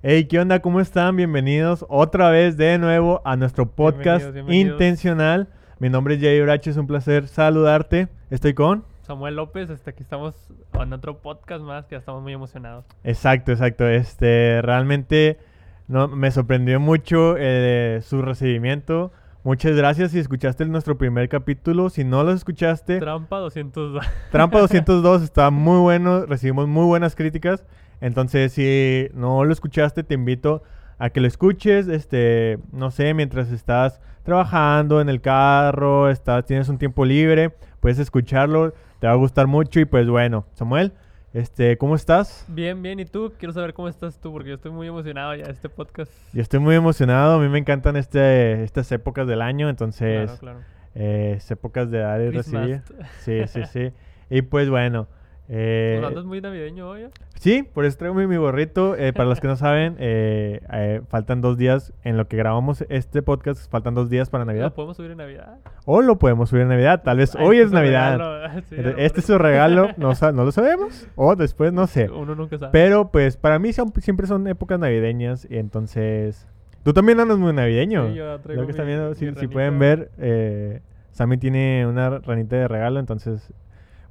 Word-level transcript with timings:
Hey, 0.00 0.26
¿qué 0.26 0.38
onda? 0.38 0.60
¿Cómo 0.60 0.80
están? 0.80 1.16
Bienvenidos 1.16 1.84
otra 1.88 2.30
vez 2.30 2.56
de 2.56 2.78
nuevo 2.78 3.20
a 3.24 3.34
nuestro 3.34 3.66
podcast 3.66 4.26
Bienvenidos, 4.26 4.34
bienvenidos. 4.34 4.72
intencional. 4.74 5.48
Mi 5.80 5.88
nombre 5.90 6.14
es 6.14 6.20
Jay 6.20 6.40
Urache, 6.40 6.70
es 6.70 6.76
un 6.76 6.86
placer 6.86 7.26
saludarte. 7.26 8.06
Estoy 8.30 8.54
con. 8.54 8.84
Samuel 9.02 9.34
López, 9.34 9.70
hasta 9.70 9.90
aquí 9.90 10.04
estamos 10.04 10.36
en 10.80 10.92
otro 10.92 11.18
podcast 11.18 11.64
más 11.64 11.86
que 11.86 11.96
ya 11.96 11.98
estamos 11.98 12.22
muy 12.22 12.32
emocionados. 12.32 12.84
Exacto, 13.02 13.50
exacto. 13.50 13.88
Este, 13.88 14.62
realmente 14.62 15.40
no, 15.88 16.06
me 16.06 16.30
sorprendió 16.30 16.78
mucho 16.78 17.34
eh, 17.36 17.98
su 18.04 18.22
recibimiento. 18.22 19.10
Muchas 19.42 19.74
gracias 19.74 20.12
si 20.12 20.20
escuchaste 20.20 20.64
nuestro 20.66 20.96
primer 20.96 21.28
capítulo. 21.28 21.90
Si 21.90 22.04
no 22.04 22.22
lo 22.22 22.30
escuchaste, 22.30 23.00
Trampa 23.00 23.38
202. 23.38 24.06
Trampa 24.30 24.58
202 24.60 25.22
está 25.22 25.50
muy 25.50 25.80
bueno, 25.80 26.24
recibimos 26.24 26.68
muy 26.68 26.84
buenas 26.84 27.16
críticas. 27.16 27.64
Entonces, 28.00 28.52
si 28.52 29.08
no 29.14 29.44
lo 29.44 29.52
escuchaste, 29.52 30.02
te 30.04 30.14
invito 30.14 30.62
a 30.98 31.10
que 31.10 31.20
lo 31.20 31.26
escuches, 31.28 31.88
este, 31.88 32.58
no 32.72 32.90
sé, 32.90 33.14
mientras 33.14 33.50
estás 33.52 34.00
trabajando 34.24 35.00
en 35.00 35.08
el 35.08 35.20
carro, 35.20 36.10
estás, 36.10 36.44
tienes 36.44 36.68
un 36.68 36.78
tiempo 36.78 37.04
libre, 37.04 37.50
puedes 37.80 37.98
escucharlo, 37.98 38.74
te 39.00 39.06
va 39.06 39.12
a 39.12 39.16
gustar 39.16 39.46
mucho 39.46 39.80
y 39.80 39.84
pues 39.84 40.08
bueno, 40.08 40.44
Samuel, 40.54 40.92
este, 41.32 41.78
¿cómo 41.78 41.94
estás? 41.94 42.44
Bien, 42.48 42.82
bien. 42.82 42.98
¿Y 43.00 43.04
tú? 43.04 43.32
Quiero 43.38 43.52
saber 43.52 43.74
cómo 43.74 43.88
estás 43.88 44.18
tú, 44.20 44.32
porque 44.32 44.48
yo 44.50 44.54
estoy 44.56 44.72
muy 44.72 44.88
emocionado 44.88 45.34
ya 45.34 45.44
de 45.44 45.52
este 45.52 45.68
podcast. 45.68 46.10
Yo 46.32 46.42
estoy 46.42 46.58
muy 46.58 46.74
emocionado, 46.74 47.34
a 47.36 47.38
mí 47.40 47.48
me 47.48 47.58
encantan 47.58 47.96
este, 47.96 48.64
estas 48.64 48.90
épocas 48.92 49.26
del 49.28 49.40
año, 49.42 49.68
entonces, 49.68 50.24
Claro, 50.26 50.38
claro. 50.40 50.58
eh, 50.94 51.34
es 51.36 51.50
épocas 51.50 51.90
de 51.90 51.98
dar 51.98 52.20
y 52.20 52.30
recibir. 52.30 52.82
Sí, 53.20 53.46
sí, 53.46 53.60
sí. 53.72 53.92
Y 54.30 54.42
pues 54.42 54.68
bueno. 54.68 55.06
Eh, 55.48 55.96
Pues 56.00 56.08
andas 56.08 56.24
muy 56.24 56.40
navideño 56.40 56.88
hoy. 56.88 57.02
¿eh? 57.02 57.10
Sí, 57.36 57.62
por 57.62 57.84
eso 57.84 57.96
traigo 57.98 58.14
mi, 58.14 58.26
mi 58.26 58.36
gorrito. 58.36 58.96
Eh, 58.96 59.12
para 59.12 59.28
los 59.28 59.40
que 59.40 59.46
no 59.48 59.56
saben, 59.56 59.96
eh, 59.98 60.60
eh, 60.72 61.00
faltan 61.08 61.40
dos 61.40 61.56
días 61.56 61.92
en 62.04 62.16
lo 62.16 62.28
que 62.28 62.36
grabamos 62.36 62.84
este 62.88 63.22
podcast. 63.22 63.70
Faltan 63.70 63.94
dos 63.94 64.10
días 64.10 64.28
para 64.30 64.44
Navidad. 64.44 64.64
¿Lo 64.66 64.74
podemos 64.74 64.96
subir 64.96 65.10
en 65.12 65.18
Navidad? 65.18 65.58
O 65.86 66.02
lo 66.02 66.18
podemos 66.18 66.50
subir 66.50 66.62
en 66.62 66.68
Navidad. 66.68 67.02
Tal 67.02 67.16
vez 67.18 67.34
Ay, 67.36 67.46
hoy 67.46 67.56
este 67.56 67.66
es 67.66 67.72
Navidad. 67.72 68.18
regalo. 68.18 68.38
Sí, 68.68 68.76
Este 68.98 69.20
es 69.20 69.26
su 69.26 69.38
regalo. 69.38 69.88
No, 69.96 70.12
no 70.32 70.44
lo 70.44 70.52
sabemos. 70.52 71.08
O 71.16 71.34
después, 71.36 71.72
no 71.72 71.86
sé. 71.86 72.10
Uno 72.10 72.34
nunca 72.34 72.58
sabe. 72.58 72.72
Pero 72.72 73.10
pues 73.10 73.36
para 73.36 73.58
mí 73.58 73.72
son, 73.72 73.92
siempre 74.00 74.26
son 74.26 74.46
épocas 74.48 74.78
navideñas. 74.78 75.46
Y 75.50 75.58
entonces... 75.58 76.46
Tú 76.84 76.92
también 76.94 77.20
andas 77.20 77.38
muy 77.38 77.52
navideño. 77.52 78.08
Sí, 78.08 78.14
yo 78.14 78.38
traigo 78.40 78.62
Lo 78.62 78.66
que 78.66 78.70
están 78.70 78.86
mi- 78.86 78.92
viendo, 78.92 79.10
mi 79.10 79.14
si, 79.16 79.34
si 79.34 79.46
pueden 79.48 79.78
ver, 79.78 80.10
eh, 80.18 80.80
Sammy 81.10 81.36
tiene 81.36 81.86
una 81.86 82.18
ranita 82.20 82.56
de 82.56 82.68
regalo. 82.68 82.98
Entonces, 83.00 83.52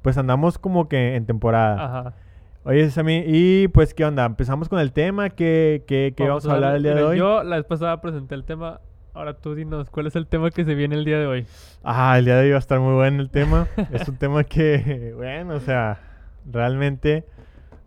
pues 0.08 0.16
andamos 0.16 0.56
como 0.56 0.88
que 0.88 1.16
en 1.16 1.26
temporada. 1.26 1.84
Ajá. 1.84 2.14
Oye, 2.64 2.88
Sammy, 2.88 3.24
y 3.26 3.68
pues, 3.68 3.92
¿qué 3.92 4.06
onda? 4.06 4.24
¿Empezamos 4.24 4.70
con 4.70 4.78
el 4.78 4.90
tema? 4.90 5.28
¿Qué, 5.28 5.84
qué, 5.86 6.14
qué 6.16 6.26
vamos, 6.26 6.46
a 6.46 6.54
hablar 6.54 6.76
el 6.76 6.82
día 6.82 6.94
de 6.94 7.02
hoy? 7.02 7.18
Yo 7.18 7.42
la 7.42 7.56
vez 7.56 7.66
pasada 7.66 8.00
presenté 8.00 8.34
el 8.34 8.44
tema. 8.44 8.80
Ahora 9.12 9.34
tú 9.34 9.54
dinos, 9.54 9.90
¿cuál 9.90 10.06
es 10.06 10.16
el 10.16 10.26
tema 10.26 10.50
que 10.50 10.64
se 10.64 10.74
viene 10.74 10.96
el 10.96 11.04
día 11.04 11.18
de 11.18 11.26
hoy? 11.26 11.46
Ah, 11.84 12.18
el 12.18 12.24
día 12.24 12.36
de 12.36 12.44
hoy 12.44 12.50
va 12.52 12.56
a 12.56 12.58
estar 12.58 12.80
muy 12.80 12.94
bueno 12.94 13.20
el 13.20 13.28
tema. 13.28 13.68
es 13.92 14.08
un 14.08 14.16
tema 14.16 14.44
que, 14.44 15.12
bueno, 15.16 15.56
o 15.56 15.60
sea, 15.60 16.00
realmente 16.50 17.26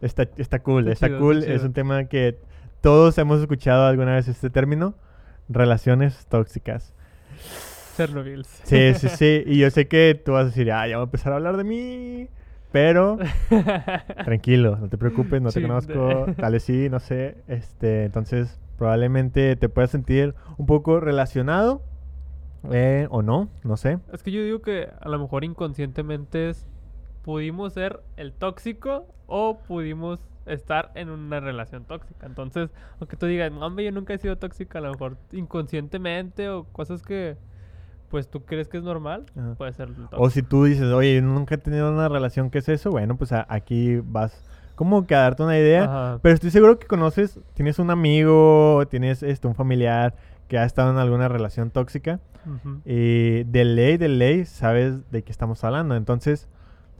está, 0.03 0.27
está 0.37 0.59
cool, 0.59 0.89
Está 0.89 0.91
está, 0.91 1.07
chido, 1.07 1.19
cool. 1.21 1.39
está 1.39 1.53
Es 1.53 1.63
un 1.63 1.73
tema 1.73 2.03
que 2.03 2.37
todos 2.81 3.17
hemos 3.17 3.41
escuchado 3.41 3.87
alguna 3.87 4.13
vez 4.13 4.27
este 4.27 4.51
término, 4.51 4.93
relaciones 5.49 6.27
tóxicas. 6.27 6.93
Chernobyl. 7.95 8.45
Sí, 8.45 8.93
sí, 8.95 9.09
sí. 9.09 9.43
Y 9.47 9.59
yo 9.59 9.69
sé 9.69 9.87
que 9.87 10.19
tú 10.23 10.33
vas 10.33 10.43
a 10.43 10.45
decir, 10.45 10.71
ah, 10.71 10.87
ya 10.87 10.97
voy 10.97 11.03
a 11.03 11.05
empezar 11.05 11.33
a 11.33 11.37
hablar 11.37 11.57
de 11.57 11.63
mí. 11.63 12.29
Pero 12.71 13.17
tranquilo, 14.23 14.77
no 14.77 14.87
te 14.87 14.97
preocupes, 14.97 15.41
no 15.41 15.51
te 15.51 15.61
conozco, 15.61 16.27
tal 16.37 16.53
vez 16.53 16.63
sí, 16.63 16.89
no 16.89 16.99
sé. 16.99 17.35
Este, 17.47 18.05
entonces, 18.05 18.59
probablemente 18.77 19.55
te 19.57 19.67
puedas 19.67 19.91
sentir 19.91 20.35
un 20.57 20.65
poco 20.65 21.01
relacionado 21.01 21.81
eh, 22.71 23.07
o 23.09 23.21
no, 23.21 23.49
no 23.63 23.75
sé. 23.75 23.99
Es 24.13 24.23
que 24.23 24.31
yo 24.31 24.43
digo 24.43 24.61
que 24.61 24.89
a 24.99 25.09
lo 25.09 25.19
mejor 25.19 25.43
inconscientemente 25.43 26.49
es, 26.49 26.65
pudimos 27.23 27.73
ser 27.73 28.01
el 28.15 28.31
tóxico 28.31 29.05
o 29.27 29.59
pudimos 29.59 30.21
estar 30.45 30.91
en 30.95 31.09
una 31.09 31.39
relación 31.39 31.83
tóxica. 31.85 32.25
Entonces, 32.25 32.69
aunque 32.99 33.17
tú 33.17 33.25
digas, 33.25 33.51
hombre, 33.59 33.83
yo 33.85 33.91
nunca 33.91 34.13
he 34.13 34.17
sido 34.17 34.37
tóxica, 34.37 34.79
a 34.79 34.81
lo 34.81 34.91
mejor 34.91 35.17
inconscientemente 35.31 36.49
o 36.49 36.63
cosas 36.65 37.01
que 37.01 37.37
pues 38.11 38.27
tú 38.29 38.41
crees 38.45 38.67
que 38.67 38.77
es 38.77 38.83
normal, 38.83 39.25
Ajá. 39.35 39.55
puede 39.55 39.73
ser. 39.73 39.89
O 40.11 40.29
si 40.29 40.43
tú 40.43 40.65
dices, 40.65 40.91
oye, 40.91 41.19
nunca 41.21 41.55
he 41.55 41.57
tenido 41.57 41.91
una 41.91 42.07
relación, 42.09 42.49
¿qué 42.51 42.59
es 42.59 42.69
eso? 42.69 42.91
Bueno, 42.91 43.15
pues 43.17 43.31
aquí 43.31 43.97
vas 44.03 44.43
como 44.75 45.07
que 45.07 45.15
a 45.15 45.21
darte 45.21 45.41
una 45.43 45.57
idea. 45.57 45.83
Ajá. 45.85 46.19
Pero 46.21 46.35
estoy 46.35 46.51
seguro 46.51 46.77
que 46.77 46.85
conoces, 46.87 47.39
tienes 47.53 47.79
un 47.79 47.89
amigo, 47.89 48.83
tienes 48.89 49.23
este, 49.23 49.47
un 49.47 49.55
familiar 49.55 50.13
que 50.47 50.57
ha 50.59 50.65
estado 50.65 50.91
en 50.91 50.97
alguna 50.97 51.27
relación 51.27 51.71
tóxica. 51.71 52.19
Y 52.85 53.43
de 53.43 53.65
ley, 53.65 53.97
de 53.97 54.07
ley, 54.07 54.45
sabes 54.45 55.09
de 55.11 55.23
qué 55.23 55.31
estamos 55.31 55.63
hablando. 55.63 55.95
Entonces, 55.95 56.47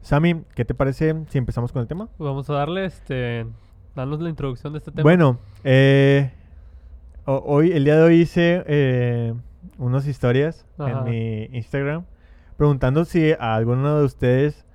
Sammy, 0.01 0.43
¿qué 0.55 0.65
te 0.65 0.73
parece 0.75 1.15
si 1.29 1.37
empezamos 1.39 1.71
con 1.71 1.81
el 1.81 1.87
tema? 1.87 2.07
Pues 2.17 2.27
vamos 2.27 2.47
a 2.49 2.53
darle, 2.53 2.85
este, 2.85 3.47
darnos 3.95 4.21
la 4.21 4.29
introducción 4.29 4.73
de 4.73 4.77
este 4.79 4.91
tema. 4.91 5.01
Bueno, 5.03 5.39
eh, 5.63 6.31
ho- 7.25 7.41
hoy, 7.45 7.71
el 7.71 7.83
día 7.85 7.95
de 7.97 8.03
hoy 8.03 8.15
hice 8.21 8.63
eh, 8.67 9.33
unas 9.77 10.07
historias 10.07 10.65
Ajá. 10.77 10.91
en 10.91 11.03
mi 11.03 11.43
Instagram 11.57 12.05
preguntando 12.57 13.05
si 13.05 13.31
a 13.31 13.55
alguno 13.55 13.97
de 13.97 14.05
ustedes 14.05 14.65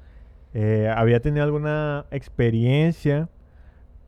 eh, 0.55 0.93
había 0.93 1.21
tenido 1.21 1.45
alguna 1.45 2.07
experiencia 2.11 3.29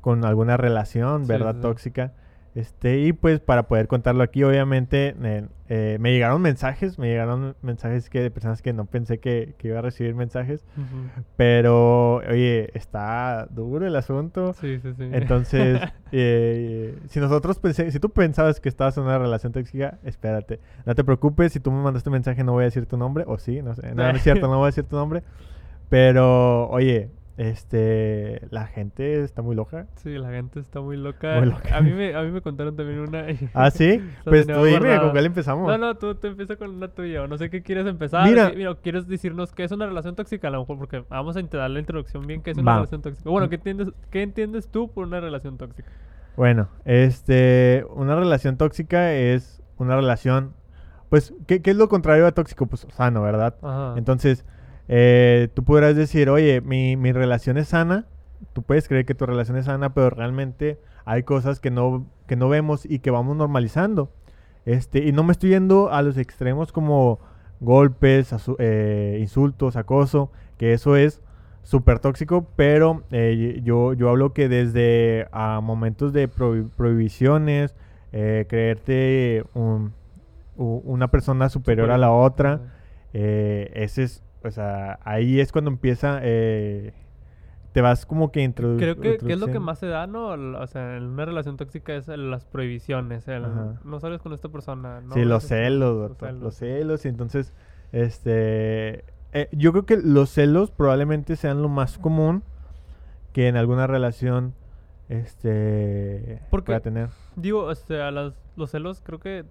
con 0.00 0.24
alguna 0.24 0.56
relación, 0.56 1.26
¿verdad? 1.26 1.52
sí, 1.52 1.58
sí. 1.58 1.62
Tóxica. 1.62 2.12
Este, 2.54 2.98
y 3.00 3.12
pues 3.12 3.41
para 3.41 3.69
poder 3.69 3.86
contarlo 3.88 4.22
aquí, 4.22 4.42
obviamente, 4.42 5.14
eh, 5.22 5.47
eh, 5.69 5.97
me 6.00 6.10
llegaron 6.12 6.42
mensajes, 6.42 6.98
me 6.98 7.09
llegaron 7.09 7.54
mensajes 7.62 8.09
que 8.09 8.20
de 8.20 8.31
personas 8.31 8.62
que 8.62 8.72
no 8.72 8.86
pensé 8.86 9.19
que, 9.19 9.54
que 9.59 9.69
iba 9.69 9.78
a 9.78 9.82
recibir 9.82 10.14
mensajes. 10.14 10.64
Pero, 11.37 12.16
oye, 12.16 12.70
está 12.75 13.47
duro 13.50 13.87
el 13.87 13.94
asunto. 13.94 14.54
Sí, 14.54 14.81
sí, 14.81 14.92
sí. 14.97 15.08
Entonces, 15.12 15.81
eh, 16.12 16.98
si 17.08 17.20
nosotros 17.20 17.58
pensé, 17.58 17.91
si 17.91 18.00
tú 18.00 18.10
pensabas 18.10 18.60
que 18.60 18.69
estabas 18.69 18.97
en 18.97 19.04
una 19.04 19.19
relación 19.19 19.53
tóxica, 19.53 19.98
espérate. 20.03 20.58
No 20.87 20.94
te 20.94 21.04
preocupes, 21.04 21.53
si 21.53 21.60
tú 21.60 21.70
me 21.70 21.82
mandaste 21.82 22.08
un 22.08 22.14
mensaje 22.14 22.42
no 22.44 22.53
voy 22.53 22.62
a 22.62 22.64
decir 22.64 22.87
tu 22.87 22.97
nombre, 22.97 23.25
o 23.26 23.38
sí, 23.38 23.62
no 23.62 23.75
sé. 23.75 23.94
No, 23.94 24.10
no 24.10 24.16
es 24.16 24.22
cierto, 24.22 24.47
no 24.48 24.56
voy 24.56 24.64
a 24.64 24.66
decir 24.66 24.84
tu 24.84 24.97
nombre. 24.97 25.22
Pero, 25.91 26.69
oye, 26.70 27.10
este, 27.38 28.41
la 28.50 28.66
gente 28.66 29.22
está 29.22 29.43
muy 29.43 29.54
loca. 29.54 29.87
Sí, 29.94 30.10
la 30.19 30.31
gente 30.31 30.59
está 30.59 30.81
muy 30.81 30.97
loca. 30.97 31.37
Muy 31.38 31.47
loca. 31.47 31.76
A 31.76 31.81
mí 31.81 31.93
me, 31.93 32.12
a 32.12 32.22
mí 32.22 32.32
me 32.32 32.41
contaron 32.43 32.75
también 32.75 32.99
una. 32.99 33.26
¿Ah, 33.54 33.71
sí? 33.71 34.03
Pues 34.25 34.44
tú 34.44 34.53
dime, 34.54 34.71
guardada. 34.78 35.00
¿con 35.03 35.10
cuál 35.12 35.26
empezamos? 35.26 35.69
No, 35.69 35.78
no, 35.78 35.97
tú, 35.97 36.16
tú 36.16 36.26
empieza 36.26 36.56
con 36.56 36.71
una 36.71 36.88
tuya. 36.88 37.22
o 37.22 37.28
No 37.28 37.38
sé 37.38 37.49
qué 37.49 37.62
quieres 37.62 37.87
empezar. 37.87 38.28
Mira. 38.28 38.50
mira, 38.50 38.75
¿quieres 38.75 39.06
decirnos 39.06 39.53
qué 39.53 39.62
es 39.62 39.71
una 39.71 39.87
relación 39.87 40.16
tóxica? 40.16 40.49
A 40.49 40.50
lo 40.50 40.59
mejor 40.60 40.78
porque 40.78 41.04
vamos 41.09 41.37
a 41.37 41.41
intentar 41.41 41.71
la 41.71 41.78
introducción 41.78 42.26
bien. 42.26 42.43
¿Qué 42.43 42.50
es 42.50 42.59
una 42.59 42.72
Va. 42.72 42.76
relación 42.78 43.03
tóxica? 43.03 43.31
Bueno, 43.31 43.49
¿qué 43.49 43.55
entiendes, 43.55 43.88
¿qué 44.10 44.22
entiendes 44.22 44.69
tú 44.69 44.91
por 44.91 45.06
una 45.06 45.20
relación 45.20 45.56
tóxica? 45.59 45.88
Bueno, 46.37 46.69
este, 46.84 47.84
una 47.94 48.16
relación 48.16 48.56
tóxica 48.56 49.12
es 49.12 49.62
una 49.76 49.94
relación, 49.94 50.55
pues, 51.09 51.32
¿qué, 51.47 51.62
qué 51.62 51.70
es 51.70 51.76
lo 51.76 51.88
contrario 51.88 52.26
a 52.26 52.32
tóxico? 52.32 52.66
Pues 52.66 52.84
sano, 52.91 53.22
¿verdad? 53.22 53.55
Ajá. 53.62 53.94
Entonces, 53.97 54.44
eh, 54.88 55.49
tú 55.54 55.65
podrás 55.65 55.94
decir, 55.97 56.31
oye, 56.31 56.60
mi, 56.60 56.97
mi 56.97 57.12
relación 57.12 57.59
es 57.59 57.69
sana. 57.69 58.06
Tú 58.53 58.62
puedes 58.62 58.88
creer 58.88 59.04
que 59.04 59.15
tu 59.15 59.26
relación 59.26 59.56
es 59.56 59.66
sana, 59.66 59.93
pero 59.94 60.10
realmente 60.10 60.78
hay 61.04 61.22
cosas 61.22 61.60
que 61.60 61.71
no, 61.71 62.06
que 62.26 62.37
no 62.37 62.49
vemos 62.49 62.84
y 62.84 62.99
que 63.00 63.10
vamos 63.10 63.37
normalizando. 63.37 64.10
Este, 64.65 65.00
y 65.06 65.12
no 65.12 65.22
me 65.25 65.32
estoy 65.32 65.50
yendo 65.50 65.91
a 65.93 66.03
los 66.03 66.16
extremos 66.19 66.72
como 66.72 67.19
golpes, 67.60 68.34
eh, 68.59 69.19
insultos, 69.21 69.76
acoso, 69.76 70.31
que 70.59 70.72
eso 70.72 70.97
es 70.97 71.22
súper 71.62 71.99
tóxico, 71.99 72.47
pero 72.56 73.03
eh, 73.10 73.60
yo, 73.65 73.93
yo 73.94 74.09
hablo 74.09 74.32
que 74.32 74.49
desde 74.49 75.26
a 75.32 75.60
momentos 75.62 76.12
de 76.12 76.31
prohi- 76.31 76.69
prohibiciones, 76.76 77.75
eh, 78.12 78.46
creerte 78.49 79.44
un- 79.55 79.93
una 80.56 81.08
persona 81.08 81.49
superior 81.49 81.91
a 81.91 81.99
la 81.99 82.11
otra, 82.12 82.61
ese 83.12 84.02
es, 84.02 84.23
o 84.44 84.50
sea, 84.50 84.99
ahí 85.05 85.40
es 85.40 85.52
cuando 85.52 85.70
empieza, 85.70 86.20
eh, 86.23 86.93
te 87.73 87.81
vas 87.82 88.06
como 88.06 88.32
que 88.32 88.40
introdu- 88.43 88.79
Creo 88.79 88.96
que, 88.96 89.02
que 89.02 89.08
es 89.08 89.12
lo 89.23 89.26
que 89.26 89.32
introduciendo. 89.35 89.61
más 89.61 89.79
se 89.79 89.87
da, 89.87 90.06
¿no? 90.06 90.29
O 90.61 90.67
sea, 90.67 90.96
en 90.96 91.05
una 91.05 91.25
relación 91.26 91.56
tóxica 91.56 91.94
es 91.94 92.08
el- 92.08 92.31
las 92.31 92.44
prohibiciones. 92.46 93.29
El, 93.29 93.44
Ajá. 93.44 93.75
no 93.85 94.00
sales 94.00 94.20
con 94.23 94.32
esta 94.32 94.49
persona. 94.49 95.00
No 95.00 95.14
sí, 95.14 95.25
los 95.25 95.44
celos, 95.44 96.08
los 96.11 96.19
celos. 96.19 96.43
los 96.43 96.55
celos, 96.55 97.05
y 97.05 97.08
entonces, 97.08 97.52
este, 97.93 99.05
eh, 99.32 99.49
yo 99.52 99.73
creo 99.73 99.85
que 99.87 99.96
los 99.99 100.31
celos 100.31 100.70
probablemente 100.70 101.37
sean 101.37 101.61
lo 101.62 101.69
más 101.69 101.99
común 101.99 102.43
que 103.32 103.49
en 103.49 103.56
alguna 103.56 103.87
relación, 103.87 104.55
este, 105.08 106.41
Porque- 106.50 106.67
pueda 106.67 106.81
tener. 106.81 107.08
Digo, 107.37 107.70
este, 107.70 108.00
a 108.00 108.11
las, 108.11 108.34
los 108.56 108.70
celos 108.70 109.00
creo 109.05 109.19
que 109.19 109.44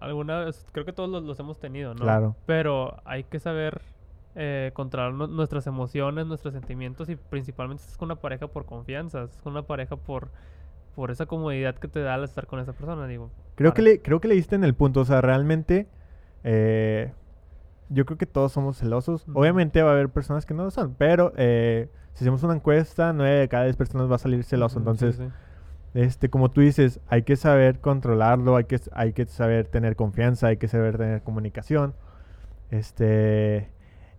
alguna 0.00 0.44
vez, 0.44 0.64
creo 0.72 0.84
que 0.84 0.92
todos 0.92 1.10
los, 1.10 1.22
los 1.24 1.38
hemos 1.40 1.58
tenido, 1.58 1.94
¿no? 1.94 2.00
Claro. 2.02 2.36
Pero 2.46 2.96
hay 3.04 3.24
que 3.24 3.40
saber 3.40 3.80
eh, 4.40 4.70
controlar 4.72 5.12
nu- 5.12 5.26
nuestras 5.26 5.66
emociones, 5.66 6.24
nuestros 6.26 6.54
sentimientos 6.54 7.08
y 7.10 7.16
principalmente 7.16 7.82
si 7.82 7.90
es 7.90 7.96
con 7.98 8.06
una 8.06 8.16
pareja 8.16 8.46
por 8.46 8.64
confianza, 8.64 9.26
si 9.26 9.34
es 9.36 9.42
con 9.42 9.52
una 9.52 9.62
pareja 9.62 9.96
por 9.96 10.30
por 10.94 11.10
esa 11.12 11.26
comodidad 11.26 11.76
que 11.76 11.86
te 11.86 12.00
da 12.00 12.14
al 12.14 12.24
estar 12.24 12.46
con 12.48 12.58
esa 12.58 12.72
persona, 12.72 13.06
digo. 13.06 13.30
Creo 13.54 13.70
para- 13.70 13.76
que, 13.76 13.82
le, 13.82 14.02
creo 14.02 14.20
que 14.20 14.26
le 14.28 14.34
diste 14.34 14.56
en 14.56 14.64
el 14.64 14.74
punto. 14.74 15.00
O 15.00 15.04
sea, 15.04 15.20
realmente. 15.20 15.86
eh, 16.44 17.12
yo 17.90 18.04
creo 18.04 18.18
que 18.18 18.26
todos 18.26 18.50
somos 18.52 18.78
celosos. 18.78 19.26
Ujú. 19.28 19.38
Obviamente 19.40 19.80
va 19.82 19.90
a 19.90 19.92
haber 19.94 20.08
personas 20.10 20.44
que 20.44 20.54
no 20.54 20.64
lo 20.64 20.70
son. 20.72 20.94
Pero 20.98 21.32
eh, 21.36 21.88
si 22.14 22.24
hacemos 22.24 22.42
una 22.42 22.54
encuesta, 22.54 23.12
9 23.12 23.36
de 23.36 23.48
cada 23.48 23.64
10 23.64 23.76
personas 23.76 24.10
va 24.10 24.16
a 24.16 24.18
salir 24.18 24.42
celoso. 24.44 24.74
Sí, 24.74 24.78
Entonces, 24.80 25.16
sí. 25.16 25.28
este, 25.94 26.28
como 26.30 26.50
tú 26.50 26.60
dices, 26.62 27.00
hay 27.08 27.22
que 27.22 27.36
saber 27.36 27.78
controlarlo, 27.80 28.56
hay 28.56 28.64
que, 28.64 28.80
hay 28.92 29.12
que 29.12 29.24
saber 29.26 29.68
tener 29.68 29.94
confianza, 29.96 30.48
hay 30.48 30.56
que 30.56 30.66
saber 30.68 30.98
tener 30.98 31.22
comunicación. 31.22 31.94
Este. 32.70 33.70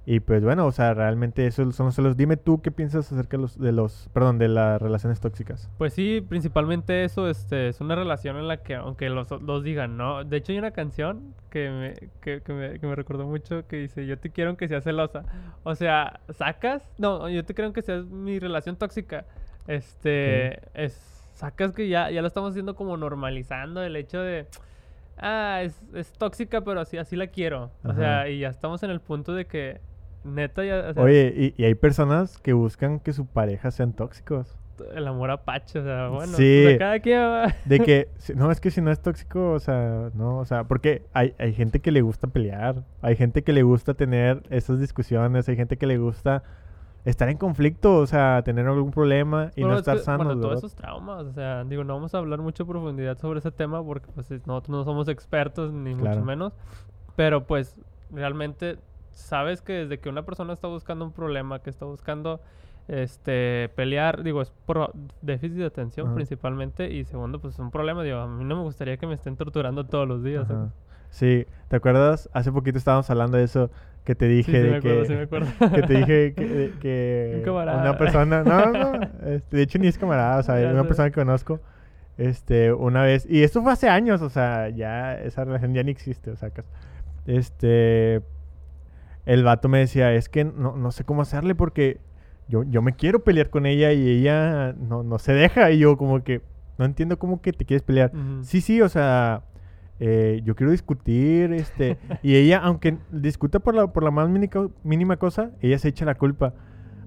Y 0.06 0.22
pues 0.22 0.44
bueno, 0.44 0.66
o 0.66 0.72
sea, 0.72 0.94
realmente 0.94 1.46
eso 1.46 1.72
son 1.72 1.88
los 1.88 1.96
celos. 1.96 2.18
Dime 2.18 2.36
tú 2.38 2.62
qué 2.62 2.72
piensas 2.72 3.12
acerca 3.12 3.38
de 3.38 3.42
los, 3.42 3.60
de 3.60 3.72
los, 3.72 4.10
perdón, 4.12 4.40
de 4.40 4.48
las 4.48 4.82
relaciones 4.82 5.20
tóxicas. 5.20 5.70
Pues 5.78 5.94
sí, 5.94 6.26
principalmente 6.28 7.04
eso, 7.04 7.30
este, 7.30 7.68
es 7.68 7.80
una 7.80 7.96
relación 7.96 8.38
en 8.38 8.48
la 8.48 8.58
que, 8.64 8.76
aunque 8.76 9.10
los 9.10 9.28
dos 9.28 9.64
digan, 9.64 9.98
¿no? 9.98 10.24
De 10.24 10.38
hecho, 10.38 10.52
hay 10.52 10.58
una 10.58 10.72
canción 10.72 11.36
que 11.52 11.70
me, 11.70 12.10
que, 12.22 12.42
que 12.42 12.54
me, 12.54 12.80
que 12.80 12.88
me 12.88 12.96
recordó 12.96 13.28
mucho 13.28 13.68
que 13.68 13.76
dice, 13.78 14.08
yo 14.08 14.18
te 14.18 14.32
quiero 14.32 14.50
aunque 14.50 14.68
seas 14.68 14.84
celosa. 14.84 15.26
O 15.64 15.76
sea, 15.76 16.22
sacas, 16.30 16.90
no, 16.98 17.30
yo 17.30 17.46
te 17.46 17.54
quiero 17.54 17.68
aunque 17.68 17.82
seas 17.82 18.06
mi 18.06 18.40
relación 18.40 18.78
tóxica. 18.78 19.26
Este, 19.68 20.60
es, 20.74 21.24
sacas 21.34 21.74
que 21.74 21.88
ya, 21.88 22.10
ya 22.10 22.22
lo 22.22 22.28
estamos 22.28 22.52
haciendo 22.52 22.76
como 22.76 22.98
normalizando 22.98 23.84
el 23.84 23.96
hecho 23.96 24.22
de, 24.22 24.48
ah, 25.20 25.62
es, 25.64 25.82
es 25.94 26.12
tóxica, 26.14 26.62
pero 26.62 26.82
así, 26.82 26.98
así 26.98 27.16
la 27.16 27.28
quiero. 27.28 27.72
O 27.84 27.94
sea, 27.94 28.28
y 28.30 28.40
ya 28.40 28.50
estamos 28.50 28.82
en 28.84 28.90
el 28.92 29.00
punto 29.02 29.34
de 29.34 29.46
que, 29.46 29.80
neta, 30.24 30.64
ya, 30.66 30.90
o 30.90 30.94
sea, 30.94 31.04
Oye, 31.04 31.34
y, 31.36 31.62
y 31.62 31.66
hay 31.66 31.76
personas 31.76 32.38
que 32.38 32.54
buscan 32.54 33.00
que 33.00 33.14
su 33.14 33.26
pareja 33.26 33.72
sean 33.72 33.94
tóxicos. 33.94 34.56
el 34.96 35.06
amor 35.08 35.30
apache, 35.30 35.80
o 35.80 35.84
sea, 35.84 36.08
bueno, 36.08 36.38
Sí. 36.38 36.64
o 36.66 36.70
sea, 36.70 36.78
cada 36.78 37.00
quien 37.02 37.20
va- 37.20 37.54
De 37.66 37.80
que, 37.82 38.08
no, 38.36 38.50
es 38.50 38.62
que 38.62 38.72
si 38.72 38.82
no 38.82 38.92
es 38.92 39.02
tóxico, 39.02 39.52
o 39.52 39.60
sea, 39.60 40.10
no, 40.14 40.38
o 40.38 40.46
sea, 40.46 40.64
porque 40.64 41.04
hay, 41.14 41.34
hay 41.38 41.54
gente 41.54 41.82
que 41.82 41.92
le 41.92 42.00
gusta 42.02 42.28
pelear, 42.28 42.86
hay 43.02 43.18
gente 43.18 43.44
que 43.44 43.52
le 43.52 43.64
gusta 43.64 43.94
tener 43.94 44.42
esas 44.50 44.80
discusiones, 44.80 45.50
hay 45.50 45.58
gente 45.58 45.76
que 45.78 45.86
le 45.86 45.98
gusta 45.98 46.44
estar 47.06 47.30
en 47.30 47.38
conflicto, 47.38 47.96
o 47.98 48.06
sea, 48.08 48.42
tener 48.44 48.68
algún 48.68 48.92
problema 48.92 49.52
y 49.56 49.62
Bueno, 49.62 49.74
no 49.74 49.74
es 49.76 49.82
estar 49.82 49.98
que, 49.98 50.04
sanos, 50.04 50.26
Bueno, 50.28 50.42
todos 50.42 50.58
esos 50.60 50.76
traumas, 50.76 51.26
o 51.26 51.34
sea, 51.34 51.64
digo, 51.64 51.84
no 51.84 51.94
vamos 51.96 52.14
a 52.14 52.18
hablar 52.20 52.40
mucho 52.42 52.64
a 52.64 52.68
profundidad 52.68 53.18
sobre 53.18 53.40
ese 53.40 53.52
tema 53.52 53.84
porque 53.84 54.08
pues 54.14 54.30
es- 54.32 54.46
nosotros 54.46 54.78
no 54.78 54.84
somos 54.84 55.08
expertos 55.08 55.72
ni 55.74 55.96
Claro. 55.96 56.16
mucho 56.18 56.26
menos, 56.26 56.54
pero 57.16 57.46
pues 57.48 57.76
realmente 58.12 58.78
sabes 59.12 59.62
que 59.62 59.74
desde 59.74 60.00
que 60.00 60.10
una 60.10 60.24
persona 60.24 60.54
está 60.54 60.68
buscando 60.68 61.06
un 61.06 61.12
problema, 61.14 61.60
que 61.60 61.70
está 61.70 61.86
buscando 61.86 62.42
este 62.88 63.70
pelear, 63.76 64.24
digo, 64.24 64.42
es 64.42 64.52
por 64.66 64.92
déficit 65.22 65.58
de 65.58 65.66
atención 65.66 66.08
Ajá. 66.08 66.16
principalmente 66.16 66.92
y 66.92 67.06
segundo, 67.06 67.40
pues 67.40 67.54
es 67.54 67.60
un 67.60 67.70
problema, 67.72 68.04
digo, 68.04 68.18
a 68.18 68.28
mí 68.28 68.44
no 68.44 68.56
me 68.58 68.64
gustaría 68.64 68.98
que 68.98 69.06
me 69.08 69.14
estén 69.14 69.38
torturando 69.38 69.86
todos 69.86 70.08
los 70.08 70.24
días. 70.24 70.48
Sí, 71.10 71.46
¿te 71.68 71.76
acuerdas? 71.76 72.30
Hace 72.34 72.52
poquito 72.52 72.78
estábamos 72.78 73.10
hablando 73.10 73.38
de 73.38 73.44
eso 73.44 73.70
que 74.04 74.16
te 74.16 74.28
dije 74.28 74.52
sí 74.52 74.58
de 74.58 74.70
me 74.72 74.78
acuerdo, 74.78 75.02
que, 75.02 75.06
sí 75.08 75.14
me 75.14 75.22
acuerdo. 75.22 75.48
que 75.76 75.82
te 75.84 75.94
dije 75.94 76.34
que, 76.34 76.74
que 76.82 77.34
Un 77.38 77.44
camarada. 77.44 77.82
una 77.82 77.98
persona, 77.98 78.44
no, 78.44 78.66
no, 78.72 78.94
este, 79.28 79.58
de 79.58 79.64
hecho 79.64 79.78
ni 79.80 79.88
es 79.88 79.98
camarada, 79.98 80.38
o 80.40 80.44
sea, 80.44 80.60
Ya 80.60 80.72
una 80.72 80.82
sé. 80.82 80.88
persona 80.88 81.10
que 81.10 81.16
conozco, 81.16 81.60
este, 82.18 82.74
una 82.74 83.04
vez, 83.04 83.26
y 83.30 83.44
esto 83.44 83.62
fue 83.62 83.72
hace 83.72 83.88
años, 83.90 84.22
o 84.22 84.30
sea, 84.30 84.70
ya 84.70 85.16
esa 85.16 85.46
relación 85.46 85.74
ya 85.74 85.84
ni 85.84 85.92
existe, 85.92 86.32
o 86.32 86.36
sea, 86.36 86.52
este, 87.28 88.22
el 89.26 89.44
vato 89.44 89.70
me 89.70 89.80
decía, 89.80 90.14
es 90.14 90.30
que 90.30 90.44
no, 90.44 90.76
no 90.76 90.92
sé 90.92 91.04
cómo 91.04 91.22
hacerle 91.22 91.54
porque 91.56 92.00
yo, 92.48 92.64
yo 92.64 92.82
me 92.82 92.94
quiero 92.96 93.24
pelear 93.24 93.50
con 93.50 93.66
ella 93.66 93.92
y 93.94 94.08
ella 94.10 94.74
no, 94.74 95.04
no 95.04 95.20
se 95.20 95.34
deja, 95.34 95.70
y 95.72 95.80
yo 95.80 95.98
como 95.98 96.24
que, 96.24 96.42
no 96.78 96.86
entiendo 96.86 97.20
cómo 97.20 97.42
que 97.42 97.54
te 97.54 97.66
quieres 97.66 97.84
pelear. 97.84 98.12
Sí, 98.42 98.62
sí, 98.62 98.82
o 98.82 98.90
sea, 98.90 99.44
eh, 100.00 100.42
yo 100.44 100.56
quiero 100.56 100.72
discutir, 100.72 101.52
este, 101.54 101.98
y 102.24 102.36
ella, 102.36 102.60
aunque 102.60 102.98
discuta 103.12 103.60
por 103.60 103.76
la, 103.76 103.88
por 103.88 104.04
la 104.04 104.12
más 104.12 104.30
mínima, 104.30 104.70
mínima 104.84 105.18
cosa, 105.18 105.52
ella 105.62 105.78
se 105.78 105.90
echa 105.90 106.06
la 106.06 106.16
culpa. 106.16 106.54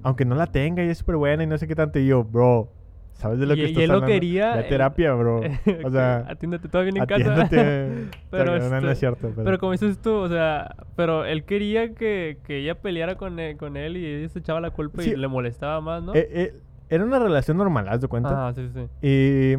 Aunque 0.03 0.25
no 0.25 0.35
la 0.35 0.47
tenga, 0.49 0.83
ella 0.83 0.93
es 0.93 0.99
súper 0.99 1.17
buena 1.17 1.43
y 1.45 1.47
no 1.47 1.57
sé 1.59 1.67
qué 1.69 1.75
tanto. 1.77 1.99
Y 2.01 2.07
yo, 2.09 2.25
bro, 2.25 2.69
¿sabes 3.13 3.39
de 3.39 3.47
lo 3.47 3.55
Y- 3.55 3.57
que 3.57 3.63
y 3.63 3.67
estás 3.67 3.83
él 3.85 3.89
lo 3.89 3.95
hablando? 3.95 4.13
quería, 4.15 4.51
La 4.57 4.61
él- 4.63 4.69
terapia, 4.69 5.15
bro. 5.15 5.41
O 5.87 5.91
sea, 5.91 6.27
atiéndete 6.29 6.69
todo 6.69 6.83
bien 6.83 6.97
en 6.97 7.07
casa. 7.07 7.49
Pero, 8.31 8.55
O 8.55 8.59
sea, 8.59 8.69
no, 8.69 8.71
no 8.71 8.77
este, 8.79 8.91
es 8.93 8.99
cierto. 8.99 9.31
Pero, 9.31 9.45
Pero 9.45 9.59
como 9.59 9.73
dices 9.73 9.99
tú, 9.99 10.13
o 10.15 10.29
sea, 10.29 10.75
pero 10.97 11.25
él 11.25 11.45
quería 11.45 11.95
que, 11.95 12.39
que 12.45 12.59
ella 12.59 12.75
peleara 12.81 13.15
con 13.17 13.39
él, 13.39 13.57
con 13.57 13.77
él 13.77 13.97
y 13.97 14.05
ella 14.05 14.29
se 14.29 14.41
echaba 14.41 14.61
la 14.61 14.71
culpa 14.71 15.03
Sí. 15.03 15.11
y 15.11 15.17
le 15.17 15.29
molestaba 15.29 15.81
más, 15.81 16.03
¿no? 16.03 16.15
eh, 16.15 16.29
eh, 16.33 16.55
era 16.91 17.05
una 17.05 17.19
relación 17.21 17.57
normal, 17.57 17.89
¿haz 17.89 18.01
de 18.01 18.09
cuenta? 18.09 18.49
Ah, 18.49 18.53
sí, 18.55 18.69
sí. 18.75 18.87
Y 19.07 19.55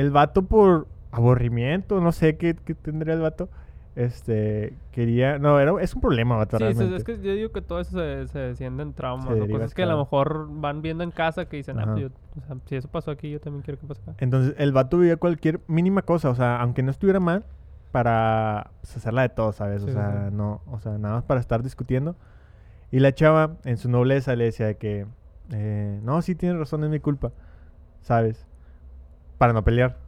el 0.00 0.10
vato 0.10 0.42
por 0.42 0.88
aburrimiento, 1.12 2.00
no 2.00 2.10
sé 2.10 2.36
qué, 2.36 2.54
qué 2.54 2.74
tendría 2.74 3.14
el 3.14 3.20
vato, 3.20 3.48
este, 3.94 4.72
quería... 4.90 5.38
No, 5.38 5.60
era, 5.60 5.72
es 5.82 5.94
un 5.94 6.00
problema, 6.00 6.36
vato, 6.36 6.56
Sí, 6.56 6.64
es, 6.64 6.76
realmente. 6.76 6.96
es 6.96 7.04
que 7.04 7.22
yo 7.24 7.34
digo 7.34 7.52
que 7.52 7.60
todo 7.60 7.78
eso 7.80 7.98
se, 7.98 8.26
se 8.28 8.38
desciende 8.38 8.82
en 8.82 8.94
traumas 8.94 9.34
Se 9.34 9.40
o 9.42 9.48
cosas 9.48 9.74
que 9.74 9.82
a 9.82 9.86
lo 9.86 9.98
mejor 9.98 10.48
van 10.50 10.80
viendo 10.80 11.04
en 11.04 11.10
casa 11.10 11.44
que 11.44 11.58
dicen, 11.58 11.78
ah, 11.78 11.84
pues 11.84 12.00
yo, 12.00 12.08
o 12.08 12.46
sea, 12.46 12.56
si 12.64 12.76
eso 12.76 12.88
pasó 12.88 13.10
aquí, 13.10 13.30
yo 13.30 13.38
también 13.40 13.62
quiero 13.62 13.78
que 13.78 13.86
pase 13.86 14.00
acá. 14.02 14.14
Entonces, 14.18 14.54
el 14.58 14.72
vato 14.72 14.98
veía 14.98 15.16
cualquier 15.18 15.60
mínima 15.68 16.02
cosa, 16.02 16.30
o 16.30 16.34
sea, 16.34 16.56
aunque 16.60 16.82
no 16.82 16.90
estuviera 16.90 17.20
mal, 17.20 17.44
para 17.92 18.70
pues, 18.80 18.96
hacerla 18.96 19.20
de 19.22 19.28
todo, 19.28 19.52
¿sabes? 19.52 19.82
O 19.82 19.86
Sí, 19.88 19.92
sea, 19.92 20.28
sí. 20.30 20.34
no, 20.34 20.62
o 20.70 20.80
sea, 20.80 20.96
nada 20.96 21.16
más 21.16 21.24
para 21.24 21.40
estar 21.40 21.62
discutiendo. 21.62 22.16
Y 22.90 23.00
la 23.00 23.14
chava, 23.14 23.56
en 23.64 23.76
su 23.76 23.90
nobleza, 23.90 24.34
le 24.36 24.44
decía 24.44 24.66
de 24.66 24.76
que, 24.78 25.06
eh, 25.50 26.00
no, 26.02 26.22
sí 26.22 26.34
tienes 26.34 26.58
razón, 26.58 26.82
es 26.84 26.90
mi 26.90 27.00
culpa, 27.00 27.32
¿sabes? 28.00 28.46
Para 29.36 29.52
no 29.52 29.62
pelear. 29.64 29.98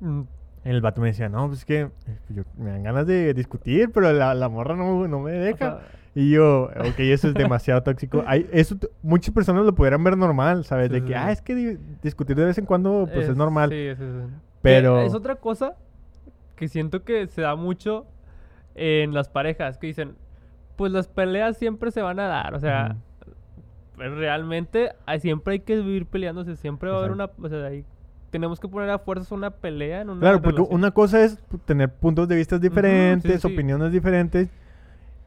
Mm, 0.00 0.22
El 0.64 0.80
vato 0.80 1.00
me 1.00 1.08
decía, 1.08 1.28
no, 1.28 1.46
pues 1.48 1.60
es 1.60 1.64
que 1.64 1.80
eh, 1.80 1.90
yo, 2.28 2.42
me 2.56 2.70
dan 2.70 2.82
ganas 2.84 3.06
de 3.06 3.34
discutir, 3.34 3.90
pero 3.92 4.12
la, 4.12 4.34
la 4.34 4.48
morra 4.48 4.76
no, 4.76 5.08
no 5.08 5.18
me 5.20 5.36
o 5.36 5.40
deja. 5.40 5.58
sea, 5.58 5.80
Y 6.14 6.30
yo, 6.30 6.64
ok, 6.78 6.98
eso 7.00 7.28
es 7.28 7.34
demasiado 7.34 7.82
tóxico. 7.82 8.22
Hay, 8.26 8.48
eso 8.52 8.76
muchas 9.02 9.34
personas 9.34 9.64
lo 9.64 9.74
pudieran 9.74 10.04
ver 10.04 10.16
normal, 10.16 10.64
¿sabes? 10.64 10.88
Sí, 10.88 10.94
de 10.94 11.00
sí, 11.00 11.06
que, 11.06 11.12
sí. 11.14 11.18
ah, 11.18 11.32
es 11.32 11.42
que 11.42 11.54
di- 11.54 11.78
discutir 12.02 12.36
de 12.36 12.44
vez 12.44 12.58
en 12.58 12.66
cuando, 12.66 13.08
pues 13.12 13.28
es, 13.28 13.36
normal. 13.36 13.70
Sí, 13.70 13.88
sí, 13.96 14.04
sí. 14.04 14.34
Pero- 14.62 15.00
Es 15.00 15.14
otra 15.14 15.34
cosa 15.36 15.74
que 16.54 16.68
siento 16.68 17.02
que 17.02 17.26
se 17.26 17.42
da 17.42 17.56
mucho 17.56 18.06
en 18.76 19.12
las 19.14 19.28
parejas, 19.28 19.78
que 19.78 19.88
dicen, 19.88 20.14
pues 20.76 20.92
las 20.92 21.08
peleas 21.08 21.56
siempre 21.56 21.90
se 21.90 22.02
van 22.02 22.20
a 22.20 22.28
dar, 22.28 22.54
o 22.54 22.60
sea, 22.60 22.96
pues, 23.96 24.10
realmente 24.12 24.92
siempre 25.18 25.54
hay 25.54 25.60
que 25.60 25.76
vivir 25.76 26.06
peleándose, 26.06 26.56
siempre 26.56 26.88
va 26.88 26.96
a 26.96 26.98
haber 27.00 27.10
una, 27.10 27.24
o 27.36 27.48
sea, 27.48 27.64
ahí 27.66 27.84
tenemos 28.32 28.58
que 28.58 28.66
poner 28.66 28.90
a 28.90 28.98
fuerzas 28.98 29.30
una 29.30 29.50
pelea 29.50 30.00
en 30.00 30.10
una 30.10 30.20
Claro, 30.20 30.42
porque 30.42 30.62
una 30.62 30.90
cosa 30.90 31.22
es 31.22 31.38
tener 31.66 31.92
puntos 31.94 32.26
de 32.26 32.34
vista 32.34 32.58
diferentes, 32.58 33.40
sí, 33.42 33.48
sí. 33.48 33.54
opiniones 33.54 33.92
diferentes, 33.92 34.48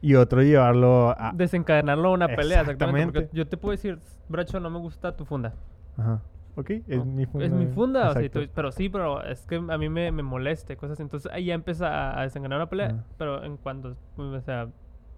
y 0.02 0.14
otro 0.16 0.42
llevarlo 0.42 1.10
a... 1.16 1.32
desencadenarlo 1.34 2.08
a 2.08 2.12
una 2.12 2.26
pelea, 2.28 2.60
exactamente. 2.60 3.30
Yo 3.32 3.46
te 3.46 3.56
puedo 3.56 3.70
decir, 3.70 3.98
Bracho, 4.28 4.60
no 4.60 4.68
me 4.70 4.78
gusta 4.78 5.16
tu 5.16 5.24
funda. 5.24 5.54
Ajá. 5.96 6.20
Ok, 6.56 6.70
es 6.70 6.84
¿no? 6.88 7.04
mi 7.04 7.26
funda. 7.26 7.46
Es 7.46 7.52
mi 7.52 7.66
funda, 7.66 8.10
o 8.10 8.12
sea, 8.12 8.22
y 8.22 8.26
exacto. 8.26 8.48
tú- 8.48 8.52
pero 8.54 8.72
sí, 8.72 8.88
pero 8.88 9.22
es 9.22 9.46
que 9.46 9.56
a 9.56 9.78
mí 9.78 9.88
me, 9.88 10.10
me 10.10 10.22
moleste, 10.22 10.76
cosas 10.76 10.94
así. 10.94 11.02
Entonces 11.02 11.30
ahí 11.32 11.46
ya 11.46 11.54
empieza 11.54 11.88
a, 11.88 12.20
a 12.20 12.22
desencadenar 12.22 12.58
una 12.58 12.68
pelea, 12.70 13.04
pero 13.18 13.44
en 13.44 13.56
cuanto, 13.56 13.94
o 14.16 14.40
sea, 14.40 14.68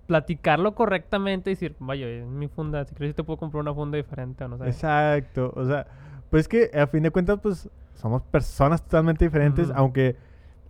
platicarlo 0.07 0.75
correctamente 0.75 1.51
y 1.51 1.55
decir, 1.55 1.77
vaya, 1.79 2.09
es 2.09 2.27
mi 2.27 2.49
funda, 2.49 2.85
si 2.85 2.95
quieres 2.95 3.15
te 3.15 3.23
puedo 3.23 3.37
comprar 3.39 3.61
una 3.61 3.75
funda 3.75 3.97
diferente 3.97 4.45
o 4.45 4.49
no 4.49 4.59
sé. 4.59 4.67
Exacto, 4.67 5.53
o 5.55 5.65
sea, 5.65 5.87
pues 6.31 6.49
que 6.49 6.71
a 6.75 6.87
fin 6.87 7.03
de 7.03 7.11
cuentas, 7.11 7.39
pues 7.43 7.69
somos 7.95 8.23
personas 8.23 8.83
totalmente 8.83 9.25
diferentes, 9.25 9.71
aunque 9.75 10.17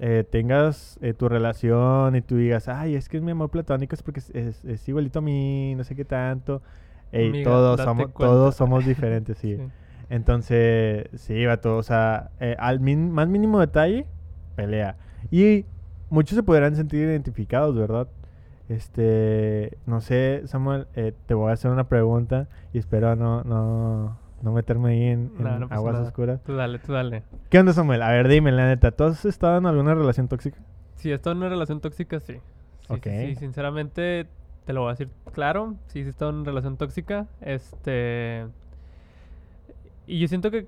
eh, 0.01 0.25
tengas 0.31 0.99
eh, 1.03 1.13
tu 1.13 1.29
relación 1.29 2.15
y 2.17 2.23
tú 2.23 2.37
digas, 2.37 2.69
ay, 2.69 2.95
es 2.95 3.09
que 3.09 3.17
es 3.17 3.23
mi 3.23 3.33
amor 3.33 3.51
platónico, 3.51 3.95
es 3.95 4.03
porque 4.03 4.21
es, 4.21 4.31
es- 4.31 4.65
es 4.65 4.89
igualito 4.89 5.19
a 5.19 5.23
mí, 5.23 5.75
no 5.77 5.85
sé 5.85 5.95
qué 5.97 6.05
tanto. 6.05 6.63
Ey, 7.11 7.29
Amiga, 7.31 7.45
todos, 7.45 7.81
somos, 7.81 8.07
cuenta. 8.09 8.27
todos 8.27 8.55
somos 8.55 8.87
diferentes, 8.87 9.37
sí. 9.43 9.57
Sí. 9.57 9.63
Entonces, 10.11 11.07
sí, 11.17 11.45
vato, 11.47 11.77
o 11.77 11.83
sea, 11.83 12.31
eh, 12.41 12.55
al 12.59 12.81
min- 12.81 13.11
más 13.11 13.29
mínimo 13.29 13.61
detalle, 13.61 14.07
pelea. 14.57 14.97
Y 15.31 15.67
muchos 16.11 16.37
se 16.37 16.43
podrán 16.43 16.77
sentir 16.77 17.01
identificados, 17.03 17.77
¿verdad? 17.77 18.09
Este, 18.69 19.79
no 19.87 20.01
sé, 20.01 20.43
Samuel, 20.47 20.87
eh, 20.95 21.13
te 21.27 21.35
voy 21.35 21.51
a 21.51 21.55
hacer 21.55 21.71
una 21.71 21.89
pregunta 21.89 22.49
y 22.73 22.79
espero 22.79 23.17
no, 23.17 23.43
no, 23.45 24.19
no 24.43 24.53
meterme 24.53 24.91
ahí 24.91 25.03
en, 25.05 25.33
en 25.39 25.45
No, 25.45 25.59
no 25.59 25.69
pasa 25.69 25.75
aguas 25.81 25.95
nada. 25.95 26.07
oscuras. 26.07 26.43
Tú 26.45 26.55
dale, 26.55 26.79
tú 26.79 26.93
dale. 26.93 27.23
¿Qué 27.51 27.59
onda, 27.59 27.73
Samuel? 27.73 28.03
A 28.03 28.11
ver, 28.11 28.29
dime, 28.29 28.53
la 28.53 28.67
neta, 28.67 28.91
¿tú 28.93 29.05
has 29.05 29.25
estado 29.25 29.59
en 29.59 29.67
alguna 29.67 29.95
relación 29.95 30.29
tóxica? 30.29 30.59
Si 30.97 31.11
esto 31.13 31.31
es 31.31 31.37
una 31.37 31.49
relación 31.49 31.81
tóxica, 31.81 32.21
sí. 32.21 32.35
Sí, 32.89 33.01
sí, 33.03 33.11
sí, 33.27 33.35
sinceramente, 33.37 34.27
te 34.65 34.73
lo 34.73 34.81
voy 34.83 34.89
a 34.89 34.93
decir 34.93 35.09
claro. 35.33 35.75
Sí, 35.89 36.03
sí, 36.05 36.09
está 36.11 36.29
en 36.29 36.37
una 36.37 36.45
relación 36.47 36.77
tóxica. 36.77 37.27
Este. 37.41 38.47
Y 40.07 40.19
yo 40.21 40.29
siento 40.29 40.51
que, 40.51 40.67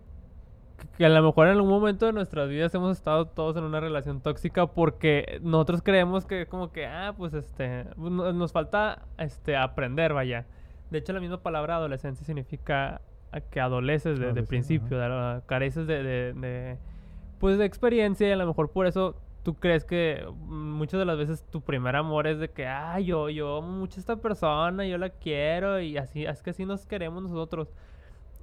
que 0.99 1.07
a 1.07 1.09
lo 1.09 1.23
mejor 1.23 1.47
en 1.47 1.55
algún 1.55 1.71
momento 1.71 2.07
de 2.07 2.13
nuestras 2.13 2.49
vidas 2.49 2.75
hemos 2.75 2.97
estado 2.97 3.27
todos 3.27 3.57
en 3.57 3.65
una 3.65 3.81
relación 3.81 4.21
tóxica 4.21 4.67
porque 4.67 5.39
nosotros 5.43 5.81
creemos 5.83 6.27
que, 6.27 6.47
como 6.47 6.71
que, 6.73 6.87
ah, 6.87 7.15
pues 7.17 7.33
este. 7.35 7.87
no- 7.97 8.33
Nos 8.33 8.53
falta 8.53 9.03
este, 9.19 9.57
aprender, 9.57 10.13
vaya. 10.13 10.45
De 10.91 10.99
hecho, 10.99 11.13
la 11.13 11.21
misma 11.21 11.39
palabra 11.43 11.77
adolescencia 11.77 12.27
significa 12.27 13.01
que 13.51 13.61
adoleces 13.61 14.19
de, 14.19 14.27
de 14.33 14.43
principio, 14.43 14.99
de- 14.99 15.41
careces 15.47 15.87
de, 15.87 16.03
de- 16.03 16.33
de 16.35 16.79
pues 17.39 17.57
de 17.59 17.65
experiencia 17.65 18.29
y 18.29 18.33
a 18.33 18.37
lo 18.37 18.47
mejor 18.47 18.71
por 18.71 18.87
eso 18.87 19.17
tú 19.43 19.55
crees 19.55 19.85
que 19.85 20.25
mm, 20.47 20.73
muchas 20.73 20.99
de 21.01 21.07
las 21.07 21.17
veces 21.17 21.45
tu 21.51 21.63
primer 21.63 21.97
amor 21.97 22.27
es 22.27 22.39
de 22.39 22.51
que, 22.51 22.67
ah, 22.67 23.01
yo, 23.01 23.31
yo 23.31 23.59
amo 23.59 23.69
mucho 23.73 23.97
a 23.99 24.01
esta 24.01 24.17
persona, 24.17 24.85
yo 24.87 24.99
la 24.99 25.11
quiero 25.11 25.81
y 25.81 25.97
así, 25.97 26.27
es 26.27 26.43
que 26.43 26.51
así 26.51 26.67
nos 26.67 26.87
queremos 26.87 27.23
nosotros. 27.23 27.73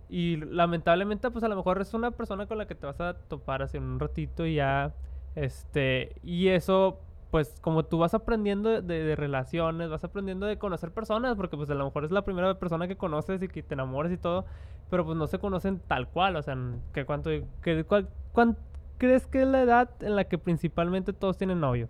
Y 0.10 0.38
lamentablemente, 0.38 1.30
pues 1.32 1.44
a 1.44 1.50
lo 1.50 1.56
mejor 1.58 1.82
es 1.82 1.94
una 1.94 2.12
persona 2.12 2.46
con 2.48 2.58
la 2.58 2.66
que 2.66 2.76
te 2.76 2.86
vas 2.88 3.00
a 3.02 3.14
topar 3.28 3.62
hace 3.62 3.78
un 3.78 4.00
ratito 4.00 4.46
y 4.46 4.56
ya, 4.56 4.94
este, 5.36 6.16
y 6.24 6.48
eso, 6.48 7.00
pues 7.32 7.56
como 7.62 7.84
tú 7.84 7.98
vas 7.98 8.14
aprendiendo 8.14 8.82
de, 8.82 9.04
de 9.04 9.16
relaciones, 9.16 9.90
vas 9.90 10.04
aprendiendo 10.04 10.46
de 10.46 10.58
conocer 10.58 10.92
personas, 10.92 11.36
porque 11.36 11.58
pues 11.58 11.70
a 11.70 11.74
lo 11.74 11.86
mejor 11.86 12.06
es 12.06 12.12
la 12.12 12.24
primera 12.24 12.54
persona 12.58 12.88
que 12.88 12.96
conoces 12.96 13.42
y 13.44 13.48
que 13.48 13.64
te 13.64 13.74
enamoras 13.74 14.12
y 14.12 14.18
todo, 14.18 14.46
pero 14.90 15.06
pues 15.06 15.18
no 15.18 15.28
se 15.28 15.38
conocen 15.40 15.80
tal 15.88 16.08
cual, 16.08 16.36
o 16.38 16.42
sea, 16.42 16.58
que 16.94 17.06
cuánto, 17.06 17.30
que, 17.62 17.84
cuál, 17.84 18.08
cuán- 18.32 18.58
crees 18.98 19.28
que 19.28 19.42
es 19.42 19.48
la 19.48 19.62
edad 19.62 19.90
en 20.02 20.16
la 20.16 20.24
que 20.24 20.38
principalmente 20.38 21.14
todos 21.14 21.38
tienen 21.38 21.60
novios? 21.60 21.90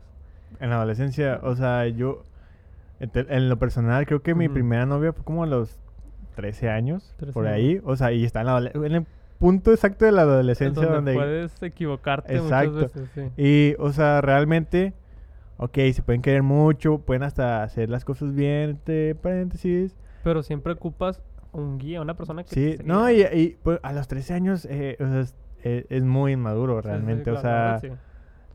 En 0.59 0.69
la 0.71 0.77
adolescencia, 0.77 1.39
o 1.43 1.55
sea, 1.55 1.87
yo, 1.87 2.23
en 2.99 3.49
lo 3.49 3.57
personal, 3.57 4.05
creo 4.05 4.21
que 4.21 4.33
mi 4.33 4.49
primera 4.49 4.85
novia 4.85 5.13
fue 5.13 5.23
como 5.23 5.43
a 5.43 5.47
los 5.47 5.77
13 6.35 6.69
años, 6.69 7.13
13 7.17 7.33
por 7.33 7.45
años. 7.47 7.55
ahí. 7.57 7.81
O 7.83 7.95
sea, 7.95 8.11
y 8.11 8.23
está 8.25 8.41
en, 8.41 8.47
la 8.47 8.71
en 8.73 8.91
el 8.95 9.05
punto 9.39 9.71
exacto 9.71 10.05
de 10.05 10.11
la 10.11 10.23
Es 10.23 10.27
adolescencia 10.27 10.83
donde, 10.83 10.95
donde... 10.95 11.13
puedes 11.13 11.61
equivocarte 11.63 12.35
Exacto. 12.35 12.71
muchas 12.71 12.93
veces, 12.93 13.09
sí. 13.13 13.41
Y, 13.41 13.75
o 13.79 13.91
sea, 13.93 14.21
realmente, 14.21 14.93
ok, 15.57 15.77
se 15.93 16.01
pueden 16.01 16.21
querer 16.21 16.43
mucho, 16.43 16.99
pueden 16.99 17.23
hasta 17.23 17.63
hacer 17.63 17.89
las 17.89 18.05
cosas 18.05 18.33
bien, 18.33 18.71
entre 18.71 19.15
paréntesis. 19.15 19.95
Pero 20.23 20.43
siempre 20.43 20.73
ocupas 20.73 21.21
un 21.53 21.77
guía, 21.77 22.01
una 22.01 22.15
persona 22.15 22.43
que 22.43 22.49
Sí, 22.53 22.77
te 22.77 22.83
no, 22.83 23.09
y, 23.09 23.21
y, 23.21 23.57
pues, 23.63 23.79
a 23.83 23.93
los 23.93 24.07
13 24.07 24.33
años 24.33 24.65
eh, 24.69 24.97
o 24.99 25.05
sea, 25.07 25.19
es, 25.21 25.35
eh, 25.63 25.85
es 25.89 26.03
muy 26.03 26.33
inmaduro 26.33 26.75
Sí, 26.77 26.81
sí, 26.83 26.87
realmente. 26.89 27.23
claro, 27.23 27.37
o 27.39 27.41
sea, 27.41 27.81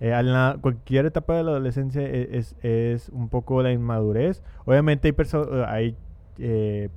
eh, 0.01 0.13
a 0.13 0.23
la- 0.23 0.59
cualquier 0.61 1.07
etapa 1.07 1.37
de 1.37 1.45
la 1.45 1.51
adolescencia 1.53 2.03
e- 2.03 2.37
es, 2.37 2.57
es 2.63 3.09
un 3.09 3.29
poco 3.29 3.63
la 3.63 3.73
inmadurez. 3.73 4.43
Obviamente 4.65 5.09
hay, 5.09 5.13
perso- 5.13 5.65
hay 5.67 5.97
eh, 6.39 6.89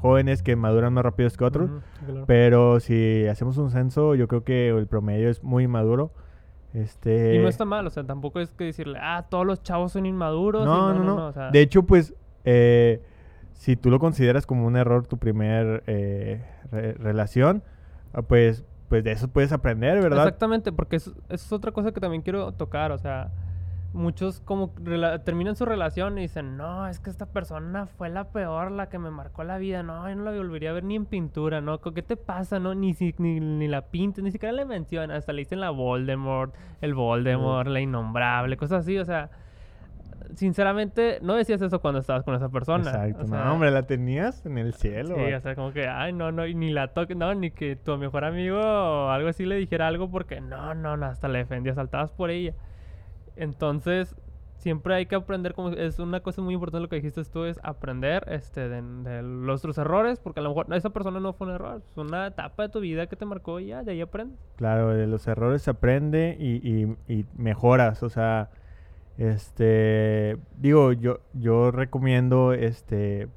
jóvenes 0.00 0.42
que 0.42 0.56
maduran 0.56 0.92
más 0.92 1.04
rápido 1.04 1.28
que 1.30 1.44
otros, 1.44 1.70
claro. 2.04 2.24
pero 2.26 2.80
si 2.80 3.26
hacemos 3.26 3.56
un 3.58 3.70
censo, 3.70 4.14
yo 4.14 4.28
creo 4.28 4.44
que 4.44 4.68
el 4.68 4.86
promedio 4.86 5.28
es 5.30 5.42
muy 5.42 5.64
inmaduro. 5.64 6.12
Este, 6.76 7.34
Y 7.34 7.38
no 7.38 7.48
está 7.48 7.64
mal, 7.64 7.86
o 7.86 7.90
sea, 7.90 8.04
tampoco 8.04 8.38
es 8.38 8.50
que 8.50 8.64
decirle, 8.64 8.98
ah, 9.00 9.24
todos 9.30 9.46
los 9.46 9.62
chavos 9.62 9.92
son 9.92 10.04
inmaduros. 10.04 10.64
No, 10.64 10.92
no, 10.92 11.02
no. 11.04 11.26
o 11.28 11.32
sea, 11.32 11.50
De 11.50 11.60
hecho, 11.60 11.84
pues, 11.84 12.14
eh, 12.44 13.00
si 13.54 13.76
tú 13.76 13.90
lo 13.90 13.98
consideras 13.98 14.44
como 14.46 14.66
un 14.66 14.76
error 14.76 15.06
tu 15.06 15.16
primer 15.16 15.82
eh, 15.86 16.44
re- 16.70 16.92
relación, 16.94 17.62
ah, 18.12 18.20
pues, 18.22 18.62
pues 18.88 19.02
de 19.04 19.12
eso 19.12 19.28
puedes 19.28 19.52
aprender, 19.52 20.00
¿verdad? 20.02 20.24
Exactamente, 20.26 20.70
porque 20.70 20.96
eso, 20.96 21.12
eso 21.30 21.46
es 21.46 21.52
otra 21.52 21.72
cosa 21.72 21.92
que 21.92 22.00
también 22.00 22.20
quiero 22.22 22.52
tocar, 22.52 22.92
o 22.92 22.98
sea, 22.98 23.30
muchos 23.96 24.40
como 24.40 24.70
terminan 25.24 25.56
su 25.56 25.64
relación 25.64 26.18
y 26.18 26.22
dicen, 26.22 26.56
no, 26.56 26.86
es 26.86 27.00
que 27.00 27.10
esta 27.10 27.26
persona 27.26 27.86
fue 27.86 28.08
la 28.10 28.24
peor, 28.30 28.70
la 28.70 28.88
que 28.88 28.98
me 28.98 29.10
marcó 29.10 29.42
la 29.42 29.58
vida, 29.58 29.82
no, 29.82 30.08
yo 30.08 30.14
no 30.14 30.22
la 30.24 30.30
volvería 30.36 30.70
a 30.70 30.74
ver 30.74 30.84
ni 30.84 30.94
en 30.96 31.06
pintura, 31.06 31.60
¿no? 31.60 31.80
¿Qué 31.80 32.02
te 32.02 32.16
pasa, 32.16 32.58
no? 32.60 32.74
Ni, 32.74 32.94
si- 32.94 33.14
ni, 33.18 33.40
ni 33.40 33.66
la 33.68 33.82
pintas, 33.82 34.22
ni 34.22 34.30
siquiera 34.30 34.52
le 34.52 34.64
mencionas, 34.64 35.18
hasta 35.18 35.32
le 35.32 35.40
dicen 35.40 35.60
la 35.60 35.70
Voldemort, 35.70 36.54
el 36.80 36.94
Voldemort, 36.94 37.68
la 37.68 37.80
innombrable, 37.80 38.56
cosas 38.56 38.82
así, 38.82 38.98
o 38.98 39.04
sea, 39.04 39.30
sinceramente, 40.34 41.18
no 41.22 41.34
decías 41.34 41.62
eso 41.62 41.80
cuando 41.80 42.00
estabas 42.00 42.22
con 42.24 42.34
esa 42.34 42.48
persona. 42.48 42.90
Exacto. 42.90 43.24
o 43.24 43.26
sea, 43.26 43.44
no, 43.44 43.52
hombre, 43.54 43.70
la 43.70 43.84
tenías 43.84 44.44
en 44.46 44.58
el 44.58 44.74
cielo. 44.74 45.14
Sí, 45.16 45.32
o 45.32 45.40
sea, 45.40 45.54
como 45.54 45.72
que, 45.72 45.86
ay, 45.88 46.12
no, 46.12 46.32
no, 46.32 46.46
y 46.46 46.54
ni 46.54 46.70
la 46.70 46.88
toques, 46.88 47.16
no, 47.16 47.34
ni 47.34 47.50
que 47.50 47.76
tu 47.76 47.96
mejor 47.96 48.24
amigo 48.24 48.58
o 48.60 49.08
algo 49.10 49.28
así 49.28 49.44
le 49.46 49.56
dijera 49.56 49.86
algo 49.86 50.10
porque, 50.10 50.40
no, 50.40 50.74
no, 50.74 50.96
no, 50.96 51.06
hasta 51.06 51.28
la 51.28 51.38
defendías, 51.38 51.76
saltabas 51.76 52.12
por 52.12 52.30
ella. 52.30 52.52
Entonces, 53.36 54.14
siempre 54.56 54.94
hay 54.94 55.06
que 55.06 55.14
aprender, 55.14 55.54
como 55.54 55.68
es 55.70 55.98
una 55.98 56.20
cosa 56.20 56.40
muy 56.42 56.54
importante 56.54 56.80
lo 56.82 56.88
que 56.88 56.96
dijiste 56.96 57.22
tú, 57.24 57.44
es 57.44 57.60
aprender 57.62 58.24
este, 58.28 58.68
de, 58.68 58.82
de 58.82 59.22
los 59.22 59.60
otros 59.60 59.78
errores, 59.78 60.18
porque 60.18 60.40
a 60.40 60.42
lo 60.42 60.48
mejor 60.50 60.66
esa 60.74 60.90
persona 60.90 61.20
no 61.20 61.32
fue 61.34 61.46
un 61.46 61.52
error, 61.54 61.82
es 61.90 61.96
una 61.96 62.26
etapa 62.28 62.64
de 62.64 62.68
tu 62.70 62.80
vida 62.80 63.06
que 63.06 63.16
te 63.16 63.24
marcó 63.26 63.60
y 63.60 63.66
ya, 63.66 63.82
de 63.82 63.92
ahí 63.92 64.00
aprendes. 64.00 64.38
Claro, 64.56 64.88
de 64.94 65.06
los 65.06 65.26
errores 65.28 65.62
se 65.62 65.70
aprende 65.70 66.36
y, 66.40 66.56
y- 66.66 66.96
y 67.12 67.26
mejoras. 67.36 68.02
O 68.02 68.08
sea, 68.08 68.48
este, 69.18 70.36
digo, 70.58 70.92
yo, 70.92 71.20
yo 71.32 71.70
recomiendo, 71.70 72.52
este, 72.52 73.28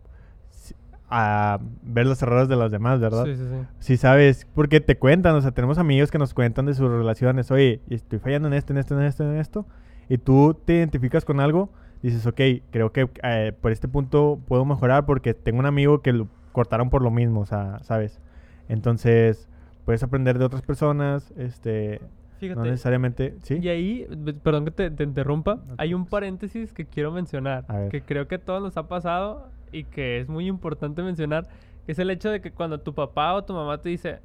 a 1.10 1.60
ver 1.82 2.06
los 2.06 2.22
errores 2.22 2.48
de 2.48 2.56
los 2.56 2.72
demás, 2.72 3.00
¿verdad? 3.00 3.26
Sí, 3.26 3.36
sí, 3.36 3.44
sí. 3.48 3.66
Si 3.80 3.98
sabes, 3.98 4.48
porque 4.54 4.80
te 4.80 4.98
cuentan, 4.98 5.36
o 5.36 5.42
sea, 5.42 5.52
tenemos 5.52 5.78
amigos 5.78 6.12
que 6.12 6.18
nos 6.20 6.34
cuentan 6.34 6.66
de 6.68 6.74
sus 6.76 6.90
relaciones, 6.90 7.50
oye, 7.52 7.82
estoy 7.90 8.20
fallando 8.20 8.48
en 8.48 8.54
esto, 8.54 8.74
en 8.74 8.78
esto, 8.80 9.00
en 9.00 9.06
esto, 9.06 9.24
en 9.24 9.38
esto, 9.38 9.66
y 10.10 10.18
tú 10.18 10.58
te 10.66 10.74
identificas 10.74 11.24
con 11.24 11.40
algo, 11.40 11.70
dices, 12.02 12.26
ok, 12.26 12.42
creo 12.72 12.92
que 12.92 13.10
eh, 13.24 13.54
por 13.62 13.72
este 13.72 13.88
punto 13.88 14.40
puedo 14.48 14.66
mejorar 14.66 15.06
porque 15.06 15.34
tengo 15.34 15.60
un 15.60 15.66
amigo 15.66 16.02
que 16.02 16.12
lo 16.12 16.28
cortaron 16.52 16.90
por 16.90 17.02
lo 17.02 17.12
mismo, 17.12 17.42
o 17.42 17.46
sea, 17.46 17.80
¿sabes? 17.84 18.20
Entonces, 18.68 19.48
puedes 19.86 20.04
aprender 20.04 20.40
de 20.40 20.46
otras 20.46 20.62
personas, 20.64 21.32
este, 21.38 22.00
no 22.02 22.08
Fíjate. 22.40 22.62
necesariamente, 22.62 23.36
¿sí? 23.44 23.60
Y 23.62 23.70
ahí, 23.70 24.08
perdón 24.44 24.66
que 24.66 24.72
te, 24.72 24.92
te 24.92 25.04
interrumpa, 25.04 25.56
No 25.56 25.76
te 25.76 25.84
hay 25.84 25.94
un 25.94 26.06
paréntesis 26.06 26.74
que 26.74 26.86
quiero 26.86 27.12
mencionar, 27.12 27.66
que 27.90 28.02
creo 28.02 28.28
que 28.28 28.36
a 28.36 28.40
todos 28.40 28.62
nos 28.62 28.78
ha 28.78 28.88
pasado 28.88 29.50
y 29.72 29.84
que 29.84 30.20
es 30.20 30.28
muy 30.28 30.48
importante 30.48 31.04
mencionar, 31.04 31.48
que 31.86 31.92
es 31.92 32.00
el 32.00 32.10
hecho 32.10 32.30
de 32.30 32.42
que 32.42 32.52
cuando 32.52 32.80
tu 32.80 32.94
papá 32.94 33.34
o 33.34 33.44
tu 33.44 33.54
mamá 33.54 33.80
te 33.80 33.90
dice, 33.90 34.20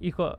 hijo, 0.00 0.38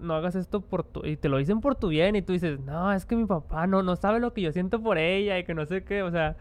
no 0.00 0.14
hagas 0.14 0.34
esto 0.34 0.60
por 0.60 0.84
tu... 0.84 1.04
y 1.04 1.16
te 1.16 1.28
lo 1.28 1.38
dicen 1.38 1.60
por 1.60 1.74
tu 1.74 1.88
bien 1.88 2.16
y 2.16 2.22
tú 2.22 2.32
dices, 2.32 2.60
no, 2.60 2.92
es 2.92 3.06
que 3.06 3.16
mi 3.16 3.26
papá 3.26 3.66
no, 3.66 3.82
no 3.82 3.96
sabe 3.96 4.20
lo 4.20 4.32
que 4.32 4.42
yo 4.42 4.52
siento 4.52 4.82
por 4.82 4.98
ella 4.98 5.38
y 5.38 5.44
que 5.44 5.54
no 5.54 5.66
sé 5.66 5.84
qué, 5.84 6.02
o 6.02 6.10
sea, 6.10 6.36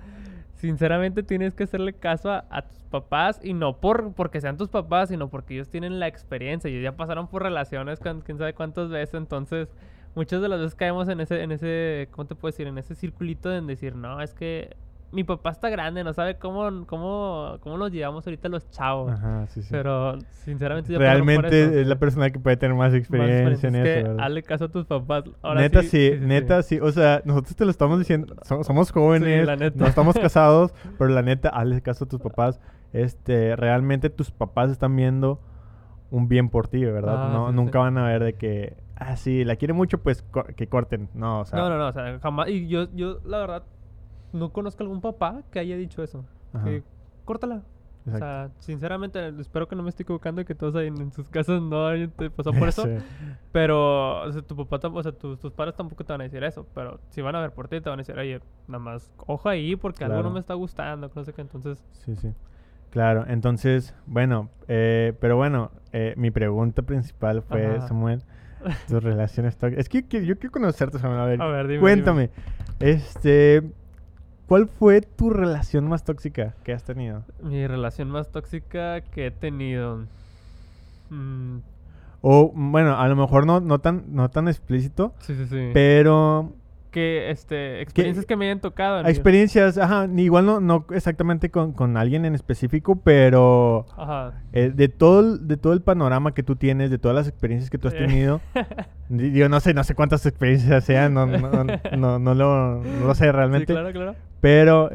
sinceramente 0.55 1.23
tienes 1.23 1.53
que 1.53 1.63
hacerle 1.63 1.93
caso 1.93 2.31
a, 2.31 2.61
tus 2.63 2.83
papás 2.89 3.39
y 3.43 3.53
no 3.53 3.77
por 3.77 4.13
porque 4.13 4.41
sean 4.41 4.57
tus 4.57 4.69
papás, 4.69 5.09
sino 5.09 5.29
porque 5.29 5.53
ellos 5.53 5.69
tienen 5.69 5.99
la 5.99 6.07
experiencia, 6.07 6.69
ellos 6.69 6.83
ya 6.83 6.97
pasaron 6.97 7.27
por 7.27 7.43
relaciones 7.43 7.99
con 7.99 8.21
quién 8.21 8.37
sabe 8.37 8.53
cuántas 8.53 8.89
veces, 8.89 9.15
entonces 9.15 9.69
muchas 10.15 10.41
de 10.41 10.49
las 10.49 10.59
veces 10.59 10.75
caemos 10.75 11.07
en 11.07 11.21
ese, 11.21 11.43
en 11.43 11.51
ese, 11.51 12.09
¿cómo 12.11 12.25
te 12.27 12.35
puedo 12.35 12.51
decir? 12.51 12.67
En 12.67 12.77
ese 12.77 12.95
circulito 12.95 13.49
de 13.49 13.61
decir, 13.61 13.95
no, 13.95 14.21
es 14.21 14.33
que 14.33 14.75
mi 15.11 15.23
papá 15.23 15.49
está 15.51 15.69
grande, 15.69 16.03
no 16.03 16.13
sabe 16.13 16.37
cómo, 16.37 16.85
cómo, 16.85 17.57
cómo 17.61 17.77
nos 17.77 17.91
llevamos 17.91 18.25
ahorita 18.27 18.47
los 18.49 18.69
chavos. 18.69 19.11
Ajá, 19.11 19.47
sí, 19.47 19.61
sí. 19.63 19.69
Pero 19.71 20.19
sinceramente 20.29 20.91
eso, 20.93 20.99
Realmente 20.99 21.81
es 21.81 21.87
la 21.87 21.97
persona 21.97 22.29
que 22.29 22.39
puede 22.39 22.57
tener 22.57 22.75
más 22.75 22.91
Más 22.91 22.99
experiencia 22.99 23.69
en 23.69 23.75
es 23.75 23.83
que 23.83 23.99
eso, 23.99 24.07
¿verdad? 24.09 24.25
hazle 24.25 24.43
caso 24.43 24.65
a 24.65 24.69
tus 24.69 24.85
papás. 24.85 25.23
Ahora 25.41 25.61
neta 25.61 25.81
sí, 25.81 25.87
sí, 25.89 26.11
neta 26.19 26.61
sí. 26.61 26.79
O 26.79 26.91
sea, 26.91 27.21
nosotros 27.25 27.55
te 27.55 27.65
lo 27.65 27.71
estamos 27.71 27.97
diciendo. 27.99 28.35
so- 28.43 28.63
somos 28.63 28.91
jóvenes, 28.91 29.45
la 29.47 29.55
neta. 29.55 29.77
no 29.79 29.87
estamos 29.87 30.15
casados, 30.17 30.73
pero 30.97 31.09
la 31.09 31.21
neta, 31.21 31.49
hazle 31.49 31.81
caso 31.81 32.05
a 32.05 32.07
tus 32.07 32.19
papás. 32.19 32.59
Este, 32.93 33.55
realmente 33.55 34.09
tus 34.09 34.31
papás 34.31 34.69
están 34.71 34.95
viendo 34.95 35.39
un 36.11 36.27
bien 36.27 36.49
por 36.49 36.67
ti, 36.67 36.83
¿verdad? 36.85 37.27
Ah, 37.27 37.33
no, 37.33 37.51
nunca 37.51 37.79
van 37.79 37.97
a 37.97 38.05
ver 38.07 38.23
de 38.23 38.33
que, 38.33 38.77
ah, 38.95 39.15
sí, 39.15 39.43
la 39.43 39.55
quiere 39.57 39.73
mucho, 39.73 39.99
pues 40.01 40.23
co- 40.23 40.43
que 40.55 40.67
corten. 40.67 41.07
No, 41.13 41.41
o 41.41 41.45
sea. 41.45 41.59
No, 41.59 41.69
no, 41.69 41.77
no, 41.77 41.87
o 41.87 41.91
sea, 41.93 42.17
jamás. 42.19 42.49
Y 42.49 42.67
yo, 42.67 42.87
yo, 42.95 43.19
la 43.25 43.37
verdad, 43.39 43.63
no 44.33 44.51
conozco 44.51 44.83
algún 44.83 45.01
papá 45.01 45.41
que 45.51 45.59
haya 45.59 45.75
dicho 45.77 46.03
eso. 46.03 46.25
Ajá, 46.53 46.65
Que 46.65 46.83
córtala. 47.25 47.63
O 48.05 48.11
exacto. 48.11 48.17
sea, 48.19 48.49
sinceramente, 48.59 49.27
espero 49.39 49.67
que 49.67 49.75
no 49.75 49.83
me 49.83 49.89
esté 49.89 50.03
equivocando 50.03 50.41
y 50.41 50.45
que 50.45 50.55
todos 50.55 50.73
ahí 50.75 50.87
en, 50.87 51.11
sus 51.11 51.27
casas 51.27 51.61
no 51.61 51.85
hayan 51.85 52.09
te 52.11 52.29
pasó 52.29 52.53
por 52.53 52.67
eso. 52.69 52.83
Sí. 52.85 52.91
Pero, 53.51 54.21
o 54.23 54.31
sea, 54.31 54.41
tu 54.41 54.55
papá, 54.65 54.87
o 54.87 55.03
sea, 55.03 55.11
tus, 55.11 55.37
tus 55.39 55.51
padres 55.51 55.75
tampoco 55.75 56.03
te 56.03 56.13
van 56.13 56.21
a 56.21 56.23
decir 56.23 56.43
eso. 56.43 56.65
Pero 56.73 56.99
si 57.09 57.21
van 57.21 57.35
a 57.35 57.41
ver 57.41 57.51
por 57.51 57.67
ti, 57.67 57.81
te 57.81 57.89
van 57.89 57.99
a 57.99 58.01
decir, 58.01 58.17
oye, 58.17 58.39
nada 58.67 58.79
más, 58.83 59.11
ojo 59.27 59.49
ahí 59.49 59.75
porque 59.75 60.03
algo 60.05 60.15
no 60.17 60.21
Claro. 60.21 60.33
me 60.33 60.39
está 60.39 60.53
gustando, 60.53 61.11
no 61.13 61.23
sé 61.23 61.33
qué. 61.33 61.41
Entonces, 61.41 61.83
Sí, 61.91 62.15
sí. 62.15 62.33
Claro, 62.89 63.25
entonces, 63.27 63.93
bueno, 64.07 64.49
eh, 64.67 65.13
pero 65.19 65.35
bueno, 65.35 65.69
eh, 65.91 66.15
mi 66.17 66.31
pregunta 66.31 66.81
principal 66.81 67.43
fue, 67.43 67.75
Ajá. 67.77 67.87
Samuel, 67.87 68.23
tus 68.87 69.03
relaciones 69.03 69.57
tóxicas. 69.57 69.81
Es 69.81 69.89
que, 69.89 70.07
que 70.07 70.25
yo 70.25 70.39
quiero 70.39 70.51
conocerte, 70.51 70.97
Samuel. 70.97 71.19
A 71.19 71.25
ver, 71.25 71.41
A 71.41 71.47
ver, 71.47 71.67
dime, 71.67 71.81
cuéntame. 71.81 72.31
Este, 72.79 73.61
¿cuál 74.49 74.67
fue 74.67 74.99
tu 75.01 75.29
relación 75.29 75.87
más 75.87 76.03
tóxica 76.03 76.55
que 76.63 76.73
has 76.73 76.83
tenido? 76.83 77.23
mi 77.41 77.65
relación 77.67 78.09
más 78.09 78.29
tóxica 78.31 78.99
que 79.01 79.27
he 79.27 79.31
tenido. 79.31 80.05
Mm, 81.09 81.59
O, 82.21 82.51
bueno, 82.53 82.99
a 82.99 83.07
lo 83.07 83.15
mejor 83.15 83.45
no, 83.45 83.61
no, 83.61 83.79
tan, 83.79 84.03
no 84.09 84.29
tan 84.29 84.47
explícito, 84.49 85.13
sí, 85.19 85.35
sí, 85.35 85.45
sí. 85.47 85.69
pero 85.73 86.53
que, 86.91 87.29
este, 87.31 87.81
experiencias 87.81 88.25
que 88.25 88.35
me 88.35 88.45
hayan 88.45 88.59
tocado. 88.59 88.97
amigo. 88.97 89.09
experiencias, 89.09 89.77
ajá, 89.77 90.07
igual 90.17 90.45
no, 90.45 90.59
no 90.59 90.85
exactamente 90.91 91.49
con, 91.49 91.71
con 91.71 91.95
alguien 91.95 92.25
en 92.25 92.35
específico, 92.35 92.97
pero 92.97 93.85
Ajá. 93.95 94.33
eh, 94.51 94.71
de, 94.75 94.89
todo, 94.89 95.19
el- 95.21 95.47
de 95.47 95.55
todo 95.55 95.71
el 95.73 95.81
panorama 95.81 96.33
que 96.33 96.43
tú 96.43 96.55
tienes, 96.57 96.89
de 96.91 96.97
todas 96.97 97.15
las 97.15 97.27
experiencias 97.27 97.69
que 97.69 97.77
tú 97.77 97.87
has 97.87 97.95
tenido, 97.95 98.41
digo, 99.09 99.47
no 99.47 99.59
sé, 99.61 99.73
no 99.73 99.83
sé 99.85 99.95
cuántas 99.95 100.25
experiencias 100.25 100.83
sean, 100.83 101.13
no, 101.13 101.25
no, 101.25 101.63
no, 101.95 102.19
no 102.19 102.33
lo, 102.35 102.83
no 102.83 103.05
lo 103.07 103.15
sé 103.15 103.25
Sí, 103.25 103.31
realmente, 103.31 103.71
claro, 103.73 103.91
claro. 103.93 104.15
Pero, 104.41 104.89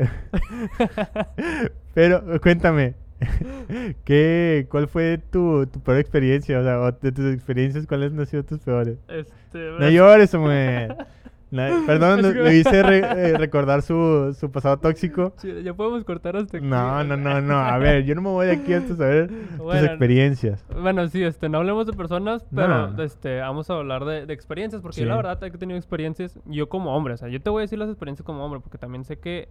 pero 1.95 2.41
cuéntame, 2.41 2.95
¿Qué, 4.05 4.67
¿Cuál 4.71 4.89
fue 4.89 5.19
tu, 5.31 5.67
tu 5.67 5.81
peor 5.81 5.99
experiencia? 5.99 6.59
O 6.59 6.63
sea, 6.63 6.91
de 7.01 7.13
tus 7.13 7.33
experiencias, 7.33 7.87
¿cuáles 7.87 8.13
han 8.13 8.27
sido 8.27 8.43
tus 8.45 8.61
peores? 8.61 8.99
Este, 9.09 9.71
No 9.79 9.89
llores, 9.89 10.31
Samuel. 10.31 10.95
Perdón, 11.87 12.23
lo 12.23 12.53
hice 12.53 12.83
re- 12.83 12.99
eh, 13.31 13.37
recordar 13.39 13.83
su, 13.83 14.37
su 14.39 14.51
pasado 14.51 14.79
tóxico. 14.79 15.33
Sí, 15.39 15.63
ya 15.63 15.75
podemos 15.75 16.05
cortar 16.05 16.37
hasta 16.37 16.59
aquí. 16.59 16.67
No, 16.67 17.05
no, 17.05 17.17
no, 17.17 17.41
no. 17.41 17.57
A 17.59 17.79
ver, 17.79 18.05
yo 18.05 18.15
no 18.15 18.23
me 18.23 18.29
voy 18.31 18.47
de 18.47 18.53
aquí 18.53 18.73
hasta 18.73 18.97
saber 18.97 19.29
tus 19.51 19.59
Bueno, 19.59 19.87
experiencias. 19.87 20.65
Bueno, 20.81 21.07
sí, 21.09 21.23
este, 21.23 21.49
no 21.49 21.59
hablemos 21.59 21.87
de 21.87 21.93
personas, 21.93 22.45
No. 22.51 22.63
pero 22.93 23.03
este, 23.05 23.41
vamos 23.41 23.71
a 23.71 23.75
hablar 23.75 24.05
de, 24.05 24.27
de 24.27 24.33
experiencias, 24.35 24.83
porque 24.83 25.01
yo 25.01 25.07
la 25.07 25.17
verdad 25.17 25.43
he 25.43 25.51
tenido 25.53 25.79
experiencias, 25.79 26.39
yo 26.47 26.69
como 26.69 26.95
hombre, 26.97 27.15
o 27.15 27.17
sea, 27.17 27.29
yo 27.29 27.41
te 27.41 27.51
voy 27.51 27.61
a 27.61 27.63
decir 27.63 27.79
las 27.79 27.89
experiencias 27.89 28.25
como 28.27 28.45
hombre, 28.45 28.61
porque 28.61 28.79
también 28.79 29.05
sé 29.05 29.19
que 29.19 29.49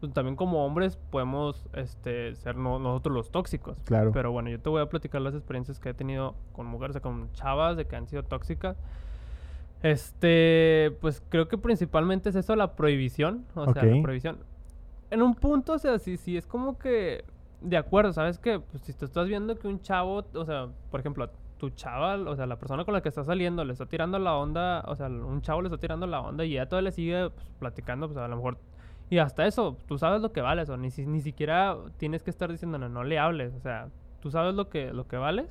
pues, 0.00 0.12
también 0.12 0.36
como 0.36 0.64
hombres 0.66 0.98
podemos 1.10 1.66
este, 1.74 2.34
ser 2.34 2.56
no- 2.56 2.78
nosotros 2.78 3.14
los 3.14 3.30
tóxicos. 3.30 3.78
Claro. 3.84 4.10
Pero 4.12 4.30
bueno, 4.30 4.50
yo 4.50 4.60
te 4.60 4.68
voy 4.68 4.82
a 4.82 4.86
platicar 4.90 5.22
las 5.22 5.34
experiencias 5.34 5.78
que 5.78 5.88
he 5.90 5.94
tenido 5.94 6.34
con 6.52 6.66
mujeres, 6.66 6.90
o 6.90 6.92
sea, 6.94 7.02
con 7.02 7.32
chavas 7.32 7.76
de 7.78 7.86
que 7.86 7.96
han 7.96 8.06
sido 8.06 8.22
tóxicas. 8.22 8.76
Este, 9.82 10.96
pues 11.00 11.22
creo 11.28 11.48
que 11.48 11.58
principalmente 11.58 12.30
es 12.30 12.36
eso, 12.36 12.56
la 12.56 12.74
prohibición. 12.76 13.44
O 13.54 13.64
sea, 13.72 13.82
la 13.96 14.02
prohibición. 14.02 14.38
En 15.10 15.22
un 15.22 15.34
punto, 15.34 15.74
o 15.74 15.78
sea, 15.78 15.98
sí, 15.98 16.16
sí, 16.16 16.36
es 16.36 16.46
como 16.46 16.78
que 16.78 17.24
de 17.60 17.76
acuerdo, 17.76 18.12
¿sabes 18.12 18.38
qué? 18.38 18.58
Pues 18.60 18.82
si 18.82 18.92
tú 18.92 19.04
estás 19.04 19.26
viendo 19.28 19.56
que 19.58 19.68
un 19.68 19.80
chavo, 19.80 20.24
o 20.34 20.44
sea, 20.44 20.68
por 20.90 21.00
ejemplo, 21.00 21.30
tu 21.58 21.70
chava, 21.70 22.16
o 22.16 22.36
sea, 22.36 22.46
la 22.46 22.58
persona 22.58 22.84
con 22.84 22.92
la 22.94 23.00
que 23.00 23.08
está 23.08 23.24
saliendo 23.24 23.64
le 23.64 23.72
está 23.72 23.86
tirando 23.86 24.18
la 24.18 24.34
onda, 24.36 24.82
o 24.86 24.94
sea, 24.96 25.06
un 25.06 25.40
chavo 25.40 25.62
le 25.62 25.68
está 25.68 25.78
tirando 25.78 26.06
la 26.06 26.20
onda 26.20 26.44
y 26.44 26.52
ella 26.52 26.68
todavía 26.68 26.90
le 26.90 26.92
sigue 26.92 27.30
pues, 27.30 27.46
platicando, 27.58 28.08
pues 28.08 28.18
a 28.18 28.28
lo 28.28 28.36
mejor. 28.36 28.58
Y 29.08 29.18
hasta 29.18 29.46
eso, 29.46 29.76
tú 29.86 29.96
sabes 29.98 30.20
lo 30.20 30.32
que 30.32 30.40
vales, 30.40 30.68
o 30.68 30.76
ni, 30.76 30.90
si- 30.90 31.06
ni 31.06 31.20
siquiera 31.20 31.76
tienes 31.96 32.22
que 32.22 32.30
estar 32.30 32.50
diciendo, 32.50 32.76
no, 32.78 32.88
no 32.88 33.04
le 33.04 33.18
hables, 33.18 33.54
o 33.54 33.60
sea, 33.60 33.88
tú 34.20 34.30
sabes 34.30 34.54
lo 34.54 34.68
que, 34.68 34.92
lo 34.92 35.06
que 35.06 35.16
vales 35.16 35.46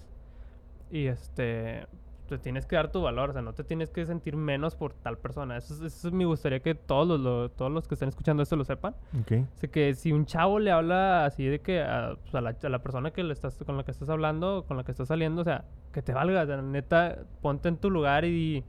y 0.91 1.07
este 1.07 1.87
te 2.27 2.37
tienes 2.37 2.65
que 2.65 2.75
dar 2.75 2.91
tu 2.91 3.01
valor, 3.01 3.29
o 3.29 3.33
sea, 3.33 3.41
no 3.41 3.53
te 3.53 3.63
tienes 3.63 3.89
que 3.91 4.05
sentir 4.05 4.35
menos 4.35 4.75
por 4.75 4.93
tal 4.93 5.17
persona. 5.17 5.57
Eso, 5.57 5.73
es- 5.73 5.81
eso 5.95 6.11
me 6.11 6.25
gustaría 6.25 6.59
que 6.61 6.73
todos 6.75 7.07
los, 7.07 7.19
lo- 7.19 7.49
todos 7.51 7.71
los 7.71 7.87
que 7.87 7.95
estén 7.95 8.09
escuchando 8.09 8.41
esto 8.43 8.55
lo 8.55 8.63
sepan. 8.65 8.95
Ok. 9.21 9.33
Así 9.55 9.67
que 9.67 9.93
si 9.93 10.11
un 10.11 10.25
chavo 10.25 10.59
le 10.59 10.71
habla 10.71 11.25
así 11.25 11.45
de 11.45 11.59
que 11.61 11.81
a, 11.81 12.15
pues, 12.21 12.33
a 12.35 12.41
la, 12.41 12.55
a 12.61 12.69
la 12.69 12.79
persona 12.79 13.11
que 13.11 13.23
le 13.23 13.33
estás, 13.33 13.57
con 13.65 13.77
la 13.77 13.83
que 13.83 13.91
estás 13.91 14.09
hablando, 14.09 14.65
con 14.67 14.75
la 14.77 14.83
que 14.83 14.91
estás 14.91 15.07
saliendo, 15.07 15.41
o 15.41 15.45
sea, 15.45 15.65
que 15.93 16.01
te 16.01 16.13
valga, 16.13 16.43
o 16.43 16.45
sea, 16.45 16.61
neta, 16.61 17.19
ponte 17.41 17.69
en 17.69 17.77
tu 17.77 17.89
lugar 17.89 18.25
y 18.25 18.63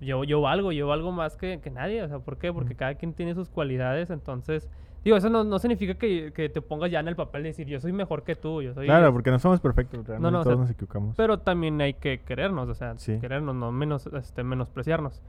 yo, 0.00 0.24
yo 0.24 0.40
valgo, 0.40 0.72
yo 0.72 0.88
valgo 0.88 1.12
más 1.12 1.36
que, 1.36 1.60
que 1.60 1.70
nadie, 1.70 2.02
o 2.02 2.08
sea, 2.08 2.18
¿por 2.18 2.36
qué? 2.38 2.52
Porque 2.52 2.74
Mm. 2.74 2.76
cada 2.76 2.94
quien 2.96 3.14
tiene 3.14 3.34
sus 3.34 3.48
cualidades, 3.48 4.10
entonces, 4.10 4.68
digo, 5.04 5.16
eso 5.16 5.28
no, 5.30 5.44
no 5.44 5.58
significa 5.58 5.94
que, 5.94 6.32
que 6.34 6.48
te 6.48 6.60
pongas 6.60 6.90
ya 6.90 7.00
en 7.00 7.08
el 7.08 7.16
papel 7.16 7.42
de 7.42 7.48
decir, 7.50 7.66
yo 7.66 7.80
soy 7.80 7.92
mejor 7.92 8.22
que 8.22 8.36
tú, 8.36 8.62
yo 8.62 8.72
soy... 8.74 8.86
Claro, 8.86 9.12
porque 9.12 9.30
no 9.30 9.38
somos 9.38 9.60
perfectos, 9.60 10.06
realmente 10.06 10.32
no, 10.32 10.42
todos 10.42 10.54
sea, 10.54 10.60
nos 10.62 10.70
equivocamos. 10.70 11.16
Pero 11.16 11.38
también 11.38 11.80
hay 11.80 11.94
que 11.94 12.20
querernos, 12.20 12.68
o 12.68 12.74
sea, 12.74 12.96
Sí. 12.98 13.18
querernos, 13.20 13.54
no 13.54 13.72
menos, 13.72 14.06
este, 14.06 14.42
menospreciarnos. 14.44 15.20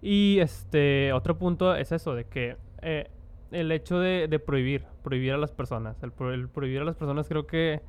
Y 0.00 0.38
este 0.40 1.12
otro 1.12 1.36
punto 1.38 1.74
es 1.74 1.90
eso, 1.92 2.14
de 2.14 2.24
que 2.24 2.56
eh, 2.82 3.10
el 3.50 3.72
hecho 3.72 3.98
de, 3.98 4.28
de 4.28 4.38
prohibir, 4.38 4.84
prohibir 5.02 5.32
a 5.32 5.38
las 5.38 5.50
personas. 5.52 6.00
El, 6.02 6.12
pro- 6.12 6.32
el 6.32 6.48
prohibir 6.48 6.80
a 6.80 6.84
las 6.84 6.96
personas 6.96 7.26
creo 7.28 7.46
que 7.46 7.80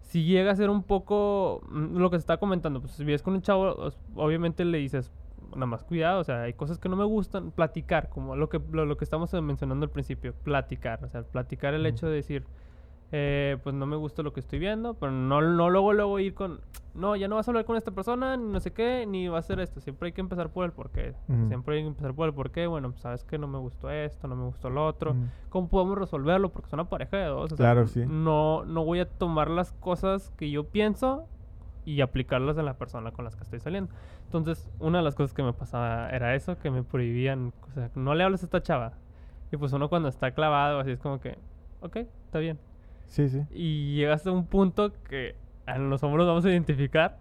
si 0.00 0.24
llega 0.24 0.50
a 0.50 0.56
ser 0.56 0.70
un 0.70 0.82
poco 0.82 1.60
mm, 1.68 1.98
lo 1.98 2.10
que 2.10 2.16
se 2.16 2.20
está 2.20 2.38
comentando. 2.38 2.80
Pues 2.80 2.92
si 2.92 3.04
vives 3.04 3.22
con 3.22 3.34
un 3.34 3.42
chavo, 3.42 3.92
obviamente 4.16 4.64
le 4.64 4.78
dices, 4.78 5.12
nada 5.54 5.66
más 5.66 5.84
cuidado, 5.84 6.20
o 6.20 6.24
sea, 6.24 6.42
hay 6.42 6.52
cosas 6.52 6.78
que 6.78 6.88
no 6.88 6.96
me 6.96 7.04
gustan, 7.04 7.50
platicar, 7.50 8.08
como 8.08 8.36
lo 8.36 8.48
que, 8.48 8.60
lo, 8.72 8.84
lo 8.86 8.96
que 8.96 9.04
estamos 9.04 9.32
mencionando 9.34 9.84
al 9.84 9.90
principio, 9.90 10.34
platicar, 10.44 11.04
o 11.04 11.08
sea, 11.08 11.22
platicar 11.22 11.74
el 11.74 11.86
hecho 11.86 12.06
de 12.06 12.14
decir, 12.16 12.44
eh, 13.10 13.56
pues 13.62 13.74
no 13.74 13.86
me 13.86 13.96
gusta 13.96 14.22
lo 14.22 14.32
que 14.34 14.40
estoy 14.40 14.58
viendo, 14.58 14.94
pero 14.94 15.10
no, 15.12 15.40
no 15.40 15.70
luego, 15.70 15.92
luego 15.94 16.18
ir 16.18 16.34
con, 16.34 16.60
no, 16.94 17.16
ya 17.16 17.26
no 17.26 17.36
vas 17.36 17.48
a 17.48 17.50
hablar 17.52 17.64
con 17.64 17.76
esta 17.76 17.90
persona, 17.90 18.36
ni 18.36 18.52
no 18.52 18.60
sé 18.60 18.72
qué, 18.72 19.06
ni 19.06 19.28
va 19.28 19.36
a 19.36 19.40
hacer 19.40 19.60
esto, 19.60 19.80
siempre 19.80 20.08
hay 20.08 20.12
que 20.12 20.20
empezar 20.20 20.50
por 20.50 20.66
el 20.66 20.72
porqué, 20.72 21.14
siempre 21.46 21.76
hay 21.76 21.82
que 21.82 21.88
empezar 21.88 22.12
por 22.12 22.28
el 22.28 22.34
porqué, 22.34 22.66
bueno, 22.66 22.90
pues 22.90 23.00
sabes 23.00 23.24
que 23.24 23.38
no 23.38 23.46
me 23.48 23.58
gustó 23.58 23.90
esto, 23.90 24.28
no 24.28 24.36
me 24.36 24.44
gustó 24.44 24.68
lo 24.68 24.86
otro. 24.86 25.16
¿cómo 25.48 25.68
podemos 25.68 25.96
resolverlo? 25.96 26.50
Porque 26.50 26.66
es 26.66 26.72
una 26.74 26.88
pareja 26.90 27.16
de 27.16 27.24
dos, 27.26 27.44
o 27.52 27.56
sea, 27.56 27.64
Claro, 27.64 27.86
sí. 27.86 28.04
no, 28.06 28.64
no 28.66 28.84
voy 28.84 29.00
a 29.00 29.08
tomar 29.08 29.48
las 29.48 29.72
cosas 29.72 30.30
que 30.36 30.50
yo 30.50 30.64
pienso 30.64 31.26
y 31.88 32.02
aplicarlas 32.02 32.58
en 32.58 32.66
la 32.66 32.74
persona 32.74 33.12
con 33.12 33.24
las 33.24 33.34
que 33.34 33.42
estoy 33.44 33.60
saliendo. 33.60 33.90
Entonces, 34.24 34.68
una 34.78 34.98
de 34.98 35.04
las 35.04 35.14
cosas 35.14 35.32
que 35.32 35.42
me 35.42 35.54
pasaba 35.54 36.10
era 36.10 36.34
eso, 36.34 36.58
que 36.58 36.70
me 36.70 36.82
prohibían, 36.82 37.54
o 37.66 37.72
sea, 37.72 37.90
no 37.94 38.14
le 38.14 38.24
hables 38.24 38.42
a 38.42 38.46
esta 38.46 38.62
chava. 38.62 38.92
Y 39.50 39.56
pues 39.56 39.72
uno 39.72 39.88
cuando 39.88 40.10
está 40.10 40.32
clavado, 40.32 40.80
así 40.80 40.90
es 40.90 40.98
como 40.98 41.18
que, 41.18 41.38
ok, 41.80 41.96
está 42.26 42.40
bien. 42.40 42.58
Sí, 43.06 43.30
sí. 43.30 43.42
Y 43.50 43.94
llegas 43.96 44.26
a 44.26 44.32
un 44.32 44.46
punto 44.46 44.92
que 45.04 45.34
a 45.64 45.78
los 45.78 46.02
vamos 46.02 46.44
a 46.44 46.50
identificar, 46.50 47.18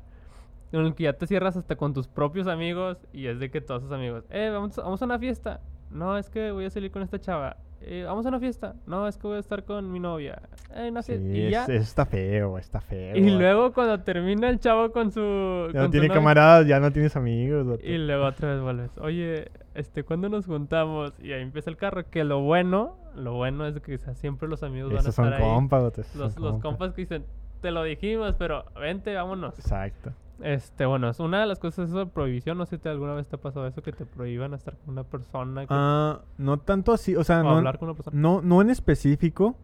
en 0.73 0.81
el 0.81 0.95
que 0.95 1.05
ya 1.05 1.13
te 1.13 1.27
cierras 1.27 1.55
hasta 1.55 1.77
con 1.77 1.93
tus 1.93 2.09
propios 2.09 2.47
amigos 2.47 2.97
y 3.13 3.27
es 3.27 3.39
de 3.39 3.49
que 3.49 3.61
todos 3.61 3.83
tus 3.83 3.91
amigos, 3.93 4.25
eh, 4.29 4.49
vamos, 4.51 4.75
vamos 4.75 5.01
a 5.01 5.05
una 5.05 5.17
fiesta. 5.17 5.61
No, 5.91 6.17
es 6.17 6.29
que 6.29 6.51
voy 6.51 6.65
a 6.65 6.69
salir 6.69 6.91
con 6.91 7.03
esta 7.03 7.21
chava. 7.21 7.55
"Eh, 7.81 8.03
vamos 8.05 8.25
a 8.25 8.29
una 8.29 8.39
fiesta. 8.39 8.75
No, 8.85 9.07
es 9.07 9.17
que 9.17 9.27
voy 9.27 9.37
a 9.37 9.39
estar 9.39 9.63
con 9.63 9.91
mi 9.91 9.99
novia. 9.99 10.41
Eh, 10.75 10.91
Sí, 11.01 11.13
y 11.13 11.49
ya. 11.49 11.65
está 11.65 12.05
feo, 12.05 12.57
está 12.57 12.81
feo. 12.81 13.15
Y 13.15 13.29
luego 13.29 13.73
cuando 13.73 13.99
termina 14.01 14.49
el 14.49 14.59
chavo 14.59 14.91
con 14.91 15.11
su... 15.11 15.19
Ya 15.67 15.73
con 15.73 15.81
no 15.83 15.89
tiene 15.89 16.09
camaradas, 16.09 16.67
ya 16.67 16.79
no 16.79 16.91
tienes 16.91 17.15
amigos. 17.15 17.79
Y 17.83 17.97
luego 17.97 18.25
otra 18.25 18.53
vez 18.53 18.61
vuelves. 18.61 18.97
Oye, 18.99 19.49
este, 19.75 20.03
¿cuándo 20.03 20.29
nos 20.29 20.45
juntamos? 20.45 21.13
Y 21.21 21.31
ahí 21.33 21.41
empieza 21.41 21.69
el 21.69 21.77
carro. 21.77 22.03
Que 22.09 22.23
lo 22.23 22.41
bueno, 22.41 22.97
lo 23.15 23.33
bueno 23.35 23.65
es 23.67 23.79
que 23.81 23.97
siempre 24.15 24.47
los 24.49 24.63
amigos 24.63 24.89
van 24.89 24.97
a 24.97 25.01
Esos 25.01 25.15
son 25.15 25.25
estar 25.25 25.41
ahí. 25.41 25.47
compas, 25.47 25.97
esos 25.97 26.15
Los, 26.15 26.33
son 26.33 26.43
los 26.43 26.61
compas 26.61 26.93
que 26.93 27.01
dicen, 27.01 27.25
te 27.61 27.71
lo 27.71 27.83
dijimos, 27.83 28.35
pero 28.37 28.65
vente, 28.79 29.13
vámonos. 29.15 29.57
Exacto. 29.59 30.11
Este, 30.41 30.85
bueno, 30.85 31.09
es 31.09 31.19
una 31.19 31.39
de 31.41 31.47
las 31.47 31.57
cosas 31.59 31.89
eso 31.89 31.97
de 31.99 32.05
prohibición. 32.05 32.57
No 32.57 32.65
sé 32.65 32.75
si 32.77 32.81
te- 32.83 32.89
alguna 32.89 33.13
vez 33.13 33.27
te 33.27 33.35
ha 33.35 33.39
pasado 33.39 33.65
eso, 33.67 33.81
que 33.81 33.91
te 33.91 34.05
prohíban 34.05 34.53
estar 34.53 34.75
con 34.77 34.89
una 34.93 35.03
persona 35.03 35.65
Ah, 35.69 36.19
no 36.37 36.59
tanto 36.59 36.93
así, 36.93 37.15
o 37.15 37.23
sea, 37.23 37.39
o 37.39 37.43
no, 37.43 37.49
hablar 37.57 37.79
con 37.79 37.89
una 37.89 37.95
persona. 37.95 38.19
no, 38.19 38.41
no 38.41 38.61
en 38.61 38.69
específico, 38.69 39.55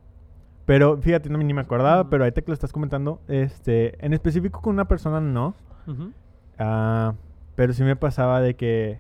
pero 0.66 0.98
fíjate, 0.98 1.30
no, 1.30 1.38
ni 1.38 1.54
me 1.54 1.62
acordaba, 1.62 2.02
Ujú. 2.02 2.10
pero 2.10 2.24
ahorita 2.24 2.42
que 2.42 2.48
lo 2.50 2.54
estás 2.54 2.72
comentando, 2.74 3.20
este, 3.28 4.04
en 4.04 4.14
específico 4.14 4.62
con 4.62 4.74
una 4.74 4.86
persona 4.88 5.22
no, 5.22 5.54
ah, 6.58 7.14
pero 7.56 7.74
sí 7.74 7.84
me 7.84 7.96
pasaba 7.96 8.42
de 8.42 8.56
que, 8.56 9.00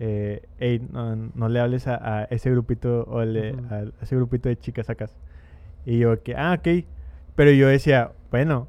eh, 0.00 0.42
"Ey, 0.58 0.80
no, 0.90 1.14
no 1.16 1.48
le 1.48 1.60
hables 1.60 1.86
a, 1.86 1.94
a 2.22 2.24
ese 2.24 2.50
grupito 2.50 3.04
o 3.08 3.24
le- 3.24 3.54
a, 3.70 3.74
a 3.76 3.84
ese 4.02 4.16
grupito 4.16 4.48
de 4.48 4.56
chicas 4.58 4.86
sacas. 4.86 5.16
Y 5.86 5.98
yo 5.98 6.20
que, 6.22 6.34
ah, 6.34 6.56
ok, 6.58 6.84
pero 7.36 7.50
yo 7.52 7.68
decía, 7.68 8.10
bueno, 8.30 8.66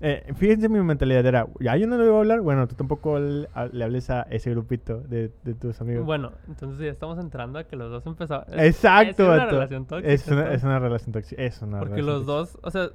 eh, 0.00 0.32
fíjense 0.36 0.68
mi 0.68 0.80
mentalidad 0.80 1.24
era, 1.24 1.46
ya 1.60 1.76
yo 1.76 1.86
no 1.86 1.96
le 1.96 2.04
voy 2.06 2.16
a 2.16 2.18
hablar, 2.18 2.40
bueno, 2.42 2.66
tú 2.68 2.74
tampoco 2.74 3.18
le, 3.18 3.48
hables 3.54 4.10
a 4.10 4.22
ese 4.22 4.50
grupito 4.50 5.00
de, 5.00 5.30
de 5.42 5.54
tus 5.54 5.80
amigos. 5.80 6.04
Bueno, 6.04 6.32
entonces 6.48 6.84
ya 6.84 6.90
estamos 6.90 7.18
entrando 7.18 7.58
a 7.58 7.64
que 7.64 7.76
los 7.76 7.90
dos 7.90 8.04
empezaban. 8.06 8.46
Exacto, 8.58 9.22
Es 9.34 9.40
una 9.40 9.46
relación 9.46 9.86
tóxica. 9.86 10.12
Es 10.12 10.26
una, 10.28 10.36
entonces. 10.40 10.56
es 10.58 10.64
una 10.64 10.78
relación 10.78 11.12
tóxica. 11.12 11.42
Es 11.42 11.62
una 11.62 11.78
Porque 11.78 11.94
relación 12.02 12.26
los 12.26 12.26
tóxica. 12.26 12.58
dos, 12.58 12.58
o 12.62 12.70
sea, 12.70 12.90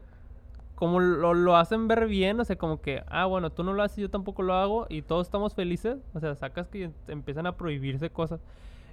como 0.75 0.99
lo, 0.99 1.33
lo 1.33 1.57
hacen 1.57 1.87
ver 1.87 2.07
bien, 2.07 2.39
o 2.39 2.45
sea, 2.45 2.55
como 2.55 2.81
que, 2.81 3.03
ah, 3.07 3.25
bueno, 3.25 3.51
tú 3.51 3.63
no 3.63 3.73
lo 3.73 3.83
haces, 3.83 3.97
yo 3.97 4.09
tampoco 4.09 4.41
lo 4.43 4.53
hago, 4.55 4.87
y 4.89 5.01
todos 5.03 5.27
estamos 5.27 5.53
felices, 5.53 5.97
o 6.13 6.19
sea, 6.19 6.35
sacas 6.35 6.67
que 6.67 6.85
em- 6.85 6.93
empiezan 7.07 7.45
a 7.47 7.55
prohibirse 7.55 8.09
cosas, 8.09 8.39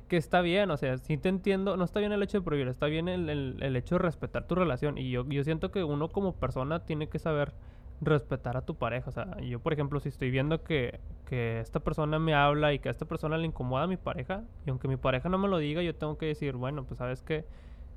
que 0.07 0.17
está 0.19 0.41
bien, 0.43 0.71
o 0.71 0.77
sea, 0.77 0.97
sí 0.99 1.17
te 1.19 1.29
entiendo, 1.29 1.77
no 1.77 1.85
está 1.85 2.01
bien 2.01 2.13
el 2.13 2.23
hecho 2.23 2.39
de 2.39 2.45
prohibir, 2.45 2.69
está 2.69 2.87
bien 2.87 3.09
el, 3.09 3.29
el- 3.31 3.57
el 3.63 3.77
hecho 3.77 3.95
de 3.97 4.01
respetar 4.01 4.47
tu 4.47 4.55
relación, 4.55 4.99
y 4.99 5.11
yo, 5.11 5.27
yo 5.29 5.45
siento 5.45 5.71
que 5.71 5.83
uno 5.85 6.09
como 6.09 6.35
persona 6.35 6.81
tiene 6.81 7.09
que 7.09 7.19
saber 7.19 7.53
respetar 8.01 8.57
a 8.57 8.63
tu 8.63 8.75
pareja, 8.77 9.09
o 9.09 9.13
sea, 9.13 9.41
yo 9.41 9.59
por 9.61 9.73
ejemplo, 9.73 9.99
si 10.01 10.09
estoy 10.09 10.31
viendo 10.31 10.63
que, 10.63 11.01
que 11.27 11.61
esta 11.61 11.81
persona 11.81 12.19
me 12.19 12.35
habla 12.35 12.73
y 12.73 12.79
que 12.79 12.89
a 12.89 12.93
esta 12.93 13.07
persona 13.07 13.37
le 13.39 13.47
incomoda 13.47 13.85
a 13.85 13.87
mi 13.87 13.97
pareja, 13.97 14.45
y 14.67 14.71
aunque 14.71 14.89
mi 14.89 14.97
pareja 14.97 15.29
no 15.29 15.39
me 15.39 15.49
lo 15.49 15.59
diga, 15.59 15.83
yo 15.83 15.95
tengo 15.95 16.17
que 16.17 16.27
decir, 16.27 16.55
bueno, 16.57 16.85
pues 16.85 16.99
sabes 16.99 17.23
que 17.23 17.45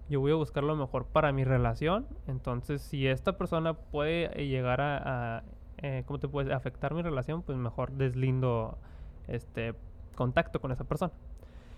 yo 0.09 0.19
voy 0.19 0.31
a 0.31 0.35
buscar 0.35 0.63
lo 0.63 0.75
mejor 0.75 1.05
para 1.05 1.31
mi 1.31 1.45
relación. 1.45 2.05
Entonces, 2.27 2.81
si 2.81 3.07
esta 3.07 3.37
persona 3.37 3.73
puede 3.75 4.29
eh, 4.39 4.47
llegar 4.47 4.81
a, 4.81 5.37
a, 5.37 5.43
eh, 5.77 6.03
¿cómo 6.05 6.19
te 6.19 6.27
puedes 6.27 6.51
afectar 6.51 6.93
mi 6.93 7.01
relación? 7.01 7.43
Pues 7.43 7.57
mejor 7.57 7.93
deslindo 7.93 8.77
este 9.27 9.73
contacto 10.15 10.59
con 10.59 10.71
esa 10.73 10.83
persona. 10.83 11.13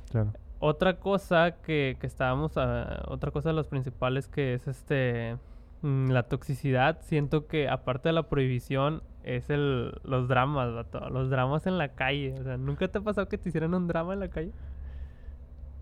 Claro. 0.10 0.34
Otra 0.60 1.00
cosa 1.00 1.58
que, 1.62 1.98
que 2.00 2.08
estábamos, 2.08 2.58
ah, 2.58 3.04
otra 3.08 3.32
cosa 3.32 3.50
de 3.50 3.56
las 3.56 3.68
principales 3.68 4.28
que 4.28 4.56
es 4.56 4.68
este 4.68 5.38
la 5.84 6.24
toxicidad. 6.24 7.00
Siento 7.02 7.46
que 7.48 7.68
aparte 7.70 8.10
de 8.10 8.14
la 8.14 8.24
prohibición 8.24 9.04
es 9.24 9.50
el 9.50 9.94
los 10.04 10.28
dramas, 10.28 10.74
vato, 10.74 11.10
los 11.10 11.30
dramas 11.30 11.68
en 11.68 11.78
la 11.78 11.90
calle. 11.90 12.34
O 12.40 12.44
sea, 12.44 12.58
¿nunca 12.58 12.88
te 12.88 12.98
ha 12.98 13.02
pasado 13.02 13.28
que 13.28 13.38
te 13.38 13.50
hicieran 13.50 13.74
un 13.74 13.88
drama 13.88 14.14
en 14.14 14.20
la 14.22 14.30
calle? 14.30 14.52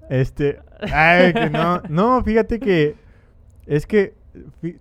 Este. 0.10 0.60
Ay, 0.94 1.34
que 1.34 1.50
no. 1.50 1.82
No, 1.90 2.24
fíjate 2.24 2.60
que. 2.60 2.96
Es 3.66 3.86
que. 3.86 4.14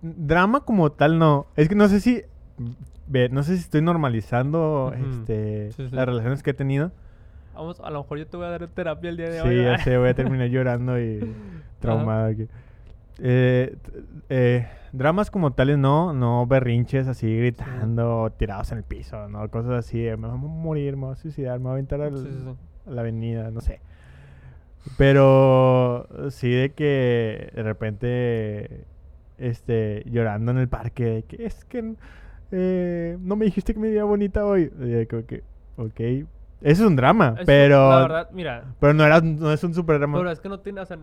Drama 0.01 0.61
como 0.61 0.91
tal 0.91 1.19
no. 1.19 1.47
Es 1.55 1.69
que 1.69 1.75
no 1.75 1.87
sé 1.87 1.99
si. 1.99 2.23
ve, 3.07 3.29
No 3.29 3.43
sé 3.43 3.55
si 3.57 3.61
estoy 3.63 3.81
normalizando 3.81 4.93
este, 4.95 5.71
Sí, 5.73 5.87
sí. 5.89 5.95
las 5.95 6.05
relaciones 6.05 6.41
que 6.43 6.51
he 6.51 6.53
tenido. 6.55 6.91
Vamos, 7.53 7.79
a 7.81 7.89
lo 7.91 8.01
mejor 8.01 8.17
yo 8.17 8.27
te 8.27 8.37
voy 8.37 8.45
a 8.45 8.49
dar 8.49 8.67
terapia 8.69 9.09
el 9.09 9.17
día 9.17 9.29
de 9.29 9.41
Sí, 9.41 9.47
hoy. 9.47 9.57
ya 9.57 9.61
¿verdad? 9.63 9.83
sé, 9.83 9.97
voy 9.97 10.09
a 10.09 10.13
terminar 10.15 10.47
llorando 10.47 10.99
y 10.99 11.19
traumado. 11.79 12.27
aquí. 12.27 12.47
eh, 13.19 13.75
eh, 14.29 14.67
dramas 14.93 15.31
como 15.31 15.51
tales 15.53 15.77
no, 15.77 16.13
no 16.13 16.45
berrinches 16.47 17.07
así 17.07 17.35
gritando, 17.37 18.31
tirados 18.37 18.71
en 18.71 18.79
el 18.79 18.83
piso, 18.83 19.27
no, 19.29 19.47
cosas 19.49 19.71
así, 19.73 20.05
eh, 20.05 20.17
me 20.17 20.27
voy 20.27 20.35
a 20.35 20.39
morir, 20.39 20.95
me 20.97 21.05
voy 21.05 21.13
a 21.13 21.15
suicidar, 21.15 21.59
me 21.59 21.63
voy 21.65 21.69
a 21.71 21.73
aventar 21.73 22.01
al- 22.01 22.17
Sí, 22.17 22.23
sí, 22.31 22.39
sí. 22.43 22.89
a 22.89 22.91
la 22.91 23.01
avenida, 23.01 23.51
no 23.51 23.61
sé. 23.61 23.79
Pero 24.97 26.07
sí 26.31 26.49
de 26.51 26.71
que 26.73 27.51
de 27.55 27.63
repente 27.63 28.85
este 29.37 30.03
llorando 30.05 30.51
en 30.51 30.57
el 30.57 30.67
parque, 30.67 31.05
de 31.05 31.23
que 31.23 31.45
es 31.45 31.65
que 31.65 31.93
eh, 32.51 33.17
no 33.21 33.35
me 33.35 33.45
dijiste 33.45 33.73
que 33.73 33.79
me 33.79 33.89
veía 33.89 34.03
bonita 34.03 34.45
hoy. 34.45 34.71
Y 34.79 34.85
de 34.89 35.07
como 35.07 35.25
que, 35.25 35.43
ok. 35.77 35.99
Eso 35.99 36.27
es 36.61 36.79
un 36.81 36.95
drama, 36.95 37.33
Eso, 37.37 37.45
pero 37.45 37.89
La 37.89 38.01
verdad, 38.01 38.29
mira. 38.33 38.65
pero 38.79 38.93
no 38.93 39.03
era 39.03 39.21
no 39.21 39.51
es 39.51 39.63
un 39.63 39.73
super 39.73 39.97
drama. 39.99 40.17
Pero 40.17 40.31
es 40.31 40.39
que 40.39 40.49
no 40.49 40.59
tiene. 40.59 40.81
O 40.81 40.85
sea, 40.85 40.97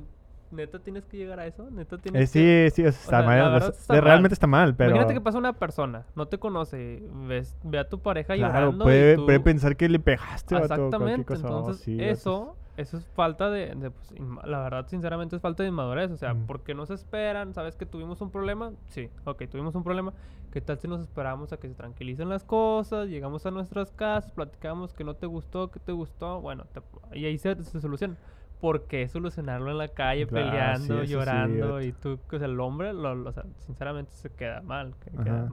neta 0.51 0.79
tienes 0.81 1.07
que 1.07 1.17
llegar 1.17 1.39
a 1.41 1.47
eso. 1.47 1.71
Neta 1.71 1.97
Eh, 1.97 1.99
tienes 2.03 2.31
que. 2.31 2.71
sí, 2.71 2.75
sí, 2.75 2.87
o 2.87 2.93
sea, 2.93 3.01
está 3.03 3.23
mal, 3.23 3.39
verdad 3.53 3.75
está 3.79 3.95
mal. 3.95 4.03
realmente 4.05 4.35
está 4.35 4.47
mal, 4.47 4.75
pero 4.77 4.91
Imagínate 4.91 5.15
que 5.15 5.21
pasa 5.21 5.39
una 5.39 5.53
persona, 5.55 6.07
no 6.15 6.27
te 6.29 6.39
conoce, 6.39 7.03
ves, 7.29 7.57
ve 7.63 7.79
a 7.79 7.89
tu 7.89 8.01
pareja 8.01 8.35
claro, 8.35 8.67
llorando. 8.67 8.85
puede, 8.85 9.13
y 9.13 9.17
tú... 9.17 9.27
puede 9.27 9.41
pensar 9.41 9.77
que 9.77 9.89
le 9.89 9.99
pegaste 9.99 10.55
o 10.55 10.59
Exactamente, 10.59 11.25
cosa. 11.25 11.47
oh, 11.49 11.59
entonces 11.59 11.85
sí, 11.85 11.99
eso, 12.01 12.57
eso 12.77 12.97
es 12.97 13.07
falta 13.09 13.51
de, 13.51 13.75
de, 13.75 13.91
pues, 13.91 14.13
la 14.45 14.61
verdad, 14.63 14.87
sinceramente 14.89 15.37
es 15.37 15.43
falta 15.43 15.63
de 15.63 15.69
inmadurez, 15.69 16.11
o 16.11 16.17
sea, 16.17 16.35
Mm. 16.35 16.47
porque 16.47 16.75
no 16.75 16.87
se 16.87 16.95
esperan, 16.95 17.53
sabes 17.55 17.77
que 17.77 17.87
tuvimos 17.87 18.21
un 18.21 18.31
problema, 18.31 18.73
sí, 18.87 19.11
ok, 19.25 19.43
tuvimos 19.51 19.75
un 19.75 19.85
problema, 19.85 20.13
¿qué 20.53 20.61
tal 20.61 20.79
si 20.79 20.89
nos 20.89 21.01
esperamos 21.01 21.53
a 21.53 21.59
que 21.59 21.69
se 21.69 21.75
tranquilicen 21.75 22.29
las 22.29 22.45
cosas, 22.45 23.09
llegamos 23.09 23.45
a 23.47 23.51
nuestras 23.51 23.93
casas, 23.93 24.31
platicamos 24.33 24.95
que 24.95 25.05
no 25.05 25.15
te 25.15 25.27
gustó, 25.27 25.71
que 25.71 25.81
te 25.81 25.93
gustó, 25.93 26.41
bueno, 26.41 26.65
te- 26.73 26.83
y 27.19 27.25
ahí 27.27 27.37
se, 27.39 27.63
se 27.65 27.81
soluciona. 27.81 28.17
¿Por 28.61 28.87
qué 28.87 29.07
solucionarlo 29.09 29.71
en 29.71 29.79
la 29.79 29.89
calle 29.89 30.27
Claro, 30.27 30.47
peleando, 30.49 31.01
sí, 31.03 31.07
sí, 31.07 31.13
llorando 31.13 31.67
vato. 31.75 31.83
y 31.83 31.93
tú, 31.93 32.19
o 32.33 32.39
sea, 32.39 32.47
el 32.49 32.59
hombre, 32.61 32.93
lo, 32.93 33.15
lo- 33.15 33.31
o 33.31 33.33
sea, 33.33 33.45
sinceramente 33.59 34.11
se 34.13 34.31
queda 34.31 34.63
mal, 34.63 34.95
queda- 35.05 35.49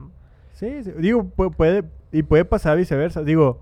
Sí, 0.52 0.82
sí, 0.82 0.92
digo, 0.98 1.22
pu- 1.36 1.54
puede, 1.54 1.84
y 2.12 2.22
puede 2.22 2.44
pasar 2.44 2.76
viceversa. 2.78 3.22
Digo, 3.22 3.60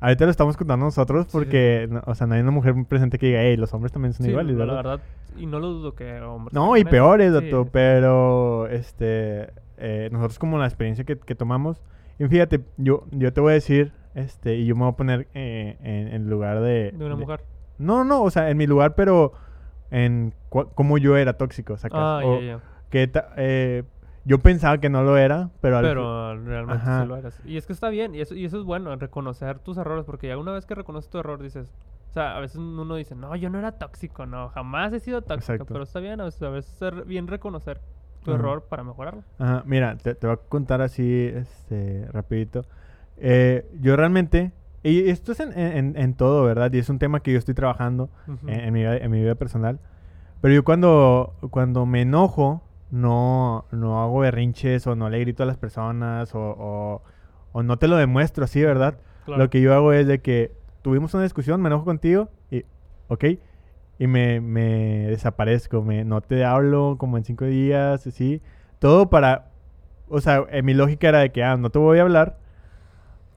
ahorita 0.00 0.24
lo 0.24 0.30
estamos 0.32 0.56
contando 0.56 0.84
nosotros 0.84 1.26
Sí, 1.26 1.32
porque, 1.32 1.86
no- 1.90 2.02
o 2.06 2.14
sea, 2.14 2.26
no 2.26 2.34
hay 2.34 2.40
una 2.42 2.50
mujer 2.50 2.74
presente 2.88 3.18
que 3.18 3.26
diga, 3.26 3.40
hey, 3.42 3.56
los 3.56 3.72
hombres 3.72 3.92
también 3.92 4.12
son 4.12 4.24
Sí, 4.26 4.30
iguales, 4.30 4.54
la 4.56 4.64
¿verdad? 4.66 4.76
verdad, 4.76 5.00
y 5.36 5.46
no 5.46 5.60
lo 5.60 5.68
dudo 5.68 5.94
que 5.94 6.20
hombres 6.20 6.52
No, 6.52 6.76
y 6.76 6.84
peores, 6.84 7.32
Sí, 7.32 7.50
sí. 7.64 7.70
pero, 7.72 8.66
este, 8.68 9.50
eh, 9.78 10.08
nosotros 10.12 10.38
como 10.38 10.58
la 10.58 10.66
experiencia 10.66 11.04
que, 11.04 11.18
que 11.18 11.34
tomamos, 11.34 11.80
y 12.18 12.26
fíjate, 12.26 12.60
yo, 12.76 13.04
yo 13.12 13.32
te 13.32 13.40
voy 13.40 13.52
a 13.52 13.54
decir, 13.54 13.92
este, 14.14 14.56
y 14.56 14.66
yo 14.66 14.74
me 14.74 14.82
voy 14.82 14.90
a 14.92 14.96
poner 14.96 15.28
eh, 15.34 15.76
en, 16.12 16.28
lugar 16.28 16.60
de... 16.60 16.92
de 16.92 17.04
una 17.04 17.14
de- 17.14 17.20
mujer. 17.20 17.40
No, 17.78 18.04
no, 18.04 18.22
o 18.22 18.30
sea, 18.30 18.50
en 18.50 18.56
mi 18.56 18.66
lugar, 18.66 18.94
pero 18.94 19.32
en 19.90 20.34
cómo 20.48 20.98
yo 20.98 21.16
era 21.16 21.34
tóxico, 21.36 21.76
¿sacas? 21.76 22.00
Ah, 22.00 22.20
O 22.24 22.40
ya, 22.40 22.46
ya. 22.46 22.60
que 22.90 23.10
eh, 23.36 23.84
yo 24.24 24.38
pensaba 24.38 24.78
que 24.78 24.88
no 24.88 25.02
lo 25.02 25.16
era, 25.16 25.50
pero... 25.60 25.78
al 25.78 25.84
Pero 25.84 26.36
realmente 26.44 26.82
Ajá. 26.82 27.02
sí 27.02 27.08
lo 27.08 27.16
eres. 27.16 27.40
Y 27.44 27.56
es 27.56 27.66
que 27.66 27.72
está 27.72 27.88
bien, 27.90 28.14
y 28.14 28.20
eso, 28.20 28.34
y 28.34 28.44
eso 28.44 28.58
es 28.58 28.64
bueno, 28.64 28.94
reconocer 28.96 29.58
tus 29.58 29.76
errores, 29.76 30.04
porque 30.04 30.28
ya 30.28 30.38
una 30.38 30.52
vez 30.52 30.66
que 30.66 30.74
reconoces 30.74 31.10
tu 31.10 31.18
error 31.18 31.42
dices, 31.42 31.72
o 32.10 32.12
sea, 32.12 32.36
a 32.36 32.40
veces 32.40 32.56
uno 32.56 32.94
dice, 32.94 33.14
no, 33.14 33.34
yo 33.36 33.50
no 33.50 33.58
era 33.58 33.72
tóxico, 33.72 34.24
no, 34.26 34.48
jamás 34.50 34.92
he 34.92 35.00
sido 35.00 35.22
tóxico, 35.22 35.52
Exacto. 35.54 35.72
pero 35.72 35.84
está 35.84 36.00
bien, 36.00 36.20
a 36.20 36.24
veces, 36.24 36.42
a 36.42 36.48
veces 36.50 36.72
ser 36.76 37.04
bien 37.04 37.26
reconocer 37.26 37.80
tu 38.22 38.30
Ajá. 38.30 38.38
error 38.40 38.64
para 38.68 38.84
mejorarlo. 38.84 39.22
Ajá, 39.38 39.62
mira, 39.66 39.96
te, 39.96 40.14
te 40.14 40.26
voy 40.26 40.34
a 40.34 40.48
contar 40.48 40.80
así, 40.80 41.30
este, 41.34 42.06
rapidito. 42.10 42.64
Eh, 43.16 43.68
yo 43.80 43.96
realmente, 43.96 44.52
y 44.84 45.08
esto 45.10 45.32
es 45.32 45.40
en, 45.40 45.58
en- 45.58 45.96
en 45.96 46.14
todo, 46.14 46.44
¿verdad? 46.44 46.72
Y 46.72 46.78
es 46.78 46.88
un 46.88 46.98
tema 47.00 47.20
que 47.20 47.32
yo 47.32 47.38
estoy 47.38 47.54
trabajando 47.54 48.10
Ujú. 48.28 48.48
en, 48.48 48.60
en 48.60 48.72
mi, 48.72 48.80
vida- 48.80 48.96
en 48.98 49.10
mi 49.10 49.20
vida 49.22 49.34
personal. 49.34 49.80
Pero 50.40 50.54
yo 50.54 50.62
cuando, 50.64 51.34
cuando 51.50 51.86
me 51.86 52.02
enojo, 52.02 52.62
no, 52.90 53.64
no 53.72 54.02
hago 54.02 54.20
berrinches 54.20 54.86
o 54.86 54.94
no 54.94 55.08
le 55.10 55.18
grito 55.20 55.42
a 55.42 55.46
las 55.46 55.56
personas 55.56 56.34
o, 56.34 56.38
o, 56.40 57.02
o 57.52 57.62
no 57.62 57.78
te 57.78 57.88
lo 57.88 57.96
demuestro 57.96 58.44
así, 58.44 58.62
¿verdad? 58.62 58.98
Claro. 59.24 59.42
Lo 59.42 59.50
que 59.50 59.60
yo 59.60 59.74
hago 59.74 59.92
es 59.92 60.06
de 60.06 60.20
que 60.20 60.52
tuvimos 60.82 61.14
una 61.14 61.22
discusión, 61.22 61.60
me 61.62 61.68
enojo 61.68 61.84
contigo 61.86 62.28
y, 62.50 62.64
ok, 63.08 63.24
y 63.98 64.06
me, 64.06 64.40
me 64.40 65.06
desaparezco, 65.08 65.82
me, 65.82 66.04
no 66.04 66.20
te 66.20 66.44
hablo 66.44 66.96
como 66.98 67.16
en 67.16 67.24
cinco 67.24 67.46
días, 67.46 68.06
así. 68.06 68.42
Todo 68.80 69.08
para, 69.08 69.46
o 70.08 70.20
sea, 70.20 70.44
en 70.50 70.64
mi 70.64 70.74
lógica 70.74 71.08
era 71.08 71.20
de 71.20 71.32
que, 71.32 71.42
ah, 71.42 71.56
no 71.56 71.70
te 71.70 71.78
voy 71.78 71.98
a 72.00 72.02
hablar. 72.02 72.38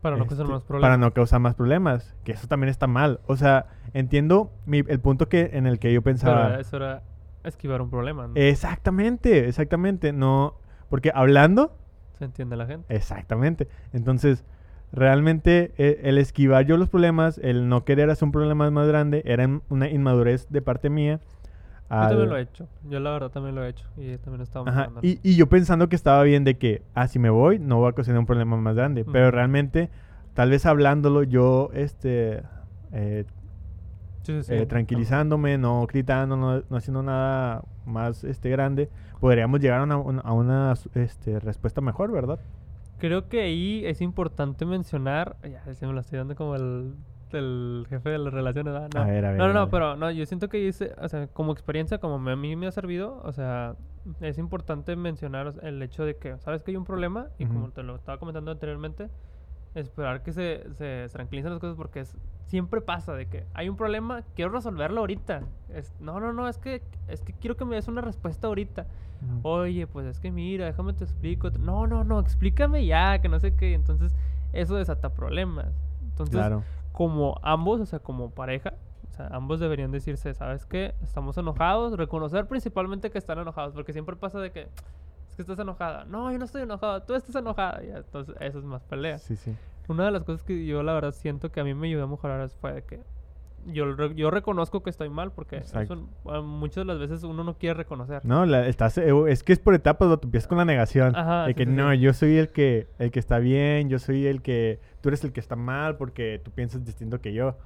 Para 0.02 0.16
no 0.18 0.26
causar 0.28 0.46
este, 0.46 0.54
más 0.54 0.64
problemas. 0.64 0.86
Para 0.90 0.98
no 0.98 1.14
causar 1.14 1.40
más 1.40 1.56
problemas, 1.56 2.16
que 2.24 2.32
eso 2.34 2.48
también 2.48 2.70
está 2.70 2.88
mal. 2.88 3.20
O 3.28 3.36
sea, 3.36 3.66
entiendo 3.94 4.52
mi- 4.66 4.84
el 4.88 5.00
punto 5.00 5.28
que, 5.30 5.50
en 5.54 5.66
el 5.68 5.80
que 5.80 5.92
yo 5.94 6.02
Pero 6.02 6.14
pensaba. 6.16 6.60
eso 6.60 6.78
era 6.78 7.02
esquivar 7.44 7.82
un 7.82 7.90
problema, 7.90 8.28
¿no? 8.28 8.34
Exactamente, 8.36 9.48
exactamente, 9.48 10.14
no, 10.14 10.56
porque 10.90 11.12
hablando, 11.14 11.76
Se 12.20 12.26
entiende 12.26 12.56
la 12.58 12.66
gente. 12.66 12.94
Exactamente. 12.96 13.68
Entonces, 13.94 14.44
realmente 14.92 15.74
eh, 15.78 16.02
el 16.04 16.18
esquivar 16.18 16.66
yo 16.66 16.78
los 16.78 16.90
problemas, 16.90 17.38
el 17.44 17.70
no 17.70 17.84
querer 17.86 18.10
hacer 18.10 18.26
un 18.26 18.32
problema 18.32 18.70
más 18.72 18.88
grande, 18.88 19.22
era 19.26 19.48
una 19.70 19.90
inmadurez 19.90 20.48
de 20.50 20.62
parte 20.62 20.90
mía. 20.90 21.20
Yo 21.90 21.96
también 22.10 22.30
lo 22.30 22.38
he 22.38 22.42
hecho. 22.42 22.68
Yo 22.90 23.00
la 23.00 23.12
verdad 23.12 23.30
también 23.30 23.56
lo 23.56 23.64
he 23.64 23.70
hecho. 23.70 23.86
Y 23.96 24.18
también 24.18 24.42
estaba 24.42 24.70
Ajá. 24.70 24.90
Y, 25.02 25.20
y 25.24 25.36
yo 25.36 25.48
pensando 25.48 25.88
que 25.88 25.96
estaba 25.96 26.22
bien 26.24 26.44
de 26.44 26.58
que, 26.58 26.82
ah, 26.94 27.08
si 27.08 27.18
me 27.20 27.30
voy, 27.30 27.60
no 27.60 27.78
voy 27.78 27.88
a 27.88 27.90
ocasionar 27.92 28.20
un 28.20 28.26
problema 28.26 28.58
más 28.58 28.76
grande. 28.76 29.06
Pero 29.06 29.32
realmente, 29.32 29.90
tal 30.34 30.50
vez 30.50 30.66
hablándolo, 30.66 31.24
yo, 31.24 31.70
este, 31.74 32.44
eh, 32.92 33.26
Sí, 34.24 34.34
sí, 34.34 34.44
sí. 34.44 34.54
eh, 34.56 34.66
tranquilizándome, 34.66 35.58
no 35.58 35.88
gritando, 35.88 36.36
no, 36.36 36.62
no 36.70 36.76
haciendo 36.78 37.02
nada 37.02 37.64
más 37.86 38.26
este, 38.26 38.50
grande, 38.50 38.90
podríamos 39.22 39.62
llegar 39.62 39.80
a 39.80 39.84
una, 39.84 40.20
a 40.20 40.34
una 40.34 40.74
este, 40.96 41.40
respuesta 41.40 41.80
mejor, 41.80 42.12
¿verdad? 42.12 42.38
Creo 43.00 43.30
que 43.30 43.42
ahí 43.42 43.86
es 43.86 44.02
importante 44.02 44.66
mencionar. 44.66 45.38
Ya, 45.44 45.74
se 45.74 45.88
me 45.88 45.94
lo 45.94 46.02
estoy 46.02 46.18
dando 46.18 46.36
como 46.36 46.56
el, 46.56 46.94
el 47.34 47.86
jefe 47.90 48.10
de 48.12 48.18
las 48.20 48.34
relaciones, 48.34 48.74
¿verdad? 48.74 48.90
No. 48.94 49.02
A 49.02 49.06
ver, 49.06 49.26
a 49.26 49.30
ver, 49.32 49.38
no, 49.40 49.52
no, 49.54 49.70
pero 49.70 49.96
no, 49.96 50.10
yo 50.12 50.26
siento 50.26 50.48
que 50.50 50.60
hice, 50.60 50.94
o 51.02 51.08
sea, 51.08 51.28
como 51.28 51.52
experiencia, 51.52 51.98
como 51.98 52.20
me- 52.20 52.32
a 52.32 52.36
mí 52.36 52.56
me 52.56 52.68
ha 52.68 52.72
servido, 52.72 53.22
o 53.24 53.32
sea, 53.32 53.76
es 54.22 54.38
importante 54.38 54.96
mencionar 54.96 55.54
el 55.64 55.82
hecho 55.82 56.06
de 56.06 56.16
que, 56.16 56.38
¿sabes 56.40 56.64
que 56.64 56.72
hay 56.72 56.78
un 56.78 56.86
problema? 56.86 57.28
Y 57.40 57.46
como 57.46 57.70
te 57.72 57.84
lo 57.84 57.96
estaba 57.96 58.18
comentando 58.20 58.52
anteriormente, 58.52 59.10
esperar 59.76 60.24
que 60.24 60.32
se, 60.32 60.64
se, 60.74 61.08
se 61.08 61.14
tranquilicen 61.14 61.52
las 61.52 61.60
cosas 61.60 61.76
porque 61.76 62.00
es, 62.00 62.16
siempre 62.46 62.82
pasa 62.82 63.14
de 63.14 63.28
que 63.28 63.46
hay 63.54 63.70
un 63.70 63.76
problema, 63.76 64.24
quiero 64.36 64.52
resolverlo 64.52 65.02
ahorita. 65.02 65.42
Es, 65.74 65.94
no, 66.00 66.20
no, 66.20 66.34
no, 66.34 66.48
es 66.48 66.58
que, 66.58 66.82
es 67.08 67.22
que 67.22 67.34
quiero 67.34 67.58
que 67.58 67.66
me 67.66 67.76
des 67.76 67.88
una 67.88 68.02
respuesta 68.02 68.48
ahorita. 68.48 68.88
Oye, 69.44 69.88
pues 69.88 70.06
es 70.06 70.20
que 70.20 70.32
mira, 70.32 70.66
déjame 70.66 70.94
te 70.94 71.04
explico. 71.04 71.50
No, 71.60 71.88
no, 71.88 72.04
no, 72.04 72.20
explícame 72.20 72.86
ya, 72.86 73.20
que 73.20 73.30
no 73.30 73.40
sé 73.40 73.56
qué. 73.56 73.74
Entonces, 73.74 74.16
eso 74.54 74.76
desata 74.76 75.10
problemas. 75.14 75.68
Entonces, 76.04 76.36
Claro. 76.36 76.64
Como 76.98 77.40
ambos, 77.44 77.80
o 77.80 77.86
sea, 77.86 78.00
como 78.00 78.32
pareja, 78.32 78.74
o 79.08 79.14
sea, 79.14 79.28
ambos 79.28 79.60
deberían 79.60 79.92
decirse, 79.92 80.34
¿sabes 80.34 80.66
qué? 80.66 80.96
Estamos 81.04 81.38
enojados, 81.38 81.96
reconocer 81.96 82.48
principalmente 82.48 83.12
que 83.12 83.20
están 83.20 83.38
enojados, 83.38 83.76
porque 83.76 83.94
siempre 83.94 84.16
pasa 84.16 84.40
de 84.40 84.52
que 84.52 84.62
es 84.62 85.36
que 85.36 85.44
estás 85.44 85.60
enojada. 85.60 86.06
No, 86.06 86.32
yo 86.32 86.40
no 86.40 86.46
estoy 86.46 86.64
enojada, 86.64 87.06
tú 87.06 87.14
estás 87.14 87.36
enojada. 87.36 87.84
Y 87.84 87.92
entonces, 87.92 88.36
eso 88.40 88.58
es 88.58 88.66
más 88.66 88.82
pelea. 88.82 89.20
Sí, 89.20 89.36
sí. 89.36 89.56
Una 89.88 90.06
de 90.06 90.12
las 90.12 90.24
cosas 90.24 90.42
que 90.42 90.66
yo 90.66 90.82
la 90.82 90.94
verdad 90.94 91.12
siento 91.12 91.52
que 91.52 91.60
a 91.60 91.64
mí 91.64 91.76
me 91.76 91.86
ayudó 91.86 92.06
a 92.06 92.08
mejorar 92.08 92.50
fue 92.50 92.74
de 92.74 92.82
que 92.82 93.00
yo, 93.68 94.12
yo 94.12 94.32
reconozco 94.32 94.82
que 94.82 94.90
estoy 94.90 95.10
mal 95.10 95.32
porque 95.32 95.58
eso, 95.58 95.80
muchas 96.44 96.76
de 96.78 96.86
las 96.86 97.00
veces 97.00 97.24
uno 97.24 97.44
no 97.44 97.58
quiere 97.58 97.74
reconocer. 97.76 98.24
No, 98.26 98.46
la- 98.46 98.68
estás, 98.68 98.98
eh, 98.98 99.12
es 99.28 99.44
que 99.44 99.54
es 99.54 99.60
por 99.60 99.74
etapas, 99.76 100.08
tú 100.20 100.28
empiezas 100.28 100.48
con 100.48 100.58
la 100.58 100.66
negación. 100.66 101.16
Ajá, 101.16 101.44
de 101.46 101.52
sí, 101.52 101.56
que 101.56 101.66
sí, 101.66 101.72
no, 101.72 101.92
sí. 101.92 102.00
yo 102.00 102.14
soy 102.14 102.38
el 102.38 102.50
que, 102.50 102.88
el 103.00 103.12
que 103.12 103.20
está 103.20 103.40
bien, 103.40 103.90
yo 103.90 104.00
soy 104.00 104.26
el 104.26 104.42
que, 104.42 104.80
tú 105.02 105.10
eres 105.10 105.24
el 105.24 105.32
que 105.34 105.40
está 105.40 105.56
mal 105.56 105.98
porque 105.98 106.42
tú 106.44 106.52
piensas 106.52 106.84
distinto 106.86 107.20
que 107.22 107.34
yo. 107.34 107.58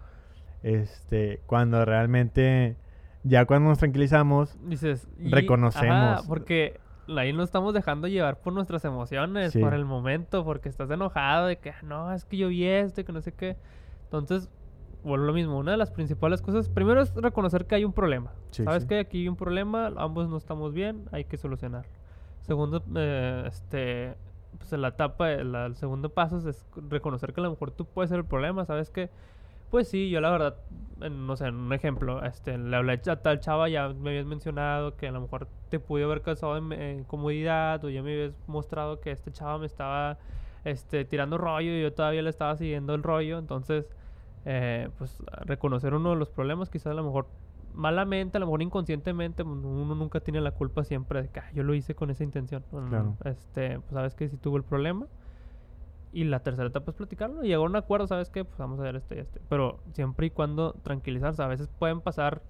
Este, 0.64 1.42
cuando 1.48 1.84
realmente, 1.86 2.76
ya 3.24 3.46
cuando 3.46 3.70
nos 3.70 3.80
tranquilizamos, 3.80 4.58
Dices, 4.68 5.08
y- 5.20 5.30
Reconocemos. 5.32 6.20
ajá, 6.20 6.28
porque 6.28 6.80
ahí 7.18 7.34
nos 7.34 7.46
estamos 7.46 7.74
dejando 7.74 8.08
llevar 8.08 8.40
por 8.40 8.54
nuestras 8.54 8.86
emociones, 8.86 9.56
por 9.58 9.74
el 9.74 9.86
momento, 9.86 10.44
porque 10.46 10.70
estás 10.70 10.90
enojado 10.92 11.48
de 11.48 11.58
que 11.58 11.72
"Ah, 11.72 11.80
no, 11.84 12.14
es 12.14 12.26
que 12.26 12.38
yo 12.38 12.48
vi 12.50 12.66
esto 12.66 13.02
y 13.02 13.04
que 13.04 13.12
no 13.12 13.22
sé 13.22 13.34
qué. 13.34 13.58
Entonces, 14.06 14.50
bueno, 15.04 15.26
lo 15.26 15.34
mismo, 15.34 15.58
una 15.58 15.72
de 15.72 15.78
las 15.78 15.92
principales 15.92 16.42
cosas, 16.42 16.70
primero 16.70 17.02
es 17.02 17.14
reconocer 17.16 17.66
que 17.66 17.76
hay 17.76 17.86
un 17.86 17.94
problema. 17.94 18.32
Sí, 18.52 18.64
Sabes 18.64 18.84
sí. 18.84 18.90
que 18.90 19.00
aquí 19.00 19.22
hay 19.22 19.28
un 19.30 19.36
problema, 19.36 19.92
ambos 19.98 20.30
no 20.30 20.38
estamos 20.38 20.74
bien, 20.74 21.06
hay 21.12 21.26
que 21.26 21.38
solucionarlo. 21.38 21.92
Segundo, 22.42 22.84
eh, 22.96 23.44
este, 23.48 24.16
pues 24.58 24.72
la 24.74 24.90
etapa, 24.90 25.32
el, 25.32 25.54
el 25.56 25.76
segundo 25.76 26.10
paso 26.10 26.38
es 26.50 26.66
reconocer 26.90 27.34
que 27.34 27.42
a 27.42 27.44
lo 27.44 27.52
mejor 27.52 27.72
tú 27.72 27.86
puedes 27.86 28.10
ser 28.10 28.20
el 28.20 28.26
problema, 28.26 28.66
¿sabes 28.66 28.90
qué? 28.90 29.10
Pues 29.70 29.88
sí, 29.88 30.10
yo 30.10 30.20
la 30.20 30.30
verdad, 30.30 30.58
en, 31.00 31.26
no 31.26 31.38
sé, 31.38 31.48
en 31.48 31.56
un 31.56 31.72
ejemplo, 31.72 32.22
este, 32.26 32.58
le 32.58 32.76
hablé 32.76 33.00
a 33.06 33.16
tal 33.22 33.40
chava, 33.40 33.70
ya 33.70 33.88
me 33.88 34.10
habías 34.10 34.26
mencionado 34.26 34.98
que 34.98 35.08
a 35.08 35.12
lo 35.12 35.22
mejor 35.22 35.48
te 35.70 35.80
pude 35.80 36.04
haber 36.04 36.22
causado 36.22 36.58
en, 36.58 36.74
en 36.74 37.04
comodidad 37.06 37.84
o 37.86 37.90
ya 37.90 38.04
me 38.04 38.12
habías 38.12 38.34
mostrado 38.48 39.00
que 39.00 39.12
este 39.12 39.32
chava 39.32 39.58
me 39.60 39.66
estaba 39.68 40.18
este, 40.66 41.06
tirando 41.06 41.38
rollo 41.38 41.72
y 41.72 41.82
yo 41.84 41.94
todavía 41.94 42.22
le 42.22 42.30
estaba 42.30 42.58
siguiendo 42.58 42.94
el 42.94 43.02
rollo, 43.02 43.38
entonces, 43.40 43.88
eh, 44.46 44.90
pues 44.98 45.18
reconocer 45.46 45.94
uno 45.94 46.12
de 46.12 46.16
los 46.18 46.30
problemas, 46.32 46.70
quizás 46.70 46.88
a 46.92 46.96
lo 46.96 47.04
mejor 47.04 47.32
malamente, 47.74 48.38
a 48.38 48.40
lo 48.42 48.48
mejor 48.48 48.62
inconscientemente, 48.64 49.44
pues, 49.46 49.56
uno 49.58 49.96
nunca 49.96 50.20
tiene 50.22 50.42
la 50.42 50.52
culpa 50.52 50.84
siempre 50.84 51.22
de 51.24 51.30
que 51.30 51.40
"Ah, 51.42 51.46
yo 51.54 51.64
lo 51.64 51.74
hice 51.76 51.96
con 51.96 52.10
esa 52.10 52.24
intención. 52.24 52.66
No, 52.72 52.82
no, 52.82 52.88
no. 52.90 53.18
Claro. 53.18 53.18
Este, 53.26 53.80
pues 53.82 53.94
sabes 53.94 54.16
que 54.16 54.28
sí 54.30 54.38
tuvo 54.38 54.58
el 54.58 54.64
problema. 54.66 55.08
Y 56.14 56.26
la 56.26 56.44
tercera 56.44 56.68
etapa 56.68 56.92
es 56.92 56.98
platicarlo. 56.98 57.44
Y 57.44 57.48
llegar 57.48 57.60
a 57.66 57.70
un 57.70 57.76
acuerdo, 57.78 58.06
¿sabes 58.08 58.30
qué? 58.30 58.44
Pues 58.44 58.58
vamos 58.58 58.80
a 58.80 58.84
ver 58.84 58.98
esto 58.98 59.16
y 59.16 59.20
esto. 59.20 59.40
Pero 59.48 59.82
siempre 59.94 60.28
y 60.28 60.32
cuando 60.32 60.74
tranquilizarse. 60.84 61.42
A 61.42 61.48
veces 61.48 61.70
pueden 61.70 62.02
pasar 62.02 62.44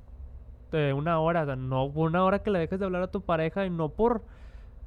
eh, 0.74 0.94
una 0.94 1.20
hora. 1.20 1.44
O 1.44 1.46
sea, 1.46 1.56
no 1.58 1.86
una 1.86 2.24
hora 2.26 2.40
que 2.40 2.52
le 2.52 2.60
dejes 2.60 2.80
de 2.80 2.86
hablar 2.86 3.04
a 3.04 3.08
tu 3.12 3.26
pareja 3.26 3.66
y 3.66 3.70
no 3.72 3.90
por. 3.96 4.26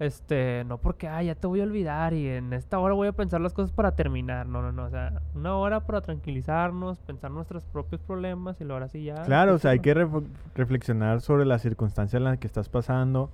Este, 0.00 0.64
no 0.66 0.78
porque, 0.78 1.06
ah, 1.06 1.22
ya 1.22 1.36
te 1.36 1.46
voy 1.46 1.60
a 1.60 1.64
olvidar 1.64 2.14
y 2.14 2.28
en 2.28 2.52
esta 2.52 2.78
hora 2.80 2.94
voy 2.94 3.06
a 3.06 3.12
pensar 3.12 3.40
las 3.40 3.52
cosas 3.54 3.70
para 3.72 3.94
terminar. 3.94 4.46
No, 4.46 4.60
no, 4.60 4.72
no. 4.72 4.86
O 4.86 4.90
sea, 4.90 5.22
una 5.34 5.56
hora 5.56 5.86
para 5.86 6.00
tranquilizarnos, 6.00 6.98
pensar 7.00 7.30
nuestros 7.30 7.64
propios 7.64 8.00
problemas 8.02 8.60
y 8.60 8.64
luego 8.64 8.74
ahora 8.74 8.88
sí 8.88 9.04
ya. 9.04 9.22
Claro, 9.22 9.54
o 9.54 9.58
sea, 9.58 9.70
hay 9.70 9.78
que 9.80 9.94
reflexionar 10.54 11.20
sobre 11.20 11.44
la 11.44 11.58
circunstancia 11.58 12.16
en 12.16 12.24
la 12.24 12.36
que 12.38 12.46
estás 12.46 12.68
pasando. 12.68 13.30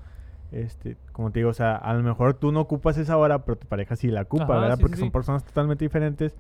Este, 0.53 0.97
como 1.13 1.31
te 1.31 1.39
digo, 1.39 1.51
o 1.51 1.55
sea, 1.55 1.77
a 1.77 1.95
lo 1.95 2.03
mejor 2.03 2.35
tú 2.35 2.53
no 2.53 2.61
ocupas 2.61 2.99
esa 2.99 3.17
hora, 3.17 3.45
pero 3.45 3.57
tu 3.57 3.67
pareja 3.67 3.97
sí 3.97 4.09
la 4.09 4.23
ocupa, 4.23 4.45
Ajá, 4.45 4.59
¿verdad? 4.61 4.77
sí, 4.77 4.83
Porque 4.83 4.97
sí, 4.97 5.01
son 5.01 5.09
sí. 5.09 5.13
personas 5.13 5.45
totalmente 5.45 5.85
diferentes. 5.85 6.35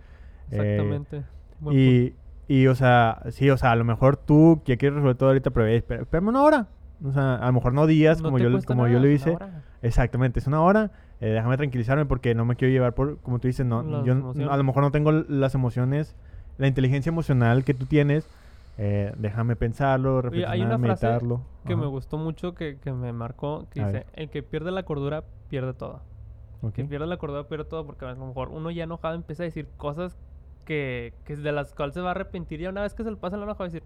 eh, 0.50 0.56
Exactamente. 0.76 1.22
Y, 1.70 2.14
y, 2.48 2.66
o 2.66 2.74
sea, 2.74 3.22
sí, 3.30 3.48
o 3.50 3.56
sea, 3.56 3.70
a 3.70 3.76
lo 3.76 3.85
mejor 3.85 4.16
tú 4.16 4.62
que 4.64 4.76
quieres 4.76 4.96
resolver 4.96 5.16
todo 5.16 5.28
ahorita, 5.30 5.50
pero 5.50 5.66
espérame 5.66 6.28
una 6.28 6.42
hora. 6.42 6.66
O 7.04 7.12
sea, 7.12 7.36
a 7.36 7.46
lo 7.46 7.52
mejor 7.54 7.72
no 7.72 7.86
días 7.86 8.18
No 8.18 8.24
como 8.24 8.38
yo, 8.38 8.50
como 8.66 8.86
yo 8.86 8.94
nada, 8.94 9.00
lo 9.00 9.06
una 9.06 9.14
hice. 9.14 9.38
Exactamente, 9.82 10.38
es 10.40 10.46
una 10.46 10.60
hora. 10.60 10.90
eh, 11.20 11.28
déjame 11.30 11.56
tranquilizarme 11.56 12.06
porque 12.06 12.34
no 12.34 12.44
me 12.44 12.56
quiero 12.56 12.72
llevar 12.72 12.94
por, 12.94 13.18
como 13.18 13.38
tú 13.38 13.48
dices, 13.48 13.64
no, 13.66 14.04
yo 14.04 14.12
a 14.50 14.56
lo 14.56 14.64
mejor 14.64 14.82
no 14.82 14.90
tengo 14.90 15.12
las 15.12 15.54
emociones, 15.54 16.14
la 16.58 16.66
inteligencia 16.66 17.10
emocional 17.10 17.64
que 17.64 17.74
tú 17.74 17.86
tienes. 17.86 18.26
eh, 18.78 19.12
déjame 19.18 19.56
pensarlo, 19.56 20.16
Oye, 20.16 20.22
reflexionar, 20.22 20.52
hay 20.54 20.62
una 20.62 20.78
frase 20.78 21.06
meditarlo. 21.06 21.42
que 21.66 21.76
me 21.76 21.86
gustó 21.86 22.16
mucho, 22.18 22.54
que, 22.54 22.78
que 22.78 22.92
me 22.92 23.12
marcó, 23.12 23.66
que 23.70 23.80
A 23.82 23.86
dice, 23.86 23.98
ver. 23.98 24.06
el 24.14 24.30
que 24.30 24.42
pierde 24.42 24.70
la 24.70 24.82
cordura, 24.84 25.24
pierde 25.48 25.74
todo. 25.74 26.00
ok. 26.62 26.72
Que 26.74 26.84
pierde 26.84 27.06
la 27.06 27.16
cordura, 27.18 27.44
pierde 27.48 27.64
todo, 27.64 27.84
porque 27.86 28.04
a 28.06 28.12
lo 28.14 28.26
mejor 28.26 28.48
uno 28.50 28.70
ya 28.70 28.84
enojado 28.84 29.14
empieza 29.14 29.42
a 29.42 29.46
decir 29.46 29.68
cosas 29.76 30.16
que, 30.64 31.12
que 31.24 31.36
de 31.36 31.52
las 31.52 31.74
cuales 31.74 31.94
se 31.94 32.00
va 32.00 32.08
a 32.08 32.10
arrepentir 32.12 32.60
ya 32.60 32.70
una 32.70 32.82
vez 32.82 32.94
que 32.94 33.02
se 33.04 33.10
le 33.10 33.16
pasa 33.16 33.36
el 33.36 33.42
enojo, 33.42 33.58
va 33.58 33.64
a 33.66 33.68
decir, 33.68 33.82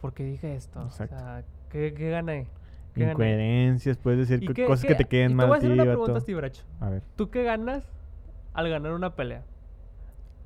¿por 0.00 0.12
qué 0.14 0.24
dije 0.24 0.54
esto? 0.54 0.82
Exacto. 0.82 1.16
O 1.16 1.18
sea, 1.18 1.44
¿qué, 1.70 1.94
qué 1.94 2.10
gané? 2.10 2.46
¿Qué 2.94 3.00
gané? 3.00 3.12
Incoherencias, 3.12 3.96
puedes 3.98 4.20
decir 4.28 4.42
¿Y 4.42 4.46
co- 4.48 4.54
qué- 4.54 4.64
cosas 4.66 4.84
que 4.86 4.94
te 4.94 5.04
queden 5.04 5.32
y 5.32 5.34
mal 5.34 5.44
Te 5.44 5.48
voy 5.48 5.54
a 5.54 5.58
a 5.58 5.60
ti, 5.60 5.66
hacer 5.66 5.74
una 5.74 5.84
vato. 5.84 6.02
pregunta, 6.04 6.20
Steve 6.20 6.38
Bracho. 6.38 6.62
A 6.80 6.90
ver. 6.90 7.02
¿Tú 7.16 7.30
qué 7.30 7.42
ganas 7.44 7.84
al 8.54 8.68
ganar 8.68 8.92
una 8.92 9.14
pelea? 9.14 9.42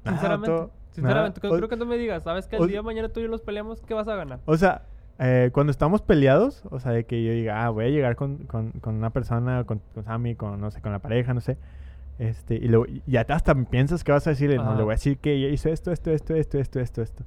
Sinceramente, 0.05 0.51
vato, 0.51 0.71
sinceramente, 0.91 1.41
creo 1.41 1.69
que 1.69 1.77
tú 1.77 1.87
me 1.87 1.97
digas, 1.97 2.25
¿sabes 2.25 2.47
que 2.49 2.57
el 2.57 2.67
día 2.67 2.79
de 2.79 2.83
mañana 2.83 3.09
tú 3.09 3.21
y 3.21 3.25
yo 3.25 3.29
los 3.29 3.41
peleamos, 3.43 3.81
qué 3.83 3.95
vas 3.95 4.09
a 4.09 4.17
ganar? 4.17 4.41
O 4.47 4.57
sea, 4.57 4.83
eh, 5.19 5.51
cuando 5.53 5.71
estamos 5.71 6.03
peleados, 6.03 6.65
o 6.71 6.81
sea, 6.81 6.91
de 6.93 7.05
que 7.05 7.23
yo 7.23 7.33
diga, 7.33 7.65
ah, 7.65 7.71
voy 7.71 7.85
a 7.85 7.89
llegar 7.89 8.17
con, 8.17 8.39
con, 8.39 8.73
con 8.73 8.97
una 8.97 9.11
persona, 9.11 9.63
con, 9.65 9.81
con 9.95 10.05
Sammy, 10.05 10.35
con, 10.35 10.61
no 10.61 10.71
sé, 10.73 10.81
con 10.81 10.91
la 10.93 10.99
pareja, 10.99 11.35
no 11.35 11.41
sé. 11.41 11.57
Este, 12.19 12.57
y 12.57 12.69
luego, 12.69 12.87
y 13.07 13.17
hasta 13.17 13.55
piensas 13.55 14.03
que 14.05 14.13
vas 14.13 14.27
a 14.27 14.31
decirle, 14.31 14.57
no, 14.57 14.75
le 14.75 14.83
voy 14.83 14.93
a 14.93 14.97
decir 14.97 15.19
que 15.19 15.33
ella 15.35 15.49
hizo 15.49 15.69
esto, 15.69 15.93
esto, 15.93 16.11
esto, 16.11 16.35
esto, 16.35 16.59
esto, 16.59 16.81
esto, 16.81 17.03
esto. 17.03 17.25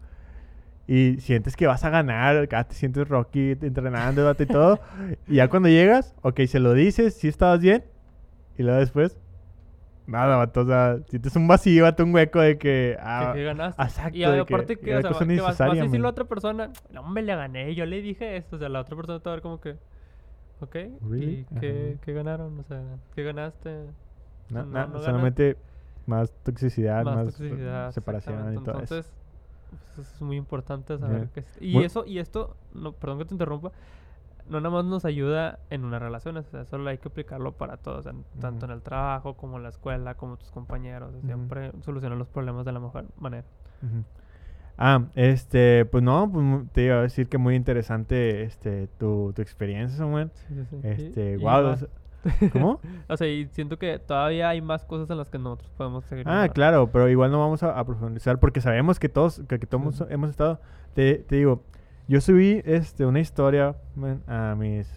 Y 0.88 1.20
sientes 1.20 1.56
que 1.56 1.66
vas 1.66 1.84
a 1.84 1.90
ganar, 1.90 2.38
acá 2.38 2.64
te 2.64 2.76
sientes 2.76 3.08
Rocky 3.08 3.52
entrenando 3.62 4.36
y 4.38 4.46
todo. 4.46 4.80
y 5.28 5.36
ya 5.36 5.48
cuando 5.50 5.68
llegas, 5.70 6.14
ok, 6.22 6.42
se 6.48 6.60
lo 6.60 6.74
dices, 6.74 7.16
si 7.16 7.28
estabas 7.28 7.60
bien. 7.60 7.84
Y 8.58 8.64
luego 8.64 8.80
después, 8.80 9.18
nada, 10.06 10.38
vato, 10.38 10.62
o 10.62 10.66
sea, 10.66 11.00
sientes 11.10 11.36
un 11.36 11.48
vacío, 11.48 11.84
vato, 11.84 12.04
un 12.04 12.14
hueco 12.14 12.40
de 12.40 12.58
que, 12.60 12.98
ah, 13.00 13.32
que, 13.34 13.40
que 13.40 13.46
ganaste. 13.46 13.82
exacto, 13.82 14.16
Y 14.18 14.22
de 14.22 14.46
que 14.46 14.54
aparte 14.54 14.78
que, 14.78 14.92
era 14.92 15.00
o 15.00 15.02
sea, 15.02 15.28
que 15.28 15.42
vas, 15.42 15.58
vas 15.58 15.62
a 15.62 15.74
decirle 15.74 16.06
a 16.06 16.10
otra 16.12 16.26
persona, 16.26 16.70
no, 16.92 17.02
hombre, 17.02 17.24
le 17.24 17.36
gané, 17.36 17.74
yo 17.74 17.86
le 17.88 18.02
dije 18.02 18.38
esto. 18.38 18.58
O 18.58 18.60
sea, 18.60 18.70
la 18.70 18.82
otra 18.82 18.96
persona 18.96 19.20
te 19.20 19.26
va 19.30 19.34
a 19.34 19.36
ver 19.38 19.42
como 19.42 19.60
que, 19.60 19.78
ok, 20.62 20.76
Really? 21.10 21.46
¿y 21.52 21.60
qué, 21.60 21.98
qué 22.02 22.14
ganaron? 22.14 22.60
O 22.60 22.64
sea, 22.64 22.82
¿qué 23.16 23.24
ganaste? 23.24 23.70
Na- 24.50 24.62
No, 24.64 24.66
na- 24.66 24.86
no 24.86 24.88
ganas. 24.90 25.04
solamente 25.04 25.58
más 26.06 26.32
toxicidad, 26.44 27.04
más, 27.04 27.16
Más 27.16 27.26
toxicidad. 27.26 27.92
separación 27.92 28.54
y 28.54 28.64
todo 28.64 28.80
eso. 28.82 29.02
Pues, 29.96 30.12
es 30.14 30.22
muy 30.22 30.38
importante 30.38 30.98
saber 30.98 31.30
que... 31.30 31.44
Y 31.60 31.74
eso, 31.84 32.06
y 32.06 32.20
esto, 32.20 32.56
no, 32.74 32.94
perdón 32.94 33.20
que 33.20 33.26
te 33.26 33.34
interrumpa, 33.34 33.72
no 34.48 34.60
nada 34.62 34.70
más 34.76 34.86
nos 34.86 35.06
ayuda 35.06 35.60
en 35.70 35.84
una 35.86 35.98
relación, 36.00 36.38
o 36.38 36.44
sea, 36.44 36.66
solo 36.66 36.90
hay 36.90 36.98
que 37.00 37.08
aplicarlo 37.08 37.54
para 37.54 37.78
todos, 37.78 38.06
en- 38.06 38.24
tanto 38.40 38.66
en 38.66 38.72
el 38.72 38.82
trabajo, 38.84 39.36
como 39.36 39.58
en 39.58 39.64
la 39.64 39.70
escuela, 39.70 40.16
como 40.16 40.38
tus 40.38 40.52
compañeros, 40.52 41.14
siempre 41.24 41.72
solucionar 41.82 42.18
los 42.18 42.28
problemas 42.28 42.66
de 42.66 42.72
la 42.72 42.80
mejor 42.80 43.06
manera. 43.18 43.46
Ah, 44.78 45.06
este, 45.16 45.86
pues 45.86 46.04
no, 46.04 46.30
pues 46.32 46.46
te 46.74 46.84
iba 46.84 46.96
a 46.98 47.02
decir 47.02 47.30
que 47.30 47.38
muy 47.38 47.56
interesante 47.56 48.44
este 48.44 48.88
tu, 49.00 49.32
tu 49.34 49.42
experiencia, 49.42 49.98
Samuel. 49.98 50.32
Sí, 50.34 50.54
sí, 50.54 50.66
sí. 50.70 50.76
Y- 50.84 50.88
Este, 50.90 51.34
y 51.34 51.38
wow, 51.38 51.64
más- 51.64 51.88
¿cómo? 52.54 52.80
o 53.10 53.18
sea, 53.18 53.28
y 53.28 53.48
siento 53.48 53.78
que 53.78 54.00
todavía 54.00 54.50
hay 54.50 54.62
más 54.62 54.84
cosas 54.86 55.10
en 55.10 55.18
las 55.18 55.30
que 55.30 55.38
nosotros 55.38 55.70
podemos 55.78 56.06
seguir. 56.06 56.26
Ah, 56.28 56.50
claro, 56.54 56.92
pero 56.92 57.08
igual 57.10 57.32
no 57.32 57.40
vamos 57.40 57.64
a, 57.64 57.78
a 57.78 57.86
profundizar 57.86 58.40
porque 58.40 58.62
sabemos 58.62 59.00
que 59.00 59.10
todos, 59.10 59.42
que, 59.48 59.60
que 59.60 59.68
todos 59.68 59.96
Sí. 59.98 60.04
hemos 60.10 60.30
estado. 60.30 60.60
Te, 60.94 61.16
te 61.20 61.36
digo, 61.36 61.64
yo 62.08 62.22
subí 62.22 62.62
este 62.66 63.06
una 63.06 63.20
historia 63.20 63.76
man, 63.96 64.22
a 64.28 64.56
mis 64.58 64.88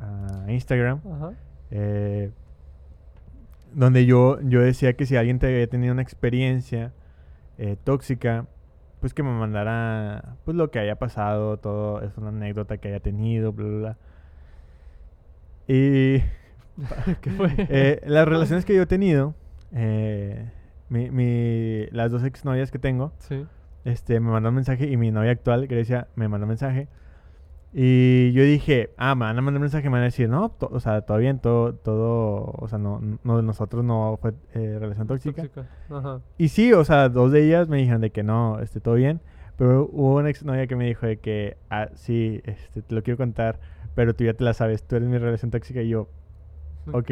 a 0.00 0.44
Instagram 0.50 1.00
Ajá. 1.12 1.32
eh, 1.70 2.30
donde 3.72 4.06
yo, 4.06 4.38
yo 4.42 4.60
decía 4.60 4.92
que 4.94 5.06
si 5.06 5.16
alguien 5.16 5.38
te 5.38 5.46
había 5.46 5.66
tenido 5.68 5.92
una 5.92 6.02
experiencia 6.02 6.92
eh, 7.58 7.76
tóxica, 7.82 8.46
pues 9.00 9.14
que 9.14 9.22
me 9.22 9.30
mandara 9.30 10.36
pues 10.44 10.56
lo 10.56 10.70
que 10.70 10.78
haya 10.78 10.96
pasado, 10.96 11.56
todo, 11.58 12.00
es 12.02 12.16
una 12.16 12.28
anécdota 12.28 12.76
que 12.78 12.88
haya 12.88 13.00
tenido, 13.00 13.52
bla, 13.52 13.66
bla, 13.66 13.78
bla. 13.78 13.96
Y 15.66 16.22
¿Qué 17.20 17.30
fue? 17.30 17.54
eh, 17.56 18.00
las 18.06 18.26
relaciones 18.26 18.64
que 18.64 18.74
yo 18.74 18.82
he 18.82 18.86
tenido, 18.86 19.34
eh, 19.72 20.50
mi, 20.88 21.10
mi- 21.10 21.86
las 21.90 22.10
dos 22.10 22.24
exnovias 22.24 22.70
que 22.70 22.78
tengo, 22.78 23.12
sí. 23.18 23.44
este, 23.84 24.18
me 24.20 24.30
mandó 24.30 24.48
un 24.50 24.54
mensaje 24.56 24.88
y 24.90 24.96
mi 24.96 25.10
novia 25.10 25.30
actual, 25.32 25.66
Grecia, 25.66 26.08
me 26.16 26.28
mandó 26.28 26.44
un 26.44 26.48
mensaje. 26.50 26.88
Y 27.76 28.30
yo 28.32 28.44
dije, 28.44 28.90
ah, 28.98 29.16
me 29.16 29.24
van 29.24 29.36
a 29.36 29.42
mandar 29.42 29.58
un 29.58 29.62
mensaje, 29.62 29.88
me 29.88 29.94
van 29.94 30.02
a 30.02 30.04
decir, 30.04 30.28
no, 30.28 30.54
o 30.60 30.78
sea, 30.80 31.00
todo 31.02 31.18
bien, 31.18 31.40
todo, 31.40 31.74
todo, 31.74 32.52
o 32.56 32.68
sea, 32.68 32.78
no, 32.78 33.00
no, 33.24 33.36
de 33.36 33.42
nosotros 33.42 33.84
no 33.84 34.16
fue 34.22 34.32
eh, 34.54 34.76
relación 34.78 35.08
tóxica. 35.08 35.42
Ajá. 35.90 36.20
Y 36.38 36.48
sí, 36.50 36.72
o 36.72 36.84
sea, 36.84 37.08
dos 37.08 37.32
de 37.32 37.44
ellas 37.44 37.68
me 37.68 37.78
dijeron 37.78 38.00
de 38.00 38.10
que 38.10 38.22
no, 38.22 38.60
este, 38.60 38.80
todo 38.80 38.94
bien. 38.94 39.20
Pero 39.56 39.88
hubo 39.92 40.16
una 40.16 40.30
exnovia 40.30 40.68
que 40.68 40.76
me 40.76 40.86
dijo 40.86 41.04
de 41.06 41.18
que, 41.18 41.56
ah, 41.68 41.88
sí, 41.94 42.40
este, 42.44 42.82
te 42.82 42.94
lo 42.94 43.02
quiero 43.02 43.16
contar, 43.18 43.58
pero 43.96 44.14
tú 44.14 44.22
ya 44.22 44.34
te 44.34 44.44
la 44.44 44.52
sabes, 44.54 44.84
tú 44.86 44.94
eres 44.94 45.08
mi 45.08 45.18
relación 45.18 45.50
tóxica 45.50 45.82
y 45.82 45.88
yo, 45.88 46.02
¿En 46.02 46.23
ok. 46.92 47.08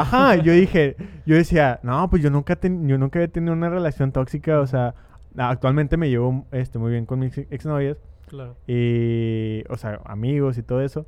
Ajá, 0.00 0.36
yo 0.36 0.52
dije, 0.52 0.96
yo 1.26 1.36
decía, 1.36 1.80
no, 1.82 2.08
pues 2.10 2.22
yo 2.22 2.30
nunca, 2.30 2.56
ten- 2.56 2.86
yo 2.88 2.98
nunca 2.98 3.18
había 3.18 3.28
tenido 3.32 3.52
una 3.52 3.68
relación 3.68 4.12
tóxica, 4.12 4.60
o 4.60 4.66
sea, 4.66 4.94
actualmente 5.36 5.96
me 5.96 6.08
llevo 6.08 6.46
este, 6.52 6.78
muy 6.78 6.90
bien 6.92 7.06
con 7.06 7.18
mis 7.18 7.36
ex- 7.38 7.50
exnovias 7.52 7.98
Claro. 8.26 8.56
y, 8.66 9.64
o 9.68 9.76
sea, 9.76 10.00
amigos 10.04 10.56
y 10.58 10.62
todo 10.62 10.80
eso, 10.82 11.06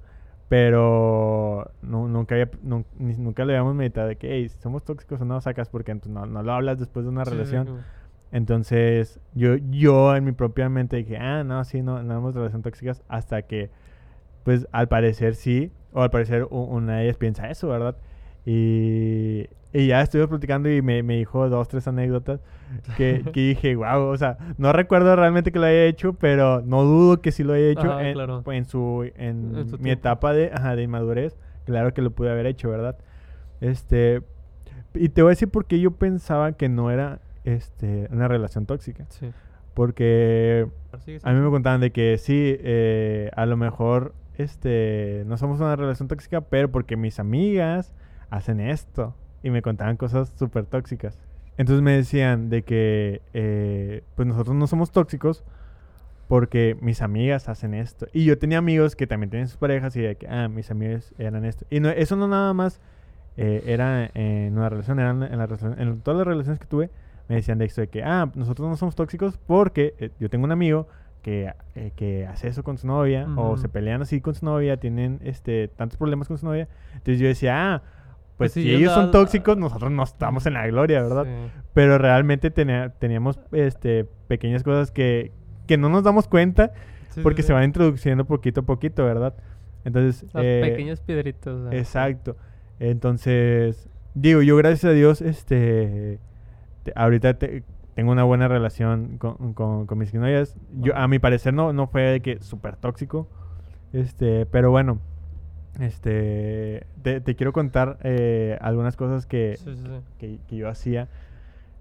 pero 0.48 1.70
nu- 1.82 2.08
nunca 2.08 2.34
había, 2.34 2.50
ni- 2.62 3.16
nunca 3.16 3.44
le 3.44 3.52
habíamos 3.54 3.74
meditado 3.74 4.08
de 4.08 4.16
que, 4.16 4.32
hey, 4.34 4.48
somos 4.48 4.84
tóxicos 4.84 5.20
o 5.20 5.24
no, 5.24 5.40
sacas, 5.40 5.68
porque 5.70 5.94
no, 6.08 6.26
no 6.26 6.42
lo 6.42 6.52
hablas 6.52 6.78
después 6.78 7.04
de 7.04 7.10
una 7.10 7.24
Sí, 7.24 7.30
relación. 7.30 7.66
Entonces, 8.32 9.20
yo, 9.34 9.56
yo 9.70 10.16
en 10.16 10.24
mi 10.24 10.32
propia 10.32 10.68
mente 10.68 10.96
dije, 10.96 11.16
ah, 11.18 11.44
no, 11.44 11.64
sí, 11.64 11.82
no, 11.82 12.02
no 12.02 12.08
tenemos 12.08 12.34
relación 12.34 12.62
tóxicas 12.62 13.02
hasta 13.08 13.42
que, 13.42 13.70
pues, 14.44 14.66
al 14.72 14.88
parecer 14.88 15.34
sí, 15.34 15.70
o 15.92 16.02
al 16.02 16.10
parecer 16.10 16.46
una 16.50 16.98
de 16.98 17.04
ellas 17.04 17.16
piensa 17.16 17.50
eso, 17.50 17.68
¿verdad? 17.68 17.96
Y, 18.44 19.46
y 19.72 19.86
ya 19.86 20.00
estuvimos 20.02 20.28
platicando 20.28 20.70
y 20.70 20.82
me, 20.82 21.02
me 21.02 21.16
dijo 21.16 21.48
dos, 21.48 21.68
tres 21.68 21.86
anécdotas 21.86 22.40
que, 22.96 23.22
que 23.32 23.40
dije, 23.40 23.76
wow, 23.76 24.08
o 24.08 24.16
sea, 24.16 24.36
no 24.58 24.72
recuerdo 24.72 25.14
realmente 25.16 25.52
que 25.52 25.58
lo 25.58 25.66
haya 25.66 25.84
hecho, 25.84 26.14
pero 26.14 26.62
no 26.62 26.84
dudo 26.84 27.20
que 27.20 27.32
sí 27.32 27.44
lo 27.44 27.54
haya 27.54 27.68
hecho 27.68 27.92
Ajá, 27.92 28.08
en, 28.08 28.14
claro. 28.14 28.42
en 28.46 28.64
su, 28.64 29.10
en, 29.16 29.56
En 29.56 29.68
su 29.68 29.78
mi 29.78 29.90
etapa 29.90 30.32
de, 30.32 30.50
ajá, 30.52 30.76
de 30.76 30.82
inmadurez. 30.82 31.36
Claro 31.64 31.94
que 31.94 32.02
lo 32.02 32.10
pude 32.10 32.30
haber 32.30 32.46
hecho, 32.46 32.68
¿verdad? 32.68 32.96
Este, 33.60 34.22
y 34.94 35.10
te 35.10 35.22
voy 35.22 35.30
a 35.30 35.32
decir 35.32 35.48
por 35.48 35.66
qué 35.66 35.78
yo 35.78 35.92
pensaba 35.92 36.52
que 36.52 36.68
no 36.68 36.90
era 36.90 37.20
este, 37.44 38.08
una 38.10 38.28
relación 38.28 38.66
tóxica. 38.66 39.06
Sí. 39.08 39.30
Porque 39.74 40.66
a 41.22 41.32
mí 41.32 41.40
me 41.40 41.50
contaban 41.50 41.80
de 41.80 41.92
que 41.92 42.18
sí, 42.18 42.56
eh, 42.58 43.30
a 43.34 43.46
lo 43.46 43.56
mejor 43.56 44.12
este, 44.36 45.24
no 45.26 45.36
somos 45.36 45.60
una 45.60 45.76
relación 45.76 46.08
tóxica, 46.08 46.40
pero 46.40 46.70
porque 46.70 46.96
mis 46.96 47.18
amigas 47.18 47.92
hacen 48.30 48.60
esto. 48.60 49.14
Y 49.42 49.50
me 49.50 49.62
contaban 49.62 49.96
cosas 49.96 50.32
súper 50.38 50.66
tóxicas. 50.66 51.18
Entonces 51.58 51.82
me 51.82 51.92
decían 51.92 52.48
de 52.48 52.62
que 52.62 53.22
eh, 53.34 54.02
pues 54.14 54.26
nosotros 54.26 54.56
no 54.56 54.66
somos 54.66 54.90
tóxicos 54.90 55.44
porque 56.28 56.78
mis 56.80 57.02
amigas 57.02 57.48
hacen 57.48 57.74
esto. 57.74 58.06
Y 58.12 58.24
yo 58.24 58.38
tenía 58.38 58.58
amigos 58.58 58.96
que 58.96 59.06
también 59.06 59.30
tenían 59.30 59.48
sus 59.48 59.58
parejas 59.58 59.94
y 59.96 60.00
de 60.00 60.16
que, 60.16 60.26
ah, 60.28 60.48
mis 60.48 60.70
amigos 60.70 61.12
eran 61.18 61.44
esto. 61.44 61.66
Y 61.68 61.80
no, 61.80 61.90
eso 61.90 62.16
no 62.16 62.26
nada 62.26 62.54
más 62.54 62.80
eh, 63.36 63.62
era 63.66 64.10
en 64.14 64.56
una 64.56 64.68
relación, 64.68 64.98
eran 64.98 65.22
en, 65.22 65.38
la 65.38 65.46
relación, 65.46 65.78
en 65.78 66.00
todas 66.00 66.18
las 66.18 66.26
relaciones 66.26 66.58
que 66.58 66.66
tuve, 66.66 66.90
me 67.28 67.36
decían 67.36 67.58
de 67.58 67.66
esto 67.66 67.82
de 67.82 67.88
que, 67.88 68.02
ah, 68.02 68.30
nosotros 68.34 68.68
no 68.68 68.76
somos 68.76 68.94
tóxicos 68.94 69.38
porque 69.46 69.94
eh, 69.98 70.10
yo 70.18 70.30
tengo 70.30 70.44
un 70.44 70.52
amigo 70.52 70.88
que, 71.22 71.52
eh, 71.76 71.92
que 71.96 72.26
hace 72.26 72.48
eso 72.48 72.62
con 72.64 72.76
su 72.78 72.86
novia 72.86 73.26
o 73.36 73.56
se 73.56 73.68
pelean 73.68 74.02
así 74.02 74.20
con 74.20 74.34
su 74.34 74.44
novia, 74.44 74.76
tienen 74.78 75.20
este 75.22 75.68
tantos 75.68 75.96
problemas 75.96 76.28
con 76.28 76.36
su 76.38 76.46
novia. 76.46 76.68
Entonces 76.92 77.18
yo 77.20 77.28
decía, 77.28 77.74
ah, 77.74 77.82
pues 78.36 78.52
Pues 78.54 78.64
si 78.64 78.74
ellos 78.74 78.92
son 78.92 79.10
tóxicos, 79.12 79.56
nosotros 79.56 79.90
no 79.92 80.02
estamos 80.02 80.46
en 80.46 80.54
la 80.54 80.66
gloria, 80.66 81.00
¿verdad? 81.02 81.24
Sí. 81.24 81.60
Pero 81.74 81.96
realmente 81.98 82.50
tenía- 82.50 82.90
teníamos 82.98 83.38
este, 83.52 84.04
pequeñas 84.26 84.62
cosas 84.64 84.90
que, 84.90 85.30
que 85.68 85.76
no 85.78 85.88
nos 85.88 86.02
damos 86.02 86.26
cuenta 86.28 86.72
Sí, 87.10 87.20
porque 87.22 87.42
sí. 87.42 87.48
se 87.48 87.52
van 87.52 87.64
introduciendo 87.64 88.24
poquito 88.24 88.60
a 88.60 88.64
poquito, 88.64 89.04
¿verdad? 89.04 89.34
Entonces, 89.84 90.24
Las 90.32 90.44
eh, 90.44 90.60
pequeñas 90.64 91.00
piedritas. 91.00 91.54
o 91.54 91.68
sea. 91.70 91.78
Exacto. 91.78 92.36
Entonces, 92.80 93.88
digo, 94.14 94.42
yo 94.42 94.56
gracias 94.56 94.84
a 94.84 94.90
Dios, 94.94 95.20
este, 95.22 96.18
te- 96.82 96.92
ahorita 96.96 97.34
te- 97.34 97.62
tengo 97.94 98.12
una 98.12 98.24
buena 98.24 98.48
relación 98.48 99.18
con, 99.18 99.54
con, 99.54 99.86
con 99.86 99.98
mis 99.98 100.12
novias. 100.14 100.56
Yo, 100.80 100.96
a 100.96 101.08
mi 101.08 101.18
parecer 101.18 101.52
no, 101.54 101.72
no 101.72 101.86
fue 101.86 102.02
de 102.02 102.20
que 102.20 102.40
súper 102.40 102.76
tóxico, 102.76 103.28
este, 103.92 104.46
pero 104.46 104.70
bueno, 104.70 104.98
este, 105.80 106.86
te, 107.02 107.20
te 107.20 107.34
quiero 107.34 107.52
contar 107.52 107.98
eh, 108.02 108.58
algunas 108.60 108.96
cosas 108.96 109.26
que, 109.26 109.56
Sí, 109.58 109.74
sí, 109.74 109.82
sí. 109.84 110.00
que, 110.18 110.38
que 110.48 110.56
yo 110.56 110.68
hacía. 110.68 111.08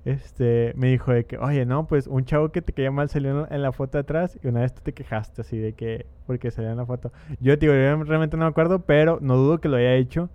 Este, 0.04 0.74
me 0.76 0.88
dijo 0.88 1.12
de 1.12 1.26
que, 1.26 1.38
oye, 1.38 1.64
no, 1.66 1.86
pues 1.86 2.08
un 2.08 2.26
chavo 2.26 2.52
que 2.52 2.64
te 2.64 2.74
caía 2.74 2.90
mal 2.90 3.08
salió 3.10 3.48
en 3.52 3.62
la 3.62 3.72
foto 3.72 4.00
de 4.00 4.02
atrás 4.02 4.40
y 4.44 4.48
una 4.48 4.62
vez 4.62 4.74
tú 4.74 4.82
te 4.82 4.94
quejaste 4.94 5.42
así 5.42 5.60
de 5.60 5.74
que, 5.74 6.08
porque 6.26 6.50
salió 6.50 6.72
en 6.72 6.78
la 6.78 6.86
foto. 6.88 7.12
Yo, 7.40 7.58
te 7.60 7.68
digo, 7.68 7.74
yo 7.76 8.04
realmente 8.04 8.36
no 8.36 8.46
me 8.46 8.50
acuerdo, 8.50 8.80
pero 8.80 9.20
no 9.22 9.38
dudo 9.38 9.60
que 9.62 9.70
lo 9.70 9.78
haya 9.78 9.94
hecho. 9.94 10.30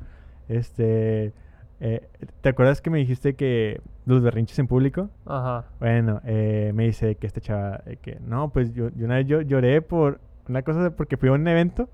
Este, 0.49 1.33
eh, 1.81 2.09
¿te 2.41 2.49
acuerdas 2.49 2.81
que 2.81 2.91
me 2.91 2.99
dijiste 2.99 3.35
que 3.35 3.81
los 4.07 4.23
berrinches 4.23 4.59
en 4.59 4.67
público? 4.67 5.11
Ajá. 5.27 5.67
Bueno, 5.81 6.21
eh, 6.25 6.73
me 6.75 6.85
dice 6.85 7.17
que 7.17 7.27
este 7.27 7.41
chava, 7.41 7.83
eh, 7.87 7.97
que 8.01 8.19
no, 8.21 8.51
pues 8.51 8.73
yo, 8.73 8.89
yo 8.97 9.05
una 9.07 9.17
vez 9.17 9.27
yo 9.27 9.41
lloré 9.43 9.83
por 9.83 10.21
una 10.49 10.63
cosa 10.63 10.91
porque 10.97 11.17
fui 11.17 11.29
a 11.29 11.33
un 11.33 11.47
evento 11.49 11.89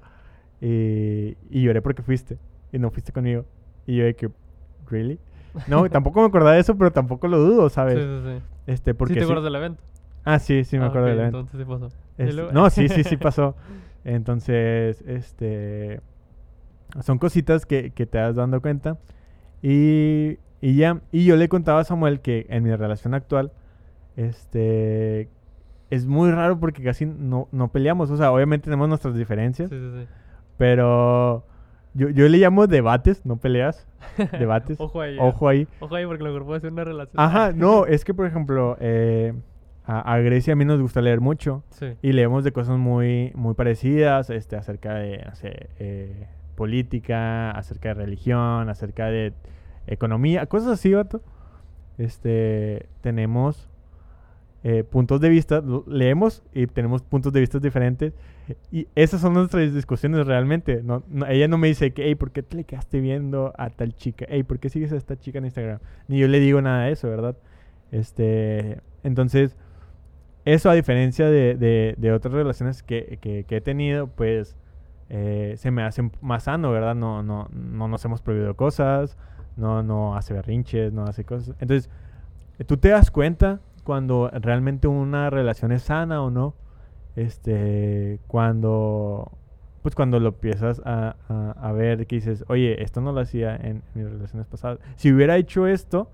y, 0.61 1.37
y 1.51 1.62
lloré 1.62 1.83
porque 1.83 2.03
fuiste 2.03 2.38
y 2.73 2.79
no 2.79 2.90
fuiste 2.90 3.12
conmigo. 3.12 3.45
Y 3.87 3.97
yo 3.97 4.05
de 4.05 4.14
que, 4.14 4.31
¿really? 4.88 5.18
No, 5.66 5.88
tampoco 5.90 6.21
me 6.21 6.27
acordaba 6.27 6.53
de 6.55 6.61
eso, 6.61 6.77
pero 6.77 6.92
tampoco 6.92 7.27
lo 7.29 7.38
dudo, 7.38 7.68
¿sabes? 7.68 7.99
Sí, 7.99 8.05
sí, 8.05 8.38
sí. 8.38 8.45
Este, 8.66 8.95
porque 8.95 9.14
¿Sí 9.14 9.18
te 9.21 9.21
sí- 9.21 9.25
acuerdas 9.25 9.45
del 9.45 9.55
evento? 9.57 9.83
Ah, 10.25 10.38
sí, 10.38 10.64
sí 10.64 10.79
me 10.79 10.85
Ah, 10.85 10.88
acuerdo 10.88 11.07
ok, 11.09 11.11
del 11.11 11.18
evento. 11.21 11.38
Entonces 11.40 11.61
sí 11.61 11.66
pasó. 11.71 11.87
Este, 12.18 12.33
luego- 12.35 12.53
no, 12.53 12.71
sí, 12.71 12.88
sí, 12.88 13.03
sí 13.05 13.16
pasó. 13.18 13.57
Entonces, 14.05 15.03
este, 15.07 16.01
son 17.01 17.18
cositas 17.18 17.66
que, 17.66 17.90
que 17.90 18.07
te 18.07 18.18
das 18.18 18.37
dando 18.37 18.61
cuenta. 18.61 18.99
Y, 19.62 20.38
y 20.61 20.77
ya, 20.77 21.01
y 21.12 21.25
yo 21.25 21.37
le 21.37 21.48
contaba 21.48 21.81
a 21.81 21.85
Samuel 21.85 22.20
que 22.20 22.46
en 22.48 22.64
mi 22.64 22.75
relación 22.75 23.14
actual, 23.14 23.53
este, 24.16 25.29
es 25.90 26.07
muy 26.07 26.31
raro 26.31 26.59
porque 26.59 26.83
casi 26.83 27.07
no, 27.07 27.48
no 27.53 27.68
peleamos. 27.68 28.11
O 28.11 28.16
sea, 28.16 28.33
obviamente 28.33 28.64
tenemos 28.64 28.88
nuestras 28.88 29.14
diferencias, 29.14 29.70
Sí, 29.70 29.77
sí, 29.79 29.90
sí. 30.03 30.07
pero 30.57 31.44
yo, 31.94 32.09
yo 32.11 32.29
le 32.29 32.38
llamo 32.38 32.66
debates, 32.66 33.25
no 33.27 33.37
peleas, 33.37 33.87
debates. 34.38 34.81
Ojo 34.81 35.01
ahí. 35.01 35.14
eh. 35.16 35.20
Ojo 35.20 35.48
ahí. 35.48 35.68
Ojo 35.81 35.94
ahí, 35.94 36.07
porque 36.07 36.25
lo 36.25 36.44
puede 36.44 36.61
ser 36.61 36.72
una 36.72 36.85
relación. 36.85 37.20
Ajá, 37.22 37.53
no, 37.55 37.87
es 37.87 38.05
que 38.05 38.14
por 38.14 38.27
ejemplo, 38.27 38.77
eh, 38.81 39.33
a, 39.85 40.14
a 40.14 40.18
Grecia 40.20 40.53
a 40.55 40.57
mí 40.57 40.64
nos 40.64 40.81
gusta 40.81 41.01
leer 41.01 41.20
mucho. 41.20 41.62
Sí. 41.70 41.94
Y 42.03 42.12
leemos 42.12 42.44
de 42.44 42.53
cosas 42.53 42.79
muy, 42.79 43.33
muy 43.35 43.55
parecidas, 43.55 44.31
este, 44.31 44.57
acerca 44.57 44.94
de, 44.94 45.25
no 45.27 45.35
sé, 45.35 45.68
eh, 45.79 46.27
política, 46.62 47.51
acerca 47.51 47.88
de 47.88 47.94
religión, 48.05 48.68
acerca 48.68 49.07
de 49.07 49.33
economía, 49.88 50.46
cosas 50.46 50.68
así, 50.79 50.92
vato. 50.94 51.20
Este, 51.98 52.87
tenemos 53.01 53.68
eh, 54.64 54.85
puntos 54.85 55.20
de 55.20 55.29
vista, 55.29 55.61
leemos 55.88 56.42
y 56.55 56.68
tenemos 56.68 57.03
puntos 57.03 57.33
de 57.33 57.40
vista 57.40 57.59
diferentes. 57.59 58.12
Y 58.70 58.87
esas 58.94 59.20
son 59.20 59.35
nuestras 59.35 59.75
discusiones 59.75 60.25
realmente. 60.27 60.83
No, 60.85 61.03
no- 61.09 61.27
ella 61.27 61.48
no 61.48 61.59
me 61.59 61.66
dice 61.66 61.92
que, 61.92 62.05
hey, 62.05 62.14
¿por 62.14 62.31
qué 62.31 62.42
te 62.44 62.57
le 62.57 62.64
quedaste 62.64 63.01
viendo 63.01 63.53
a 63.59 63.70
tal 63.70 63.94
chica? 63.96 64.25
Hey, 64.29 64.44
¿por 64.44 64.59
qué 64.61 64.68
sigues 64.68 64.92
a 64.92 64.96
esta 64.96 65.16
chica 65.18 65.38
en 65.38 65.46
Instagram? 65.46 65.81
Ni 66.07 66.18
yo 66.20 66.29
le 66.29 66.38
digo 66.38 66.61
nada 66.62 66.85
de 66.85 66.92
eso, 66.92 67.09
¿verdad? 67.09 67.37
Este, 67.90 68.79
entonces, 69.03 69.57
eso 70.44 70.70
a 70.70 70.75
diferencia 70.75 71.27
de, 71.29 71.57
de- 71.57 71.94
de 71.98 72.12
otras 72.12 72.33
relaciones 72.35 72.83
que, 72.85 73.18
que- 73.20 73.44
que 73.48 73.57
he 73.57 73.61
tenido, 73.61 74.07
pues 74.07 74.57
eh, 75.14 75.55
se 75.59 75.70
me 75.70 75.83
hace 75.83 76.11
más 76.22 76.44
sano, 76.44 76.70
¿verdad? 76.72 76.94
No, 76.94 77.22
no, 77.22 77.48
no 77.53 77.87
nos 77.87 78.03
hemos 78.07 78.22
prohibido 78.22 78.57
cosas, 78.57 79.18
no, 79.57 79.83
no 79.83 80.16
hace 80.16 80.33
berrinches, 80.33 80.90
no 80.92 81.05
hace 81.05 81.25
cosas. 81.25 81.55
Entonces, 81.61 81.90
tú 82.66 82.79
te 82.79 82.88
das 82.88 83.11
cuenta 83.11 83.61
cuando 83.85 84.31
realmente 84.33 84.88
una 84.88 85.29
relación 85.29 85.70
es 85.72 85.83
sana 85.83 86.22
o 86.22 86.31
no, 86.31 86.55
este, 87.14 88.20
cuando, 88.27 89.31
pues 89.83 89.94
cuando 89.94 90.18
lo 90.18 90.29
empiezas 90.31 90.81
a, 90.87 91.16
a- 91.29 91.51
a 91.61 91.72
ver 91.72 92.07
que 92.07 92.16
dices, 92.16 92.44
oye, 92.48 92.83
esto 92.83 93.01
no 93.03 93.12
lo 93.12 93.20
hacía 93.20 93.55
en, 93.57 93.83
mis 93.94 94.09
relaciones 94.09 94.46
pasadas. 94.46 94.79
Si 94.96 95.12
hubiera 95.12 95.37
hecho 95.37 95.66
esto, 95.66 96.11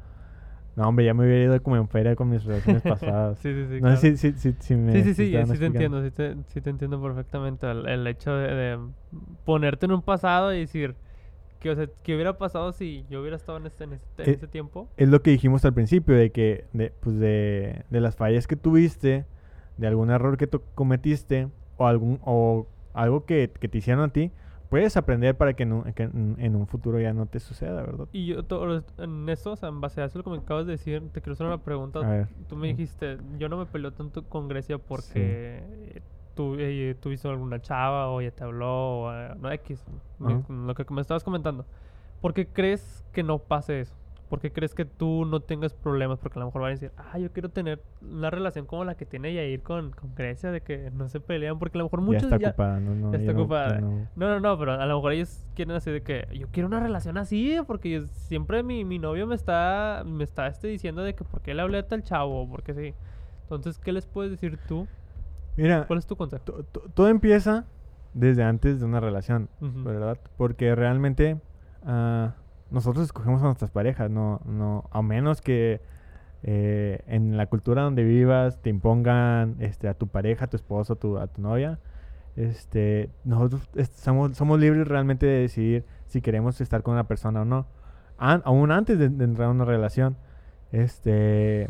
no, 0.79 0.89
hombre, 0.89 1.05
ya 1.07 1.15
me 1.15 1.25
hubiera 1.27 1.45
ido 1.45 1.63
como 1.63 1.77
en 1.77 1.89
feria 1.89 2.17
con 2.17 2.29
mis 2.31 2.45
relaciones 2.45 2.83
pasadas. 2.83 3.39
Sí, 3.43 3.53
sí, 3.55 3.67
sí. 3.69 3.81
no 3.81 3.89
claro. 3.89 3.97
sé 3.97 4.17
si, 4.17 4.33
si, 4.33 4.53
si, 4.53 4.57
si 4.61 4.75
me 4.77 4.93
Sí, 4.93 5.03
sí, 5.05 5.15
sí, 5.15 5.47
sí 5.47 5.59
te 5.59 5.67
entiendo, 5.67 6.03
sí 6.03 6.11
te, 6.11 6.37
sí 6.49 6.61
te 6.63 6.71
entiendo 6.71 7.01
perfectamente. 7.03 7.71
El, 7.71 7.87
el 7.89 8.07
hecho 8.07 8.33
de, 8.35 8.55
de 8.55 8.79
ponerte 9.45 9.87
en 9.87 9.93
un 9.93 10.03
pasado 10.03 10.55
y 10.55 10.61
decir, 10.61 10.97
que, 11.61 11.71
o 11.71 11.77
sea, 11.77 11.89
¿qué 12.05 12.15
hubiera 12.15 12.39
pasado 12.39 12.73
si 12.73 13.07
yo 13.11 13.21
hubiera 13.21 13.37
estado 13.37 13.59
en, 13.59 13.67
este, 13.67 13.85
en, 13.85 13.95
este- 13.95 14.25
en 14.25 14.33
Eh, 14.33 14.35
ese 14.35 14.49
tiempo? 14.49 14.89
es 14.97 15.09
lo 15.09 15.23
que 15.23 15.31
dijimos 15.31 15.65
al 15.65 15.75
principio, 15.75 16.15
de 16.17 16.33
que, 16.33 16.67
de, 16.73 16.93
pues 17.01 17.19
de, 17.19 17.85
de 17.91 18.01
las 18.01 18.17
fallas 18.17 18.47
que 18.47 18.57
tuviste, 18.57 19.27
de 19.77 19.87
algún 19.87 20.11
error 20.11 20.37
que 20.39 20.49
cometiste, 20.75 21.49
o 21.77 21.87
algún, 21.87 22.21
o 22.25 22.67
algo 22.95 23.25
que, 23.27 23.51
que 23.61 23.69
te 23.69 23.79
hicieron 23.79 24.05
a 24.05 24.13
ti, 24.13 24.33
puedes 24.69 24.97
aprender 24.97 25.37
para 25.37 25.55
que, 25.55 25.63
en 25.65 25.73
un, 25.73 25.83
que 25.93 26.03
en, 26.05 26.57
un 26.57 26.67
futuro 26.67 27.01
ya 27.01 27.13
no 27.13 27.27
te 27.27 27.41
suceda, 27.41 27.83
¿verdad? 27.83 28.07
Y 28.13 28.27
yo, 28.27 28.43
to- 28.45 28.83
en 28.99 29.29
eso, 29.29 29.53
o 29.53 29.57
sea, 29.57 29.69
en 29.69 29.81
base 29.81 30.01
a 30.01 30.05
eso, 30.07 30.19
lo 30.19 30.25
que 30.25 30.31
me 30.31 30.39
acabas 30.39 30.67
de 30.67 30.73
decir, 30.73 31.03
te 31.13 31.21
quiero 31.21 31.33
hacer 31.35 31.47
una 31.47 31.59
pregunta. 31.59 32.01
A 32.01 32.09
ver. 32.11 32.29
Tú 32.49 32.57
me 32.57 32.69
dijiste, 32.69 33.19
yo 33.39 33.49
no 33.49 33.57
me 33.57 33.67
peleo 33.67 33.93
tanto 33.93 34.25
con 34.25 34.49
Grecia 34.49 34.79
porque 34.79 35.63
eh, 35.65 36.03
tú, 36.35 36.57
eh, 36.59 36.95
tuviste 37.01 37.29
alguna 37.29 37.61
chava 37.61 38.09
o 38.11 38.21
ya 38.21 38.31
te 38.31 38.45
habló 38.45 39.01
o 39.03 39.13
eh, 39.15 39.35
no 39.39 39.51
X, 39.53 39.85
me- 40.19 40.35
Ajá. 40.35 40.43
lo 40.53 40.75
que 40.75 40.85
me 40.93 41.01
estabas 41.01 41.25
comentando. 41.25 41.65
¿Por 42.21 42.35
qué 42.35 42.47
crees 42.49 43.05
que 43.13 43.23
no 43.23 43.39
pase 43.39 43.81
eso? 43.81 43.95
¿Por 44.29 44.41
qué 44.41 44.53
crees 44.53 44.75
que 44.75 44.85
tú 44.85 45.25
no 45.25 45.41
tengas 45.41 45.73
problemas? 45.73 46.19
Porque 46.19 46.39
a 46.39 46.41
lo 46.41 46.47
mejor 46.47 46.61
van 46.63 46.69
a 46.69 46.75
decir, 46.75 46.93
ah, 46.99 47.19
yo 47.19 47.33
quiero 47.33 47.49
tener 47.49 47.83
una 48.03 48.29
relación 48.31 48.67
como 48.67 48.85
la 48.85 48.95
que 48.95 49.07
tiene 49.07 49.33
Yair 49.33 49.63
con, 49.63 49.91
con 49.93 50.15
Grecia, 50.15 50.51
de 50.51 50.61
que 50.61 50.91
no 50.91 51.09
se 51.09 51.19
pelean, 51.21 51.59
porque 51.59 51.79
a 51.79 51.81
lo 51.81 51.85
mejor 51.85 52.03
muchos 52.03 52.23
ya 52.23 52.37
está 52.37 52.39
ya... 52.39 52.49
ocupada, 52.51 52.81
no, 52.81 52.95
no, 52.95 53.13
ya 53.13 53.19
está 53.19 53.33
ocupada. 53.33 53.81
no- 53.81 54.07
No, 54.17 54.29
no, 54.29 54.41
no, 54.41 54.59
pero 54.59 54.73
a 54.73 54.85
lo 54.87 54.97
mejor 54.97 55.13
ellos 55.13 55.47
quieren 55.55 55.75
así 55.77 55.91
de 55.91 56.03
que 56.03 56.29
yo 56.35 56.47
quiero 56.53 56.67
una 56.67 56.79
relación 56.81 57.17
así, 57.17 57.57
porque 57.67 57.91
yo- 57.91 58.07
siempre 58.09 58.63
mi, 58.63 58.85
mi 58.85 58.99
novio 58.99 59.27
me 59.27 59.35
está, 59.35 60.03
me 60.07 60.25
está 60.25 60.47
este, 60.47 60.69
diciendo 60.69 61.03
de 61.03 61.15
que 61.15 61.25
por 61.25 61.41
qué 61.41 61.55
le 61.55 61.63
hablé 61.63 61.79
a 61.79 61.89
tal 61.89 62.03
chavo, 62.03 62.47
porque 62.51 62.75
sí. 62.75 62.95
Entonces, 63.45 63.79
¿qué 63.79 63.93
les 63.93 64.05
puedes 64.07 64.31
decir 64.31 64.59
tú? 64.69 64.87
Mira, 65.57 65.87
¿Cuál 65.87 66.01
es 66.01 66.07
tu 66.07 66.17
consejo? 66.17 66.43
to- 66.45 66.63
to- 66.65 66.83
todo 66.93 67.09
empieza 67.09 67.65
desde 68.13 68.43
antes 68.45 68.79
de 68.81 68.85
una 68.85 69.01
relación. 69.01 69.49
¿verdad? 69.61 70.19
Porque 70.37 70.75
realmente 70.75 71.41
ah, 71.85 72.35
nosotros 72.71 73.05
escogemos 73.05 73.41
a 73.43 73.47
nuestras 73.47 73.71
parejas, 73.71 74.11
no, 74.11 74.41
no, 74.47 74.85
a 74.91 75.03
menos 75.03 75.41
que 75.41 75.81
eh, 76.43 77.01
en 77.07 77.37
la 77.37 77.47
cultura 77.47 77.83
donde 77.83 78.05
vivas 78.05 78.61
te 78.63 78.71
impongan 78.71 79.57
este, 79.61 79.89
a 79.89 79.95
tu 79.95 80.07
pareja, 80.07 80.45
a 80.45 80.49
tu 80.49 80.57
esposo, 80.57 80.93
a 80.95 80.97
tu, 80.97 81.19
a 81.19 81.27
tu 81.27 81.43
novia. 81.43 81.79
Este, 82.37 83.11
nosotros 83.25 83.69
somos, 83.97 84.37
somos 84.37 84.61
libres 84.61 84.87
realmente 84.87 85.27
de 85.27 85.41
decidir 85.41 85.85
si 86.07 86.21
queremos 86.21 86.61
estar 86.61 86.83
con 86.83 86.95
una 86.95 87.09
persona 87.09 87.43
o 87.43 87.45
no. 87.45 87.67
An- 88.19 88.43
aún 88.45 88.71
antes 88.71 88.99
de, 88.99 89.07
entrar 89.07 89.49
a 89.49 89.51
una 89.51 89.65
relación. 89.65 90.17
Este, 90.71 91.69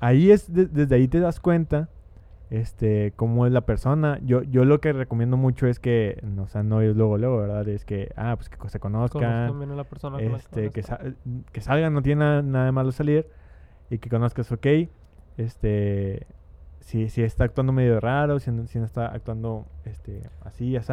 ahí 0.00 0.30
es, 0.30 0.52
de- 0.52 0.66
desde 0.66 0.94
ahí 0.94 1.08
te 1.08 1.20
das 1.20 1.40
cuenta 1.40 1.88
este, 2.50 3.12
cómo 3.16 3.46
es 3.46 3.52
la 3.52 3.62
persona. 3.62 4.18
Yo, 4.22 4.42
yo 4.42 4.64
lo 4.64 4.80
que 4.80 4.92
recomiendo 4.92 5.36
mucho 5.36 5.66
es 5.66 5.80
que, 5.80 6.20
no 6.22 6.46
sean 6.46 6.68
novios 6.68 6.96
luego, 6.96 7.18
luego, 7.18 7.38
¿verdad? 7.38 7.68
Es 7.68 7.84
que, 7.84 8.12
ah, 8.16 8.34
pues 8.36 8.48
que 8.48 8.56
se 8.68 8.78
conozcan, 8.80 9.22
a 9.62 9.76
la 9.76 9.84
persona 9.84 10.70
este, 10.70 10.70
que, 10.70 10.82
van 10.82 10.90
a 10.92 10.94
estar. 10.94 11.14
sa- 11.14 11.50
que 11.52 11.60
salgan, 11.60 11.92
no 11.94 12.02
tiene 12.02 12.20
nada, 12.20 12.42
nada 12.42 12.64
de 12.66 12.72
malo 12.72 12.92
salir 12.92 13.26
y 13.90 13.98
que 13.98 14.08
conozcas, 14.08 14.50
ok, 14.52 14.66
este, 15.36 16.26
si, 16.80 17.08
si 17.08 17.22
está 17.22 17.44
actuando 17.44 17.72
medio 17.72 17.98
raro, 18.00 18.38
si 18.38 18.50
no, 18.50 18.66
si 18.66 18.78
no 18.78 18.84
está 18.84 19.06
actuando 19.08 19.66
este, 19.84 20.22
así, 20.44 20.76
así, 20.76 20.92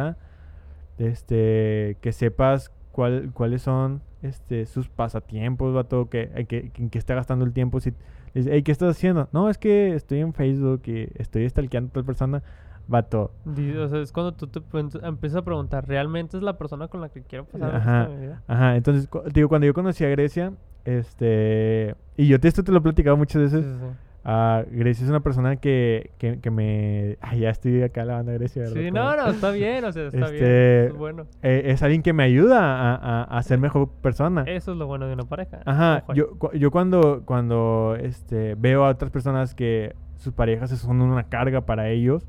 este, 0.98 1.96
que 2.00 2.12
sepas 2.12 2.70
cuál, 2.92 3.30
cuáles 3.32 3.62
son 3.62 4.02
este, 4.22 4.66
sus 4.66 4.88
pasatiempos, 4.88 5.74
vato, 5.74 6.08
que, 6.08 6.28
que, 6.48 6.70
que- 6.70 6.82
en 6.82 6.90
qué 6.90 6.98
está 6.98 7.14
gastando 7.14 7.44
el 7.44 7.52
tiempo, 7.52 7.80
si 7.80 7.92
dice, 8.34 8.50
hey, 8.52 8.62
¿qué 8.62 8.72
estás 8.72 8.96
haciendo? 8.96 9.28
No, 9.32 9.48
es 9.48 9.58
que 9.58 9.94
estoy 9.94 10.20
en 10.20 10.32
Facebook 10.34 10.82
y 10.86 11.08
estoy 11.16 11.48
stalkeando 11.48 11.90
a 11.90 11.92
tal 11.92 12.04
persona, 12.04 12.42
vato, 12.86 13.30
O 13.46 13.88
sea, 13.88 14.00
es 14.00 14.12
cuando 14.12 14.32
tú 14.32 14.46
te 14.46 14.60
empiezas 15.02 15.38
a 15.38 15.42
preguntar, 15.42 15.86
¿realmente 15.88 16.36
es 16.36 16.42
la 16.42 16.58
persona 16.58 16.88
con 16.88 17.00
la 17.00 17.08
que 17.08 17.22
quiero 17.22 17.44
pasar 17.46 17.74
Ajá. 17.74 18.08
mi 18.08 18.20
vida? 18.20 18.42
Ajá, 18.46 18.76
entonces, 18.76 19.08
digo, 19.32 19.48
cuando 19.48 19.66
yo 19.66 19.74
conocí 19.74 20.04
a 20.04 20.08
Grecia, 20.08 20.52
este, 20.84 21.94
y 22.16 22.26
yo 22.28 22.38
te, 22.40 22.48
esto 22.48 22.62
te 22.62 22.72
lo 22.72 22.78
he 22.78 22.82
platicado 22.82 23.16
muchas 23.16 23.50
Sí, 23.50 23.56
veces, 23.56 23.64
sí, 23.64 23.80
sí. 23.80 23.86
Ah, 24.26 24.64
Grecia 24.70 25.04
es 25.04 25.10
una 25.10 25.20
persona 25.20 25.56
que, 25.56 26.10
que, 26.18 26.40
que 26.40 26.50
me... 26.50 27.18
Ay, 27.20 27.40
ya 27.40 27.50
estoy 27.50 27.82
acá 27.82 28.04
la 28.06 28.14
banda 28.14 28.32
Grecia, 28.32 28.62
¿verdad? 28.62 28.76
Sí, 28.80 28.90
no, 28.90 29.14
no, 29.16 29.26
está 29.26 29.50
bien, 29.50 29.84
o 29.84 29.92
sea, 29.92 30.06
está 30.06 30.18
Este, 30.26 30.32
bien. 30.80 30.86
Es 30.92 30.94
bueno. 30.96 31.26
Eh, 31.42 31.62
es 31.66 31.82
alguien 31.82 32.02
que 32.02 32.14
me 32.14 32.22
ayuda 32.22 32.58
a, 32.62 32.94
a- 32.94 33.24
a 33.24 33.42
ser 33.42 33.58
mejor 33.58 33.90
persona. 34.00 34.44
Eso 34.46 34.72
es 34.72 34.78
lo 34.78 34.86
bueno 34.86 35.06
de 35.06 35.12
una 35.12 35.24
pareja. 35.24 35.60
Ajá, 35.66 36.04
yo, 36.14 36.38
yo 36.54 36.70
cuando, 36.70 37.22
cuando 37.26 37.96
este, 38.00 38.54
veo 38.54 38.84
a 38.86 38.88
otras 38.88 39.10
personas 39.10 39.54
que 39.54 39.94
sus 40.16 40.32
parejas 40.32 40.70
son 40.70 41.02
una 41.02 41.24
carga 41.24 41.66
para 41.66 41.90
ellos, 41.90 42.26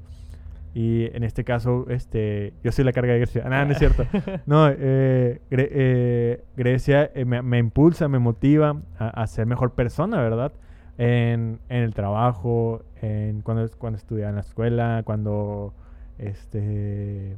y 0.74 1.06
en 1.16 1.24
este 1.24 1.46
caso, 1.46 1.86
este, 1.88 2.52
yo 2.62 2.74
soy 2.74 2.84
la 2.84 2.92
carga 2.92 3.14
de 3.14 3.20
Grecia. 3.20 3.44
Ah, 3.46 3.64
no, 3.64 3.72
es 3.72 3.78
cierto. 3.80 4.04
No, 4.46 4.68
eh, 4.70 5.40
Gre- 5.50 5.70
eh, 5.72 6.44
Grecia 6.58 7.10
eh, 7.16 7.24
me, 7.24 7.42
me 7.42 7.60
impulsa, 7.60 8.10
me 8.10 8.20
motiva 8.20 8.76
a, 9.00 9.08
a 9.22 9.28
ser 9.28 9.46
mejor 9.46 9.72
persona, 9.76 10.22
¿verdad? 10.22 10.52
En, 10.98 11.60
en 11.70 11.84
el 11.84 11.94
trabajo, 11.94 12.84
en 13.02 13.42
cuando, 13.42 13.70
cuando 13.78 13.98
estudiaba 13.98 14.30
en 14.30 14.36
la 14.36 14.42
escuela, 14.42 15.04
cuando 15.06 15.74
este 16.18 17.36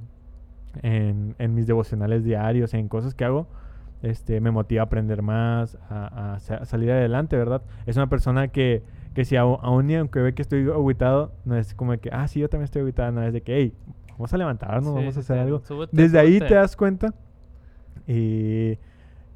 en, 0.83 1.35
en 1.39 1.55
mis 1.55 1.67
devocionales 1.67 2.23
diarios, 2.23 2.73
en 2.73 2.87
cosas 2.87 3.13
que 3.15 3.25
hago, 3.25 3.47
este, 4.03 4.41
me 4.41 4.51
motiva 4.51 4.83
a 4.83 4.85
aprender 4.85 5.21
más, 5.21 5.77
a, 5.89 6.35
a 6.35 6.39
sa- 6.39 6.65
salir 6.65 6.91
adelante, 6.91 7.35
¿verdad? 7.37 7.61
Es 7.85 7.97
una 7.97 8.07
persona 8.09 8.49
que, 8.49 8.83
que 9.15 9.25
si 9.25 9.35
aún 9.37 9.89
y 9.89 9.95
aunque 9.95 10.19
ve 10.19 10.33
que 10.35 10.41
estoy 10.43 10.69
aguitado, 10.69 11.31
no 11.45 11.57
es 11.57 11.73
como 11.73 11.97
que, 11.97 12.09
ah, 12.13 12.27
sí, 12.27 12.39
yo 12.39 12.49
también 12.49 12.65
estoy 12.65 12.83
aguitado, 12.83 13.11
no, 13.11 13.23
es 13.23 13.33
de 13.33 13.41
que, 13.41 13.55
hey, 13.57 13.73
vamos 14.11 14.33
a 14.33 14.37
levantarnos, 14.37 14.93
Sí, 14.93 14.99
vamos 14.99 15.17
a 15.17 15.19
hacer 15.21 15.37
sí, 15.37 15.39
algo. 15.39 15.61
súbete, 15.63 15.95
Desde 15.95 16.19
ahí 16.19 16.41
te 16.41 16.53
das 16.55 16.75
cuenta. 16.75 17.13
Y 18.07 18.77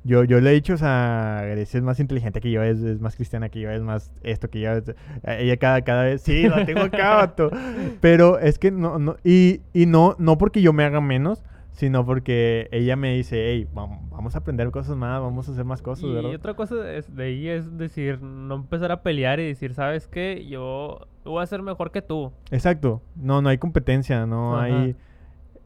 yo, 0.03 0.23
yo 0.23 0.41
le 0.41 0.49
he 0.49 0.53
dicho, 0.53 0.73
o 0.73 0.77
sea, 0.77 1.41
Grecia 1.49 1.77
es 1.77 1.83
más 1.83 1.99
inteligente 1.99 2.41
que 2.41 2.49
yo, 2.51 2.63
es, 2.63 2.81
es 2.81 2.99
más 2.99 3.15
cristiana 3.15 3.49
que 3.49 3.59
yo, 3.59 3.69
es 3.71 3.81
más 3.81 4.11
esto 4.23 4.49
que 4.49 4.59
yo. 4.61 4.71
es- 4.71 4.89
eh, 4.89 4.95
ella 5.41 5.57
cada, 5.57 5.81
cada 5.83 6.03
vez, 6.03 6.21
sí, 6.21 6.47
lo 6.47 6.65
tengo 6.65 6.81
acá, 6.81 7.15
vato. 7.15 7.51
Pero 7.99 8.39
es 8.39 8.57
que 8.59 8.71
no, 8.71 8.97
no, 8.99 9.15
y, 9.23 9.61
y 9.73 9.85
no, 9.85 10.15
no 10.19 10.37
porque 10.37 10.61
yo 10.61 10.73
me 10.73 10.83
haga 10.83 11.01
menos, 11.01 11.43
sino 11.71 12.05
porque 12.05 12.67
ella 12.71 12.95
me 12.95 13.13
dice, 13.15 13.51
hey, 13.51 13.67
vam- 13.73 14.09
vamos 14.09 14.35
a 14.35 14.39
aprender 14.39 14.69
cosas 14.71 14.95
más, 14.97 15.21
vamos 15.21 15.47
a 15.47 15.51
hacer 15.51 15.65
más 15.65 15.81
cosas, 15.81 16.03
y 16.09 16.13
¿verdad? 16.13 16.35
otra 16.35 16.53
cosa 16.55 16.91
es- 16.93 17.15
de 17.15 17.23
ahí 17.23 17.47
es 17.47 17.77
decir, 17.77 18.21
no 18.21 18.55
empezar 18.55 18.91
a 18.91 19.03
pelear 19.03 19.39
y 19.39 19.47
decir, 19.47 19.73
¿sabes 19.73 20.07
qué? 20.07 20.45
Yo 20.49 21.07
voy 21.23 21.41
a 21.43 21.45
ser 21.45 21.61
mejor 21.61 21.91
que 21.91 22.01
tú. 22.01 22.31
Exacto. 22.49 23.01
No, 23.15 23.41
no 23.41 23.49
hay 23.49 23.57
competencia, 23.57 24.25
no 24.25 24.57
Ajá. 24.57 24.63
hay... 24.65 24.95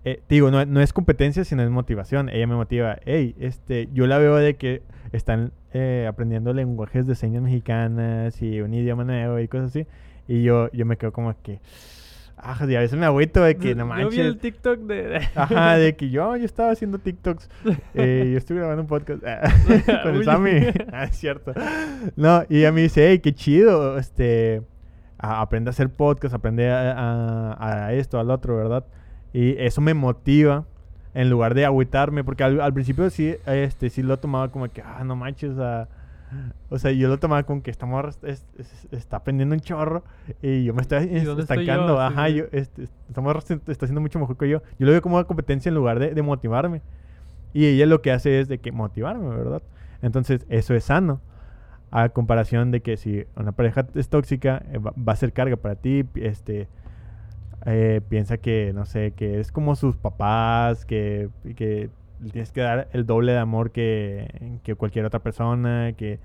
eh, 0.05 0.21
te 0.27 0.35
digo, 0.35 0.51
no, 0.51 0.63
no 0.65 0.81
es 0.81 0.93
competencia, 0.93 1.43
sino 1.43 1.63
es 1.63 1.69
motivación. 1.69 2.29
Ella 2.29 2.47
me 2.47 2.55
motiva. 2.55 2.97
Hey, 3.05 3.35
este, 3.39 3.89
yo 3.93 4.07
la 4.07 4.17
veo 4.19 4.35
de 4.37 4.55
que 4.55 4.81
están 5.11 5.51
eh, 5.73 6.05
aprendiendo 6.07 6.53
lenguajes 6.53 7.05
de 7.07 7.15
señas 7.15 7.41
mexicanas 7.43 8.41
y 8.41 8.61
un 8.61 8.73
idioma 8.73 9.03
nuevo 9.03 9.39
y 9.39 9.47
cosas 9.47 9.71
así. 9.71 9.85
Y 10.27 10.43
yo, 10.43 10.71
yo 10.71 10.85
me 10.85 10.97
quedo 10.97 11.11
como 11.11 11.35
que... 11.41 11.59
Ah, 12.37 12.57
y 12.67 12.75
a 12.75 12.79
veces 12.81 12.99
me 12.99 13.05
agüito 13.05 13.41
de 13.43 13.55
que 13.55 13.73
no 13.75 13.87
Yo 13.97 14.09
vi 14.09 14.19
el 14.19 14.25
manches. 14.27 14.41
TikTok 14.41 14.79
de... 14.81 15.21
Ajá, 15.35 15.77
de 15.77 15.95
que 15.95 16.09
yo, 16.09 16.35
yo 16.35 16.45
estaba 16.45 16.71
haciendo 16.71 16.99
TikToks. 16.99 17.49
eh, 17.95 18.29
yo 18.31 18.37
estoy 18.37 18.57
grabando 18.57 18.81
un 18.83 18.87
podcast 18.87 19.23
con 20.03 20.15
el. 20.15 20.25
Sammy. 20.25 20.51
ah, 20.91 21.05
es 21.05 21.15
cierto. 21.17 21.53
No, 22.15 22.43
y 22.49 22.59
ella 22.59 22.71
me 22.71 22.81
dice, 22.81 23.07
hey, 23.09 23.19
qué 23.19 23.33
chido. 23.33 23.97
Este, 23.97 24.61
a- 25.17 25.41
aprende 25.41 25.69
a 25.69 25.71
hacer 25.71 25.89
podcast, 25.89 26.35
aprende 26.35 26.69
a, 26.69 26.91
a- 27.57 27.85
a 27.87 27.93
esto, 27.93 28.19
al 28.19 28.29
otro, 28.29 28.57
¿verdad? 28.57 28.85
Y 29.37 29.55
eso 29.59 29.81
me 29.81 29.93
motiva 29.93 30.63
en 31.13 31.29
lugar 31.29 31.53
de 31.55 31.65
agüitarme, 31.65 32.23
porque 32.23 32.43
al, 32.43 32.61
al 32.61 32.73
principio 32.73 33.09
sí, 33.09 33.35
este, 33.45 33.89
sí 33.89 34.01
lo 34.01 34.17
tomaba 34.17 34.49
como 34.49 34.67
que, 34.69 34.81
ah, 34.81 35.03
no 35.03 35.15
manches, 35.15 35.51
o 35.51 35.55
sea, 35.57 35.87
o 36.69 36.79
sea, 36.79 36.91
yo 36.91 37.07
lo 37.09 37.17
tomaba 37.19 37.43
como 37.43 37.61
que 37.61 37.69
esta 37.71 37.85
morra 37.85 38.09
es- 38.09 38.19
es- 38.23 38.45
es- 38.57 38.87
está 38.91 39.17
aprendiendo 39.17 39.53
un 39.55 39.61
chorro 39.61 40.03
y 40.41 40.63
yo 40.63 40.73
me 40.73 40.81
estoy 40.81 41.03
¿Y 41.03 41.19
dónde 41.25 41.43
estoy 41.43 41.59
estancando, 41.59 41.93
yo? 41.95 41.99
Ajá, 42.01 42.27
sí. 42.27 42.35
yo, 42.35 42.45
este, 42.51 42.83
esta 43.09 43.21
morra 43.21 43.39
está 43.39 43.55
haciendo 43.85 44.01
mucho 44.01 44.19
mejor 44.19 44.37
que 44.37 44.47
yo. 44.49 44.61
Yo 44.79 44.85
lo 44.85 44.91
veo 44.91 45.01
como 45.01 45.15
una 45.15 45.25
competencia 45.25 45.69
en 45.69 45.75
lugar 45.75 45.99
de, 45.99 46.13
de 46.13 46.21
motivarme. 46.21 46.81
Y 47.53 47.65
ella 47.67 47.85
lo 47.85 48.01
que 48.01 48.11
hace 48.11 48.39
es 48.39 48.47
de 48.47 48.57
que 48.59 48.71
motivarme, 48.71 49.29
¿verdad? 49.29 49.61
Entonces, 50.01 50.45
eso 50.49 50.73
es 50.75 50.85
sano. 50.85 51.19
A 51.91 52.09
comparación 52.09 52.71
de 52.71 52.81
que 52.81 52.97
si 52.97 53.25
una 53.37 53.51
pareja 53.53 53.85
es 53.95 54.09
tóxica, 54.09 54.63
eh, 54.73 54.77
va, 54.79 54.93
va 54.97 55.13
a 55.13 55.15
ser 55.15 55.31
carga 55.31 55.55
para 55.55 55.75
ti, 55.75 56.03
este, 56.15 56.67
eh, 57.65 58.01
piensa 58.07 58.37
que, 58.37 58.71
no 58.73 58.85
sé, 58.85 59.11
que 59.11 59.39
es 59.39 59.51
como 59.51 59.75
sus 59.75 59.97
papás, 59.97 60.85
que, 60.85 61.29
que 61.55 61.89
le 62.21 62.29
tienes 62.29 62.51
que 62.51 62.61
dar 62.61 62.87
el 62.93 63.05
doble 63.05 63.31
de 63.31 63.39
amor 63.39 63.71
que, 63.71 64.59
que 64.63 64.75
cualquier 64.75 65.05
otra 65.05 65.19
persona, 65.19 65.93
que, 65.93 66.19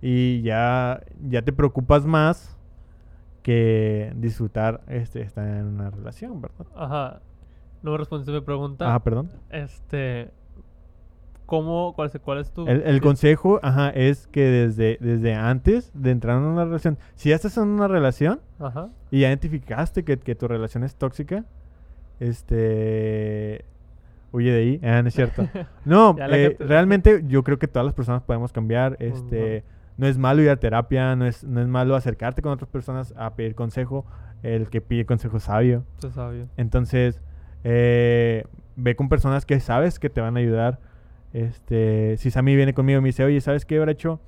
y 0.00 0.42
ya, 0.42 1.02
ya 1.28 1.42
te 1.42 1.52
preocupas 1.52 2.06
más 2.06 2.56
que 3.42 4.12
disfrutar 4.16 4.80
este, 4.88 5.22
estar 5.22 5.46
en 5.46 5.66
una 5.66 5.90
relación, 5.90 6.40
¿verdad? 6.40 6.66
Ajá. 6.74 7.20
No 7.82 7.92
me 7.92 7.98
respondiste 7.98 8.32
mi 8.32 8.40
pregunta. 8.40 8.92
Ah, 8.92 9.02
perdón. 9.02 9.30
Este... 9.50 10.30
¿Cómo? 11.46 11.92
¿Cuál 11.94 12.10
es, 12.12 12.20
cuál 12.20 12.38
es 12.38 12.50
tu...? 12.50 12.66
El, 12.66 13.00
consejo, 13.00 13.60
ajá, 13.62 13.90
es 13.90 14.26
que 14.26 14.42
desde, 14.42 14.98
desde 15.00 15.34
antes 15.34 15.90
de 15.94 16.10
entrar 16.10 16.38
en 16.38 16.44
una 16.44 16.64
relación, 16.64 16.98
si 17.14 17.30
ya 17.30 17.36
estás 17.36 17.56
en 17.56 17.68
una 17.68 17.88
relación 17.88 18.40
Ajá. 18.58 18.90
y 19.10 19.20
ya 19.20 19.28
identificaste 19.28 20.04
que, 20.04 20.18
que 20.18 20.34
tu 20.34 20.48
relación 20.48 20.84
es 20.84 20.96
tóxica, 20.96 21.44
este... 22.20 23.64
Huye 24.32 24.50
de 24.50 24.58
ahí, 24.58 24.80
ah, 24.82 25.02
no 25.02 25.08
es 25.08 25.14
cierto. 25.14 25.48
No, 25.84 26.16
eh, 26.18 26.56
realmente 26.58 27.22
yo 27.26 27.42
creo 27.44 27.58
que 27.58 27.68
todas 27.68 27.86
las 27.86 27.94
personas 27.94 28.22
podemos 28.22 28.52
cambiar, 28.52 28.96
este... 28.98 29.64
No 29.98 30.06
es 30.06 30.18
malo 30.18 30.42
ir 30.42 30.50
a 30.50 30.56
terapia, 30.56 31.16
no 31.16 31.26
es, 31.26 31.42
no 31.42 31.60
es 31.60 31.68
malo 31.68 31.96
acercarte 31.96 32.42
con 32.42 32.52
otras 32.52 32.68
personas 32.68 33.14
a 33.16 33.34
pedir 33.34 33.54
consejo, 33.54 34.04
el 34.42 34.68
que 34.68 34.80
pide 34.80 35.06
consejo 35.06 35.38
es 35.38 35.44
sabio. 35.44 35.84
Entonces, 36.58 37.22
eh, 37.64 38.44
ve 38.76 38.94
con 38.94 39.08
personas 39.08 39.46
que 39.46 39.58
sabes 39.60 39.98
que 39.98 40.10
te 40.10 40.20
van 40.20 40.36
a 40.36 40.40
ayudar. 40.40 40.78
Este, 41.32 42.16
si 42.18 42.30
Sammy 42.30 42.56
viene 42.56 42.74
conmigo 42.74 42.98
y 42.98 43.02
me 43.02 43.08
dice, 43.08 43.24
oye, 43.24 43.40
¿sabes 43.40 43.64
qué, 43.64 43.78
Bracho? 43.78 44.20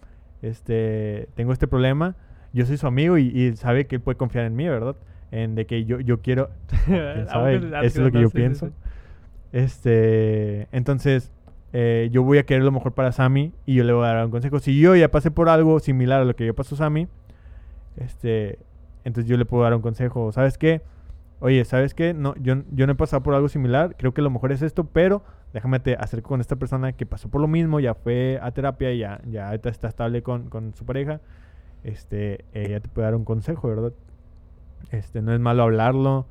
Este, 0.42 1.28
tengo 1.34 1.52
este 1.52 1.66
problema. 1.66 2.16
Yo 2.52 2.66
soy 2.66 2.76
su 2.76 2.86
amigo 2.86 3.18
y, 3.18 3.26
y 3.28 3.56
sabe 3.56 3.86
que 3.86 3.96
él 3.96 4.02
puede 4.02 4.16
confiar 4.16 4.44
en 4.44 4.56
mí, 4.56 4.68
¿verdad? 4.68 4.96
En 5.30 5.54
de 5.54 5.66
que 5.66 5.84
yo, 5.84 6.00
yo 6.00 6.20
quiero... 6.20 6.50
Eso 6.88 7.48
es 7.48 7.96
lo 7.96 8.10
que 8.10 8.20
yo 8.20 8.28
sí, 8.28 8.32
sí, 8.32 8.36
pienso. 8.36 8.66
sí. 8.66 8.72
Este, 9.52 10.68
entonces, 10.72 11.32
eh, 11.72 12.08
yo 12.12 12.22
voy 12.22 12.38
a 12.38 12.44
querer 12.44 12.62
lo 12.62 12.72
mejor 12.72 12.92
para 12.92 13.12
Sammy 13.12 13.52
y 13.66 13.74
yo 13.74 13.84
le 13.84 13.92
voy 13.92 14.04
a 14.04 14.08
dar 14.08 14.24
un 14.24 14.30
consejo. 14.30 14.58
Si 14.58 14.78
yo 14.78 14.94
ya 14.96 15.10
pasé 15.10 15.30
por 15.30 15.48
algo 15.48 15.80
similar 15.80 16.20
a 16.20 16.24
lo 16.24 16.34
que 16.36 16.46
yo 16.46 16.54
pasó 16.54 16.76
Sammy, 16.76 17.08
este, 17.96 18.58
entonces 19.04 19.28
yo 19.28 19.36
le 19.36 19.44
puedo 19.44 19.64
dar 19.64 19.74
un 19.74 19.82
consejo. 19.82 20.32
¿Sabes 20.32 20.58
qué? 20.58 20.82
Oye, 21.40 21.64
¿sabes 21.64 21.94
qué? 21.94 22.14
No, 22.14 22.34
yo, 22.36 22.62
yo 22.72 22.86
no 22.86 22.92
he 22.92 22.96
pasado 22.96 23.22
por 23.22 23.34
algo 23.34 23.48
similar. 23.48 23.94
Creo 23.96 24.12
que 24.12 24.22
lo 24.22 24.30
mejor 24.30 24.52
es 24.52 24.62
esto, 24.62 24.84
pero 24.84 25.22
déjame 25.52 25.80
te 25.80 25.94
acerco 25.94 26.28
con 26.30 26.40
esta 26.40 26.56
persona 26.56 26.92
que 26.92 27.06
pasó 27.06 27.28
por 27.28 27.40
lo 27.40 27.48
mismo, 27.48 27.80
ya 27.80 27.94
fue 27.94 28.38
a 28.42 28.50
terapia, 28.50 28.92
ya, 28.94 29.20
ya 29.28 29.54
está 29.54 29.88
estable 29.88 30.22
con, 30.22 30.48
con 30.50 30.74
su 30.74 30.84
pareja. 30.84 31.20
Este, 31.84 32.44
ella 32.52 32.80
te 32.80 32.88
puede 32.88 33.06
dar 33.06 33.14
un 33.14 33.24
consejo, 33.24 33.68
¿verdad? 33.68 33.92
Este, 34.90 35.22
no 35.22 35.32
es 35.32 35.40
malo 35.40 35.62
hablarlo, 35.62 36.26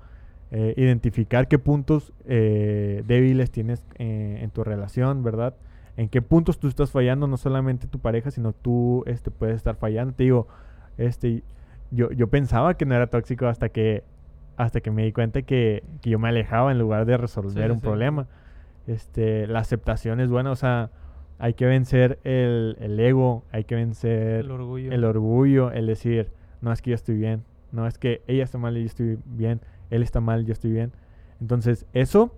eh, 0.51 0.73
identificar 0.77 1.47
qué 1.47 1.59
puntos 1.59 2.13
eh, 2.25 3.03
débiles 3.05 3.51
tienes 3.51 3.85
eh, 3.97 4.39
en 4.41 4.49
tu 4.51 4.63
relación, 4.63 5.23
¿verdad? 5.23 5.55
En 5.95 6.09
qué 6.09 6.21
puntos 6.21 6.59
tú 6.59 6.67
estás 6.67 6.91
fallando, 6.91 7.27
no 7.27 7.37
solamente 7.37 7.87
tu 7.87 7.99
pareja, 7.99 8.29
sino 8.31 8.53
tú 8.53 9.03
este, 9.07 9.31
puedes 9.31 9.55
estar 9.55 9.75
fallando. 9.75 10.13
Te 10.13 10.23
digo, 10.25 10.47
este, 10.97 11.43
yo, 11.91 12.11
yo 12.11 12.27
pensaba 12.27 12.75
que 12.75 12.85
no 12.85 12.93
era 12.95 13.07
tóxico 13.07 13.47
hasta 13.47 13.69
que, 13.69 14.03
hasta 14.57 14.79
que 14.81 14.91
me 14.91 15.03
di 15.03 15.11
cuenta 15.11 15.41
que, 15.41 15.83
que 16.01 16.09
yo 16.11 16.19
me 16.19 16.27
alejaba 16.29 16.71
en 16.71 16.77
lugar 16.79 17.05
de 17.05 17.17
resolver 17.17 17.65
Sí, 17.65 17.71
un 17.71 17.77
sí. 17.79 17.81
problema. 17.81 18.27
Este, 18.87 19.47
la 19.47 19.59
aceptación 19.59 20.19
es 20.19 20.29
buena, 20.29 20.51
o 20.51 20.55
sea, 20.55 20.89
hay 21.39 21.53
que 21.53 21.65
vencer 21.65 22.19
el, 22.23 22.77
el 22.79 22.99
ego, 22.99 23.43
hay 23.51 23.65
que 23.65 23.75
vencer 23.75 24.39
El 24.39 24.51
orgullo. 24.51 24.91
el 24.91 25.03
orgullo, 25.03 25.71
el 25.71 25.85
decir, 25.87 26.31
no 26.61 26.71
es 26.71 26.81
que 26.81 26.91
yo 26.91 26.95
estoy 26.95 27.15
bien, 27.17 27.43
no 27.71 27.85
es 27.85 27.97
que 27.97 28.21
ella 28.27 28.43
está 28.43 28.57
mal 28.57 28.77
y 28.77 28.81
yo 28.81 28.85
estoy 28.87 29.19
bien, 29.25 29.61
él 29.89 30.01
está 30.03 30.21
mal, 30.21 30.45
yo 30.45 30.53
estoy 30.53 30.71
bien. 30.71 30.93
Entonces, 31.41 31.85
eso 31.93 32.33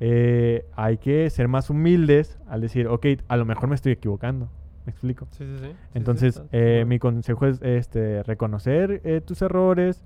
eh, 0.00 0.66
hay 0.74 0.98
que 0.98 1.30
ser 1.30 1.48
más 1.48 1.70
humildes 1.70 2.38
al 2.48 2.60
decir, 2.60 2.86
ok, 2.88 3.06
a 3.28 3.36
lo 3.36 3.44
mejor 3.44 3.68
me 3.68 3.74
estoy 3.74 3.92
equivocando. 3.92 4.48
¿Me 4.84 4.90
explico? 4.90 5.26
Sí, 5.30 5.44
sí, 5.44 5.56
sí. 5.58 5.64
Sí, 5.64 5.70
sí, 5.70 5.76
Entonces, 5.94 6.42
eh, 6.50 6.84
mi 6.86 6.98
consejo 6.98 7.46
es 7.46 7.60
este, 7.62 8.22
reconocer 8.24 9.00
eh, 9.04 9.20
tus 9.20 9.42
errores, 9.42 10.02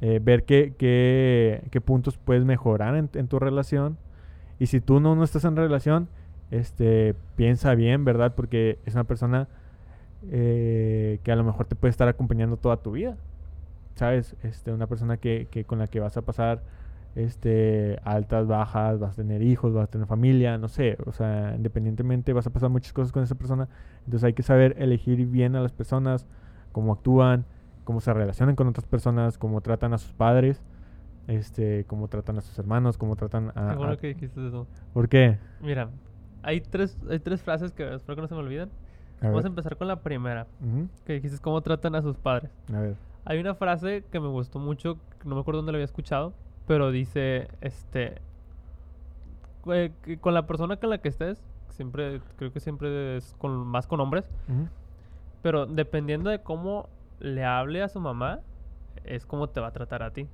eh, 0.00 0.18
ver 0.22 0.44
qué, 0.44 0.74
qué, 0.78 1.62
qué 1.70 1.80
puntos 1.80 2.16
puedes 2.18 2.44
mejorar 2.44 2.96
en, 2.96 3.10
en 3.14 3.28
tu 3.28 3.38
relación. 3.38 3.96
Y 4.58 4.66
si 4.66 4.80
tú 4.80 5.00
no, 5.00 5.14
no 5.14 5.24
estás 5.24 5.44
en 5.44 5.56
relación, 5.56 6.08
este, 6.50 7.14
piensa 7.36 7.74
bien, 7.74 8.04
¿verdad? 8.04 8.34
Porque 8.34 8.78
es 8.86 8.94
una 8.94 9.04
persona 9.04 9.48
eh, 10.30 11.20
que 11.22 11.32
a 11.32 11.36
lo 11.36 11.44
mejor 11.44 11.66
te 11.66 11.76
puede 11.76 11.90
estar 11.90 12.08
acompañando 12.08 12.56
toda 12.56 12.78
tu 12.78 12.92
vida. 12.92 13.16
¿Sabes? 13.94 14.36
Este, 14.42 14.72
una 14.72 14.86
persona 14.86 15.16
que, 15.16 15.48
que 15.50 15.64
con 15.64 15.78
la 15.78 15.88
que 15.88 16.00
vas 16.00 16.16
a 16.16 16.22
pasar 16.22 16.62
este, 17.18 17.98
altas, 18.04 18.46
bajas, 18.46 19.00
vas 19.00 19.14
a 19.14 19.16
tener 19.16 19.42
hijos, 19.42 19.72
vas 19.72 19.84
a 19.84 19.90
tener 19.90 20.06
familia, 20.06 20.56
no 20.56 20.68
sé, 20.68 20.96
o 21.04 21.12
sea, 21.12 21.54
independientemente 21.56 22.32
vas 22.32 22.46
a 22.46 22.50
pasar 22.50 22.70
muchas 22.70 22.92
cosas 22.92 23.12
con 23.12 23.22
esa 23.22 23.34
persona, 23.34 23.68
entonces 24.04 24.24
hay 24.24 24.34
que 24.34 24.44
saber 24.44 24.76
elegir 24.78 25.26
bien 25.26 25.56
a 25.56 25.60
las 25.60 25.72
personas, 25.72 26.26
cómo 26.70 26.92
actúan, 26.92 27.44
cómo 27.84 28.00
se 28.00 28.12
relacionan 28.12 28.54
con 28.54 28.68
otras 28.68 28.86
personas, 28.86 29.36
cómo 29.36 29.60
tratan 29.62 29.94
a 29.94 29.98
sus 29.98 30.12
padres, 30.12 30.62
este, 31.28 31.84
cómo 31.84 32.08
tratan 32.08 32.38
a 32.38 32.40
sus 32.40 32.58
hermanos, 32.58 32.98
cómo 32.98 33.14
tratan 33.14 33.50
a... 33.54 33.76
Qué 33.78 33.84
a- 33.84 33.96
que 33.96 34.06
dijiste 34.08 34.46
eso. 34.48 34.66
¿Por 34.92 35.08
qué? 35.08 35.38
Mira, 35.60 35.90
hay 36.42 36.60
tres, 36.60 36.98
hay 37.08 37.20
tres 37.20 37.40
frases 37.42 37.70
que 37.72 37.94
espero 37.94 38.16
que 38.16 38.22
no 38.22 38.28
se 38.28 38.34
me 38.34 38.40
olviden. 38.40 38.68
A 39.20 39.26
Vamos 39.26 39.42
ver. 39.42 39.46
a 39.46 39.48
empezar 39.48 39.76
con 39.76 39.86
la 39.88 40.00
primera, 40.02 40.46
Ujú, 40.60 40.88
que 41.04 41.12
dijiste 41.14 41.38
cómo 41.40 41.60
tratan 41.60 41.94
a 41.94 42.02
sus 42.02 42.16
padres. 42.16 42.50
a 42.74 42.80
ver. 42.80 42.96
Hay 43.24 43.38
una 43.38 43.54
frase 43.54 44.04
que 44.10 44.20
me 44.20 44.28
gustó 44.28 44.58
mucho, 44.58 44.96
no 45.24 45.34
me 45.34 45.40
acuerdo 45.42 45.58
dónde 45.58 45.72
la 45.72 45.76
había 45.76 45.84
escuchado, 45.84 46.32
pero 46.66 46.90
dice, 46.90 47.48
este, 47.60 48.22
eh, 49.72 49.92
con 50.20 50.34
la 50.34 50.46
persona 50.46 50.76
con 50.76 50.90
la 50.90 50.98
que 50.98 51.08
estés, 51.08 51.42
siempre, 51.70 52.20
creo 52.36 52.52
que 52.52 52.60
siempre 52.60 53.16
es 53.18 53.34
con, 53.38 53.66
más 53.66 53.86
con 53.86 54.00
hombres, 54.00 54.24
pero 55.42 55.66
dependiendo 55.66 56.30
de 56.30 56.40
cómo 56.42 56.88
le 57.20 57.44
hable 57.44 57.82
a 57.82 57.88
su 57.88 58.00
mamá, 58.00 58.40
es 59.14 59.26
como 59.26 59.48
te 59.48 59.60
va 59.60 59.68
a 59.68 59.72
tratar 59.72 60.02
a 60.02 60.12
ti. 60.12 60.28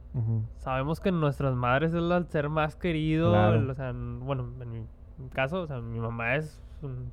Sabemos 0.58 1.00
que 1.00 1.10
nuestras 1.12 1.54
madres 1.54 1.94
es 1.94 1.96
el 2.02 2.26
ser 2.28 2.48
más 2.48 2.76
querido, 2.76 3.30
Claro. 3.30 3.54
el- 3.56 3.70
o 3.70 3.74
sea, 3.74 3.92
bueno, 3.92 4.50
en 4.60 4.70
mi 4.70 4.86
caso, 5.32 5.62
o 5.62 5.66
sea, 5.66 5.80
mi 5.80 5.98
mamá 6.00 6.36
es, 6.36 6.60
un- 6.82 7.10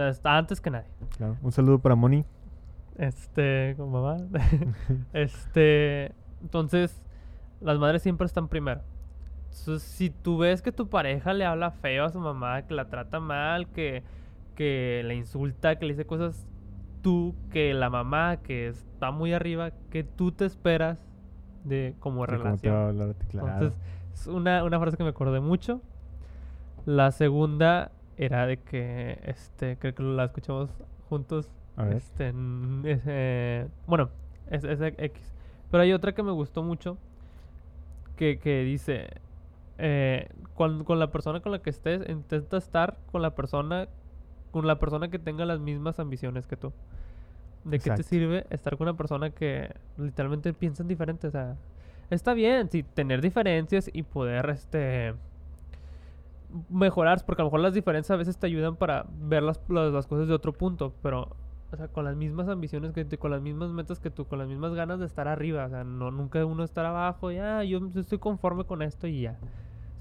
está 0.00 0.36
antes 0.36 0.60
que 0.60 0.70
nadie. 0.70 0.88
claro. 1.16 1.36
Un 1.42 1.52
saludo 1.52 1.78
para 1.78 1.94
Moni. 1.94 2.24
Este, 2.96 3.74
con 3.76 3.90
mamá. 3.92 4.16
este, 5.12 6.12
entonces, 6.42 7.02
las 7.60 7.78
madres 7.78 8.02
siempre 8.02 8.26
están 8.26 8.48
primero. 8.48 8.80
Entonces, 9.58 9.82
si 9.82 10.10
tú 10.10 10.38
ves 10.38 10.60
que 10.62 10.72
tu 10.72 10.88
pareja 10.88 11.32
le 11.32 11.44
habla 11.44 11.70
feo 11.70 12.04
a 12.04 12.08
su 12.10 12.18
mamá, 12.20 12.62
que 12.62 12.74
la 12.74 12.88
trata 12.88 13.20
mal, 13.20 13.68
que, 13.68 14.02
que 14.54 15.02
le 15.04 15.14
insulta, 15.14 15.76
que 15.78 15.86
le 15.86 15.92
dice 15.94 16.06
cosas, 16.06 16.46
tú, 17.06 17.34
que 17.52 17.72
la 17.72 17.88
mamá, 17.88 18.38
que 18.38 18.66
está 18.66 19.12
muy 19.12 19.32
arriba, 19.32 19.70
que 19.90 20.02
tú 20.02 20.32
te 20.32 20.44
esperas 20.44 20.98
de 21.62 21.94
como 22.00 22.26
de 22.26 22.36
cómo 22.36 22.56
te 22.56 22.68
va 22.68 22.84
a 22.84 22.88
relación. 22.88 23.02
hablar 23.02 23.14
claro. 23.28 23.48
Entonces, 23.52 23.80
es 24.12 24.26
una, 24.26 24.64
una 24.64 24.80
frase 24.80 24.96
que 24.96 25.04
me 25.04 25.10
acordé 25.10 25.38
mucho. 25.38 25.80
La 26.84 27.12
segunda 27.12 27.92
era 28.16 28.46
de 28.46 28.56
que, 28.56 29.20
este, 29.24 29.76
creo 29.78 29.94
que 29.94 30.02
la 30.02 30.24
escuchamos 30.24 30.70
juntos. 31.08 31.48
A 31.76 31.84
ver. 31.84 31.96
Este, 31.98 32.28
en- 32.28 32.82
es, 32.84 33.00
eh, 33.06 33.68
bueno, 33.86 34.08
es, 34.50 34.64
es 34.64 34.80
X. 34.80 35.32
Pero 35.70 35.82
hay 35.84 35.92
otra 35.92 36.12
que 36.12 36.22
me 36.24 36.32
gustó 36.32 36.62
mucho. 36.64 36.96
Que, 38.16 38.38
que 38.38 38.62
dice, 38.64 39.08
eh, 39.78 40.28
con, 40.54 40.82
con 40.84 40.98
la 40.98 41.12
persona 41.12 41.40
con 41.40 41.52
la 41.52 41.58
que 41.60 41.70
estés, 41.70 42.08
intenta 42.08 42.56
estar 42.56 42.96
con 43.12 43.20
la 43.22 43.34
persona, 43.34 43.88
con 44.50 44.66
la 44.66 44.78
persona 44.78 45.08
que 45.08 45.18
tenga 45.18 45.44
las 45.44 45.60
mismas 45.60 45.98
ambiciones 45.98 46.46
que 46.46 46.56
tú. 46.56 46.72
¿De 47.64 47.80
qué 47.80 47.90
te 47.90 48.02
sirve 48.04 48.46
estar 48.50 48.76
con 48.76 48.88
una 48.88 48.96
persona 48.96 49.30
que 49.30 49.74
literalmente 49.98 50.52
piensan 50.52 50.86
diferente? 50.86 51.26
O 51.26 51.30
sea, 51.30 51.56
está 52.10 52.32
bien, 52.32 52.70
sí, 52.70 52.82
tener 52.82 53.20
diferencias 53.20 53.90
y 53.92 54.04
poder, 54.04 54.50
este, 54.50 55.14
mejorar, 56.70 57.24
porque 57.26 57.42
a 57.42 57.44
lo 57.44 57.48
mejor 57.48 57.60
las 57.60 57.74
diferencias 57.74 58.14
a 58.14 58.16
veces 58.16 58.38
te 58.38 58.46
ayudan 58.46 58.76
para 58.76 59.06
ver 59.20 59.42
las, 59.42 59.60
las, 59.68 59.92
las 59.92 60.06
cosas 60.06 60.28
de 60.28 60.34
otro 60.34 60.52
punto, 60.52 60.92
pero, 61.02 61.28
o 61.72 61.76
sea, 61.76 61.88
con 61.88 62.04
las 62.04 62.16
mismas 62.16 62.48
ambiciones 62.48 62.92
que 62.92 63.04
tú, 63.04 63.18
con 63.18 63.30
las 63.30 63.42
mismas 63.42 63.70
metas 63.70 63.98
que 63.98 64.10
tú, 64.10 64.26
con 64.26 64.38
las 64.38 64.48
mismas 64.48 64.74
ganas 64.74 65.00
de 65.00 65.06
estar 65.06 65.28
arriba, 65.28 65.66
o 65.66 65.68
sea, 65.68 65.84
no, 65.84 66.10
nunca 66.10 66.44
uno 66.44 66.62
estar 66.64 66.86
abajo, 66.86 67.30
ya, 67.30 67.62
yo 67.64 67.80
estoy 67.96 68.18
conforme 68.18 68.64
con 68.64 68.82
esto 68.82 69.06
y 69.06 69.22
ya. 69.22 69.38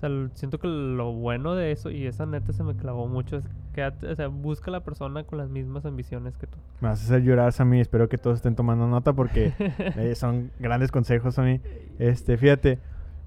Sea, 0.07 0.29
siento 0.35 0.59
que 0.59 0.67
lo 0.67 1.13
bueno 1.13 1.55
de 1.55 1.71
eso, 1.71 1.89
y 1.89 2.05
esa 2.05 2.25
neta 2.25 2.53
se 2.53 2.63
me 2.63 2.75
clavó 2.75 3.07
mucho, 3.07 3.37
es 3.37 3.43
que, 3.73 3.83
o 3.85 4.15
sea, 4.15 4.27
busca 4.27 4.69
a 4.69 4.73
la 4.73 4.79
persona 4.81 5.23
con 5.23 5.37
las 5.37 5.49
mismas 5.49 5.85
ambiciones 5.85 6.37
que 6.37 6.47
tú. 6.47 6.57
Me 6.81 6.89
vas 6.89 7.01
a 7.01 7.05
hacer 7.05 7.23
llorar, 7.23 7.51
Sammy. 7.51 7.79
Espero 7.81 8.07
que 8.09 8.17
todos 8.17 8.37
estén 8.37 8.55
tomando 8.55 8.87
nota 8.87 9.13
porque 9.13 9.53
eh, 9.59 10.13
son 10.15 10.51
grandes 10.59 10.91
consejos, 10.91 11.35
Sammy. 11.35 11.61
Este, 11.99 12.37
fíjate, 12.37 12.79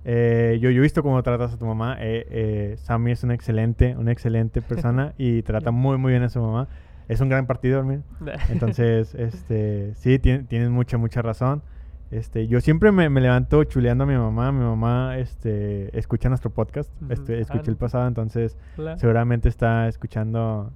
eh, 0.05 0.59
yo, 0.61 0.71
yo 0.71 0.79
he 0.79 0.83
visto 0.83 1.03
cómo 1.03 1.23
tratas 1.23 1.53
a 1.55 1.59
tu 1.59 1.67
mamá. 1.67 1.97
Eh, 2.01 2.27
eh, 2.31 2.75
Sammy 2.79 3.13
es 3.13 3.25
una 3.25 3.35
excelente, 3.35 3.97
una 3.97 4.13
excelente 4.13 4.63
persona 4.63 5.15
y 5.19 5.43
trata 5.43 5.71
muy, 5.71 5.99
muy 5.99 6.13
bien 6.13 6.23
a 6.23 6.29
su 6.29 6.41
mamá. 6.41 6.69
Es 7.09 7.21
un 7.21 7.29
gran 7.29 7.47
partido, 7.47 7.81
amigo. 7.81 8.03
Entonces, 8.51 9.15
este, 9.15 9.95
sí, 9.95 10.19
tien- 10.19 10.47
tienes 10.47 10.71
mucha, 10.71 10.99
mucha 10.99 11.23
razón. 11.23 11.63
Este, 12.11 12.47
yo 12.47 12.61
siempre 12.63 12.91
me, 12.91 13.11
me 13.11 13.21
levanto 13.21 13.63
chuleando 13.65 14.05
a 14.05 14.07
mi 14.07 14.15
mamá. 14.17 14.51
Mi 14.53 14.65
mamá, 14.65 15.19
este, 15.19 15.97
escucha 15.99 16.29
nuestro 16.29 16.51
podcast. 16.51 16.91
Este, 17.11 17.41
escuché 17.41 17.71
el 17.71 17.77
pasado, 17.77 18.09
entonces 18.09 18.57
seguramente 18.97 19.49
está 19.49 19.89
escuchando, 19.89 20.73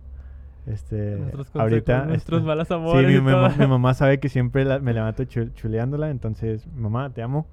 este, 0.67 1.17
Nuestros 1.17 1.57
ahorita. 1.57 1.93
consejos, 1.93 2.09
nuestros 2.09 2.39
este, 2.41 2.47
malos 2.47 2.69
Sí, 2.69 2.75
amores 2.75 3.07
mi, 3.09 3.15
y 3.17 3.21
mamá, 3.21 3.49
todo. 3.49 3.59
mi 3.59 3.67
mamá 3.67 3.95
sabe 3.95 4.21
que 4.21 4.29
siempre 4.29 4.65
la- 4.65 4.79
me 4.79 4.93
levanto 4.93 5.23
chul- 5.25 5.53
chuleándola, 5.55 6.11
entonces, 6.11 6.67
mamá, 6.77 7.11
te 7.11 7.23
amo. 7.23 7.47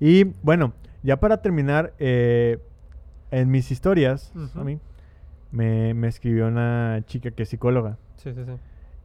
Y 0.00 0.24
bueno, 0.42 0.72
ya 1.02 1.20
para 1.20 1.36
terminar, 1.40 1.92
eh, 1.98 2.58
en 3.30 3.48
mis 3.50 3.70
historias, 3.70 4.32
a 4.56 4.64
mí, 4.64 4.80
me, 5.52 5.94
me 5.94 6.08
escribió 6.08 6.48
una 6.48 7.00
chica 7.06 7.30
que 7.30 7.44
es 7.44 7.48
psicóloga. 7.48 7.96
Sí, 8.16 8.32
sí, 8.34 8.40
sí. 8.44 8.52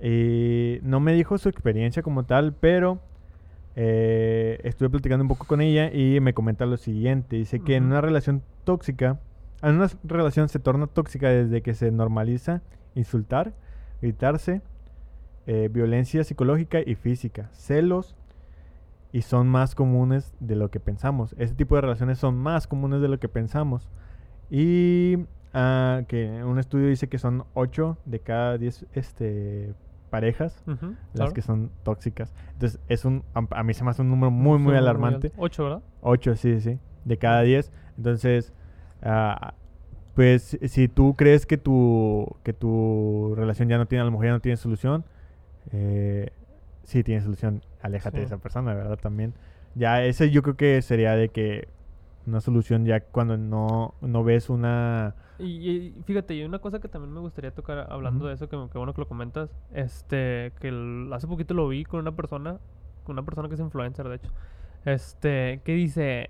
Y 0.04 0.80
no 0.82 1.00
me 1.00 1.14
dijo 1.14 1.38
su 1.38 1.48
experiencia 1.48 2.02
como 2.02 2.24
tal, 2.24 2.54
pero 2.54 3.00
eh, 3.76 4.60
estuve 4.64 4.90
platicando 4.90 5.24
un 5.24 5.28
poco 5.28 5.46
con 5.46 5.62
ella 5.62 5.92
y 5.92 6.20
me 6.22 6.34
comenta 6.34 6.66
lo 6.66 6.78
siguiente. 6.78 7.36
Dice 7.36 7.60
que 7.60 7.76
en 7.76 7.86
una 7.86 8.02
relación 8.02 8.42
tóxica, 8.64 9.20
en 9.62 9.76
una 9.76 9.90
relación 10.04 10.50
se 10.50 10.60
torna 10.60 10.88
tóxica 10.88 11.30
desde 11.30 11.62
que 11.62 11.74
se 11.74 11.92
normaliza 11.92 12.62
insultar, 12.96 13.54
gritarse, 14.02 14.62
eh, 15.48 15.70
violencia 15.72 16.24
psicológica 16.24 16.80
y 16.86 16.96
física, 16.96 17.50
celos, 17.54 18.16
y 19.12 19.22
son 19.22 19.48
más 19.48 19.76
comunes 19.76 20.34
de 20.40 20.56
lo 20.56 20.70
que 20.70 20.80
pensamos. 20.80 21.36
Ese 21.38 21.54
tipo 21.54 21.76
de 21.76 21.82
relaciones 21.82 22.18
son 22.18 22.36
más 22.36 22.68
comunes 22.68 23.02
de 23.02 23.08
lo 23.08 23.20
que 23.20 23.30
pensamos. 23.30 23.90
Y 24.50 25.20
ah, 25.54 26.02
que 26.08 26.44
un 26.44 26.60
estudio 26.60 26.88
dice 26.88 27.08
que 27.08 27.18
son 27.18 27.46
8 27.54 27.98
de 28.06 28.20
cada 28.20 28.58
10 28.58 28.88
este, 28.94 29.74
parejas 30.16 30.63
las 30.66 30.78
claro. 31.13 31.34
que 31.34 31.41
son 31.41 31.72
tóxicas. 31.84 32.34
Entonces, 32.53 32.80
es 32.88 33.05
un, 33.05 33.24
a, 33.34 33.45
a 33.59 33.63
mí 33.63 33.74
se 33.74 33.84
me 33.84 33.89
hace 33.91 34.01
un 34.01 34.09
número 34.09 34.32
muy, 34.32 34.57
muy 34.59 34.76
alarmante. 34.76 35.32
Ocho, 35.38 35.63
¿verdad? 35.66 35.82
8, 36.01 36.36
sí, 36.36 36.61
sí, 36.61 36.80
de 37.03 37.18
cada 37.18 37.41
10. 37.41 37.72
Entonces, 37.97 38.53
ah, 39.01 39.53
pues 40.13 40.57
si- 40.68 40.88
tú 40.88 41.16
crees 41.16 41.45
que 41.45 41.57
tu, 41.57 42.38
que 42.43 42.53
tu 42.53 43.34
relación 43.36 43.68
ya 43.70 43.78
no 43.78 43.86
tiene, 43.86 44.01
a 44.03 44.05
lo 44.05 44.11
mejor 44.11 44.26
ya 44.28 44.32
no 44.32 44.39
tiene 44.39 44.55
solución, 44.57 45.03
eh, 45.72 46.30
sí 46.84 47.03
tiene 47.03 47.22
solución, 47.22 47.61
aléjate 47.82 48.18
de 48.20 48.24
esa 48.24 48.38
persona, 48.38 48.74
¿verdad? 48.74 48.97
También. 48.97 49.34
Ya 49.76 50.03
ese 50.03 50.32
yo 50.32 50.41
creo 50.41 50.55
que 50.55 50.82
sería 50.82 51.16
de 51.16 51.30
que 51.30 51.68
una 52.26 52.39
solución 52.39 52.86
ya 52.86 53.01
cuando 53.01 53.38
no, 53.38 53.93
no 54.01 54.24
ves 54.24 54.49
una... 54.49 55.16
Y, 55.38 55.70
y 55.70 56.04
fíjate, 56.06 56.34
y 56.36 56.44
una 56.44 56.60
cosa 56.60 56.80
que 56.80 56.88
también 56.88 57.14
me 57.14 57.20
gustaría 57.20 57.52
tocar 57.54 57.88
hablando 57.92 58.26
de 58.26 58.34
eso, 58.36 58.48
que, 58.48 58.58
que 58.72 58.78
bueno 58.78 58.94
que 58.94 59.02
lo 59.02 59.08
comentas, 59.08 59.50
este, 59.74 60.54
que 60.62 60.70
el- 60.70 61.10
hace 61.14 61.28
poquito 61.28 61.54
lo 61.54 61.68
vi 61.68 61.84
con 61.84 62.00
una 62.00 62.16
persona, 62.16 62.58
con 63.04 63.14
una 63.16 63.24
persona 63.26 63.50
que 63.50 63.56
es 63.56 63.60
influencer, 63.62 64.08
de 64.08 64.16
hecho, 64.16 64.32
este, 64.86 65.62
que 65.66 65.74
dice, 65.74 66.30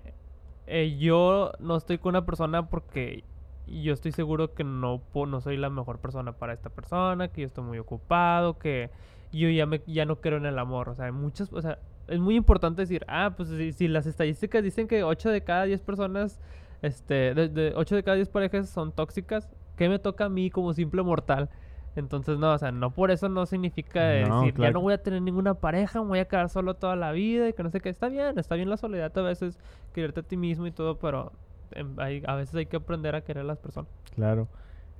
eh, 0.66 0.96
yo 0.98 1.52
no 1.60 1.76
estoy 1.76 1.98
con 1.98 2.10
una 2.10 2.26
persona 2.26 2.68
porque 2.68 3.22
yo 3.68 3.92
estoy 3.92 4.10
seguro 4.12 4.54
que 4.54 4.64
no, 4.64 5.02
no 5.14 5.40
soy 5.40 5.56
la 5.56 5.70
mejor 5.70 5.98
persona 6.00 6.32
para 6.32 6.52
esta 6.52 6.70
persona, 6.70 7.28
que 7.28 7.42
yo 7.42 7.46
estoy 7.46 7.64
muy 7.64 7.78
ocupado, 7.78 8.58
que 8.58 8.90
yo 9.32 9.48
ya, 9.50 9.66
me, 9.66 9.82
ya 9.86 10.04
no 10.04 10.20
creo 10.20 10.38
en 10.38 10.46
el 10.46 10.58
amor, 10.58 10.88
o 10.88 10.94
sea, 10.96 11.06
hay 11.06 11.12
muchas, 11.12 11.52
o 11.52 11.60
sea, 11.62 11.78
es 12.08 12.18
muy 12.20 12.36
importante 12.36 12.82
decir, 12.82 13.04
ah, 13.08 13.34
pues 13.36 13.48
si, 13.50 13.72
si 13.72 13.88
las 13.88 14.06
estadísticas 14.06 14.62
dicen 14.64 14.88
que 14.88 15.04
8 15.04 15.30
de 15.30 15.42
cada 15.44 15.64
10 15.64 15.80
personas 15.82 16.40
este, 16.82 17.34
de, 17.34 17.48
de 17.48 17.72
8 17.76 17.94
de 17.96 18.02
cada 18.02 18.16
10 18.16 18.28
parejas 18.28 18.68
son 18.68 18.92
tóxicas, 18.92 19.48
¿qué 19.76 19.88
me 19.88 19.98
toca 19.98 20.26
a 20.26 20.28
mí 20.28 20.50
como 20.50 20.72
simple 20.74 21.02
mortal? 21.02 21.48
Entonces, 21.96 22.38
no, 22.38 22.52
o 22.52 22.58
sea, 22.58 22.72
no 22.72 22.90
por 22.92 23.10
eso 23.10 23.28
no 23.30 23.46
significa 23.46 24.00
No, 24.28 24.40
decir, 24.42 24.48
ya 24.52 24.54
claro. 24.54 24.72
no 24.74 24.80
voy 24.82 24.92
a 24.92 25.02
tener 25.02 25.22
ninguna 25.22 25.54
pareja, 25.54 26.02
me 26.02 26.08
voy 26.08 26.18
a 26.18 26.26
quedar 26.26 26.50
solo 26.50 26.74
toda 26.74 26.94
la 26.94 27.10
vida 27.12 27.48
y 27.48 27.54
que 27.54 27.62
no 27.62 27.70
sé 27.70 27.80
qué. 27.80 27.88
Está 27.88 28.08
bien, 28.10 28.38
está 28.38 28.54
bien 28.54 28.68
la 28.68 28.76
soledad 28.76 29.16
a 29.16 29.22
veces, 29.22 29.58
quererte 29.94 30.20
a 30.20 30.22
ti 30.22 30.36
mismo 30.36 30.66
y 30.66 30.72
todo, 30.72 30.98
pero 30.98 31.32
em, 31.72 31.98
hay- 31.98 32.22
a 32.26 32.34
veces 32.34 32.54
hay 32.54 32.66
que 32.66 32.76
aprender 32.76 33.14
a 33.14 33.22
querer 33.22 33.42
a 33.42 33.46
las 33.46 33.58
personas. 33.58 33.90
Claro. 34.14 34.46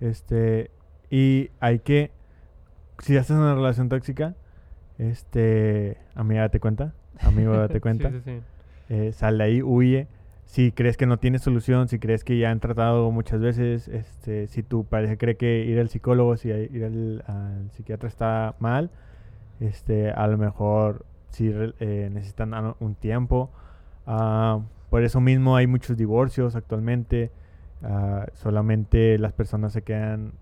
Este, 0.00 0.70
y 1.10 1.50
hay 1.60 1.80
que, 1.80 2.12
si 3.00 3.12
ya 3.12 3.20
estás 3.20 3.36
en 3.36 3.42
una 3.42 3.54
relación 3.54 3.90
tóxica, 3.90 4.34
este, 4.98 5.98
amiga, 6.14 6.40
date 6.42 6.60
cuenta, 6.60 6.94
amigo, 7.20 7.52
date 7.56 7.80
cuenta, 7.82 8.10
sí, 8.10 8.20
sí, 8.24 8.40
sí. 8.40 8.42
eh, 8.88 9.12
sal 9.12 9.38
de 9.38 9.44
ahí, 9.44 9.62
huye. 9.62 10.08
Si 10.46 10.72
crees 10.72 10.96
que 10.96 11.06
no 11.06 11.18
tiene 11.18 11.38
solución, 11.38 11.88
si 11.88 11.98
crees 11.98 12.24
que 12.24 12.38
ya 12.38 12.50
han 12.50 12.60
tratado 12.60 13.10
muchas 13.10 13.40
veces, 13.40 13.88
este, 13.88 14.46
si 14.46 14.62
tu 14.62 14.84
pareja 14.84 15.16
cree 15.16 15.36
que 15.36 15.64
ir 15.64 15.78
al 15.80 15.88
psicólogo, 15.90 16.36
si 16.36 16.48
ir 16.50 16.84
al, 16.84 17.70
psiquiatra 17.72 18.08
está 18.08 18.54
mal, 18.60 18.90
este, 19.60 20.10
a 20.12 20.26
lo 20.28 20.38
mejor 20.38 21.04
si 21.30 21.50
necesitan 21.50 22.54
a- 22.54 22.76
un 22.80 22.94
tiempo. 22.94 23.50
Ah, 24.06 24.60
por 24.90 25.02
eso 25.04 25.20
mismo 25.20 25.56
hay 25.56 25.66
muchos 25.66 25.96
divorcios 25.96 26.56
actualmente. 26.56 27.30
Ah, 27.82 28.26
solamente 28.34 29.18
las 29.18 29.32
personas 29.32 29.72
se 29.72 29.82
quedan 29.82 30.32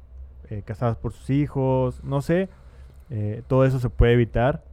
eh, 0.51 0.63
casadas 0.65 0.97
por 0.99 1.13
sus 1.13 1.31
hijos, 1.31 2.03
no 2.05 2.21
sé. 2.23 2.49
eh, 3.11 3.43
todo 3.49 3.65
eso 3.67 3.81
se 3.81 3.91
puede 3.91 4.13
evitar. 4.15 4.65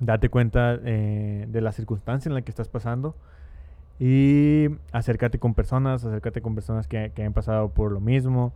Date 0.00 0.28
cuenta 0.28 0.78
eh, 0.84 1.46
de 1.48 1.60
la 1.60 1.72
circunstancia 1.72 2.28
en 2.30 2.34
la 2.34 2.42
que 2.42 2.50
estás 2.50 2.68
pasando. 2.68 3.16
Y 4.00 4.68
acércate 4.92 5.38
con 5.38 5.54
personas, 5.54 6.04
acércate 6.04 6.40
con 6.40 6.54
personas 6.54 6.86
que, 6.86 7.12
que 7.14 7.24
han 7.24 7.32
pasado 7.32 7.70
por 7.70 7.90
lo 7.92 8.00
mismo. 8.00 8.52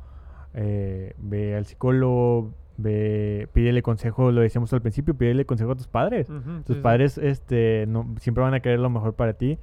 Eh, 0.55 1.14
ve 1.18 1.57
al 1.57 1.66
psicólogo, 1.66 2.53
ve, 2.76 3.49
pídele 3.53 3.82
consejo, 3.82 4.30
lo 4.30 4.40
decíamos 4.40 4.72
al 4.72 4.82
principio, 4.82 5.14
pídele 5.14 5.45
consejo 5.45 5.72
a 5.72 5.76
tus 5.76 5.88
padres. 5.88 6.30
Ujú, 6.30 6.59
sí, 6.59 6.64
Tus 6.64 6.76
sí. 6.76 6.82
padres 6.82 7.18
este, 7.18 7.86
no, 7.88 8.14
siempre 8.20 8.45
van 8.45 8.55
a 8.55 8.61
querer 8.61 8.78
lo 8.78 8.90
mejor 8.90 9.14
para 9.14 9.32
ti. 9.34 9.59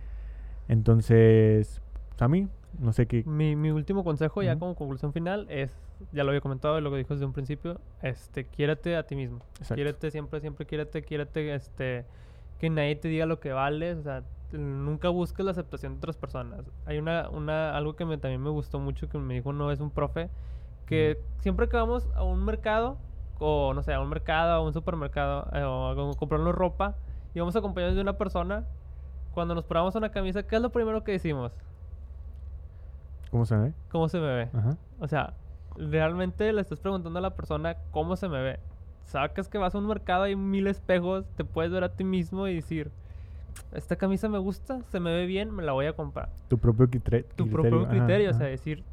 Entonces, 0.68 1.82
pues, 2.10 2.22
a 2.22 2.28
mí, 2.28 2.48
no 2.80 2.94
sé 2.94 3.08
qué. 3.08 3.24
Mi, 3.26 3.56
mi 3.56 3.72
último 3.72 4.04
consejo, 4.04 4.42
ya 4.44 4.52
Ujú. 4.52 4.60
como 4.60 4.76
conclusión 4.76 5.14
final, 5.14 5.48
es, 5.50 5.72
ya 6.12 6.24
lo 6.24 6.30
había 6.30 6.42
comentado 6.42 6.78
y 6.78 6.82
lo 6.82 6.92
que 6.92 6.98
dijo 6.98 7.14
desde 7.14 7.26
un 7.26 7.34
principio, 7.34 7.80
este, 8.02 8.46
quiérete 8.46 8.96
a 8.96 9.04
ti 9.04 9.16
mismo. 9.16 9.40
Exacto. 9.54 9.76
Quiérete 9.76 10.12
siempre, 10.12 10.40
siempre 10.42 10.66
quiérete, 10.66 11.02
quiérete, 11.04 11.54
este, 11.56 12.06
que 12.60 12.70
nadie 12.70 12.96
te 12.96 13.08
diga 13.08 13.26
lo 13.26 13.40
que 13.40 13.52
vales, 13.52 13.98
o 13.98 14.04
sea, 14.04 14.24
nunca 14.52 15.10
busques 15.10 15.46
la 15.46 15.52
aceptación 15.52 15.94
de 15.94 15.98
otras 16.00 16.18
personas. 16.18 16.66
Hay 16.86 16.98
una, 16.98 17.30
una, 17.30 17.76
algo 17.76 17.96
que 17.96 18.06
me, 18.06 18.18
también 18.18 18.42
me 18.42 18.50
gustó 18.50 18.80
mucho, 18.80 19.10
que 19.10 19.18
me 19.18 19.36
dijo 19.36 19.50
una 19.50 19.66
vez 19.66 19.80
un 19.80 19.92
profe, 19.92 20.30
que 20.86 21.22
siempre 21.40 21.68
que 21.70 21.78
vamos 21.78 22.08
a 22.16 22.24
un 22.24 22.44
mercado, 22.44 22.98
o 23.40 23.74
no 23.74 23.84
sé, 23.84 23.94
a 23.94 24.02
un 24.02 24.10
mercado, 24.10 24.54
a 24.54 24.62
un 24.62 24.74
supermercado, 24.74 25.48
eh, 25.54 25.64
o 25.64 25.90
a 25.90 25.96
co- 25.96 26.14
comprarnos 26.16 26.56
ropa, 26.56 26.96
y 27.34 27.40
vamos 27.40 27.56
acompañados 27.56 27.96
de 27.96 28.02
una 28.02 28.14
persona, 28.18 28.66
cuando 29.34 29.54
nos 29.56 29.66
probamos 29.66 29.96
una 29.96 30.10
camisa, 30.10 30.44
¿qué 30.44 30.56
es 30.56 30.62
lo 30.62 30.72
primero 30.72 31.04
que 31.04 31.12
decimos? 31.14 31.52
¿Cómo 33.32 33.46
se 33.46 33.56
ve? 33.56 33.74
¿Cómo 33.90 34.10
se 34.10 34.20
me 34.20 34.28
ve? 34.28 34.50
Ajá. 34.54 34.78
O 35.00 35.08
sea, 35.08 35.36
realmente 35.76 36.52
le 36.52 36.62
estás 36.62 36.80
preguntando 36.80 37.20
a 37.20 37.22
la 37.22 37.36
persona 37.36 37.78
cómo 37.92 38.16
se 38.16 38.28
me 38.28 38.42
ve. 38.42 38.60
Sacas 39.04 39.48
que 39.48 39.58
vas 39.58 39.76
a 39.76 39.78
un 39.78 39.88
mercado, 39.88 40.24
hay 40.24 40.36
mil 40.36 40.68
espejos, 40.68 41.26
te 41.36 41.46
puedes 41.46 41.72
ver 41.72 41.84
a 41.84 41.90
ti 41.96 42.04
mismo 42.04 42.48
y 42.48 42.56
decir, 42.56 42.92
esta 43.74 43.96
camisa 43.96 44.30
me 44.30 44.38
gusta, 44.40 44.82
se 44.84 45.00
me 45.00 45.12
ve 45.14 45.26
bien, 45.26 45.54
me 45.54 45.64
la 45.64 45.72
voy 45.74 45.86
a 45.86 45.94
comprar. 45.94 46.30
Tu 46.48 46.58
propio 46.58 46.88
critre- 46.90 47.24
Tu 47.24 47.46
criterio. 47.46 47.52
propio 47.52 47.80
ajá, 47.82 47.90
criterio, 47.90 48.30
o 48.32 48.34
sea, 48.34 48.48
decir, 48.48 48.84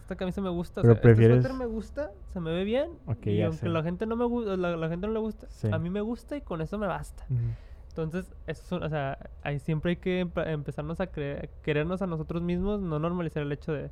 esta 0.00 0.16
camisa 0.16 0.40
me 0.40 0.50
gusta, 0.50 0.80
o 0.80 0.82
Pero 0.82 0.94
sea, 0.94 1.02
prefieres- 1.02 1.38
este 1.44 1.52
me 1.54 1.66
gusta, 1.66 2.10
se 2.32 2.40
me 2.40 2.52
ve 2.52 2.64
bien, 2.64 2.90
Ok, 3.06 3.26
y 3.26 3.42
aunque 3.42 3.58
sé. 3.58 3.68
la 3.68 3.82
gente 3.82 4.06
no 4.06 4.16
me 4.16 4.24
gusta, 4.24 4.56
la, 4.56 4.76
la 4.76 4.88
gente 4.88 5.06
no 5.06 5.12
le 5.12 5.20
gusta, 5.20 5.46
Sí. 5.50 5.68
a 5.72 5.78
mí 5.78 5.90
me 5.90 6.00
gusta 6.00 6.36
y 6.36 6.40
con 6.40 6.60
eso 6.60 6.78
me 6.78 6.86
basta. 6.86 7.24
Entonces, 7.88 8.32
eso, 8.46 8.76
o 8.76 8.88
sea, 8.88 9.18
ahí 9.42 9.58
siempre 9.58 9.90
hay 9.90 9.96
que 9.96 10.24
empe- 10.24 10.46
empezarnos 10.48 11.00
a 11.00 11.08
querernos 11.08 12.02
a 12.02 12.06
nosotros 12.06 12.40
mismos, 12.42 12.80
no 12.80 12.98
normalizar 13.00 13.42
el 13.42 13.50
hecho 13.52 13.72
de, 13.72 13.90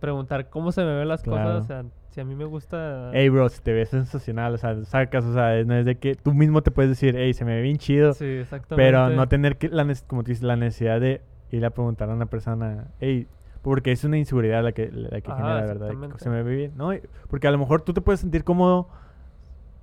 preguntar 0.00 0.48
cómo 0.48 0.72
se 0.72 0.82
me 0.84 0.94
ven 0.96 1.08
las 1.08 1.22
Claro. 1.22 1.44
cosas, 1.44 1.64
o 1.64 1.66
sea, 1.66 1.84
si 2.10 2.20
a 2.20 2.24
mí 2.24 2.34
me 2.34 2.44
gusta... 2.44 3.10
Ey, 3.12 3.28
bro, 3.28 3.48
si 3.48 3.60
te 3.62 3.72
ves 3.72 3.90
sensacional, 3.90 4.54
o 4.54 4.58
sea, 4.58 4.82
sacas, 4.84 5.24
o 5.24 5.32
sea, 5.34 5.62
no 5.64 5.74
es 5.74 5.84
de 5.84 5.96
que 5.98 6.14
tú 6.14 6.32
mismo 6.32 6.62
te 6.62 6.70
puedes 6.70 6.90
decir, 6.90 7.16
ey, 7.16 7.34
se 7.34 7.44
me 7.44 7.54
ve 7.56 7.62
bien 7.62 7.76
chido, 7.76 8.12
sí, 8.14 8.24
exactamente. 8.24 8.76
pero 8.76 9.10
no 9.10 9.28
tener 9.28 9.56
que, 9.58 9.68
la 9.68 9.86
como 10.06 10.22
tú 10.22 10.28
dices, 10.30 10.42
la 10.44 10.56
necesidad 10.56 11.00
de 11.00 11.20
ir 11.50 11.64
a 11.64 11.70
preguntar 11.70 12.10
a 12.10 12.14
una 12.14 12.26
persona, 12.26 12.88
ey, 13.00 13.26
porque 13.62 13.92
es 13.92 14.04
una 14.04 14.16
inseguridad 14.16 14.62
la 14.62 14.72
que, 14.72 14.90
la 14.92 15.20
que 15.20 15.30
Ajá, 15.30 15.36
genera, 15.36 15.54
¿verdad? 15.66 15.86
Que 15.88 15.92
exactamente. 15.92 16.22
Se 16.22 16.30
me 16.30 16.42
ve 16.42 16.56
bien, 16.56 16.72
¿no? 16.76 16.90
Porque 17.28 17.48
a 17.48 17.50
lo 17.50 17.58
mejor 17.58 17.82
tú 17.82 17.92
te 17.92 18.00
puedes 18.00 18.20
sentir 18.20 18.44
cómodo, 18.44 18.88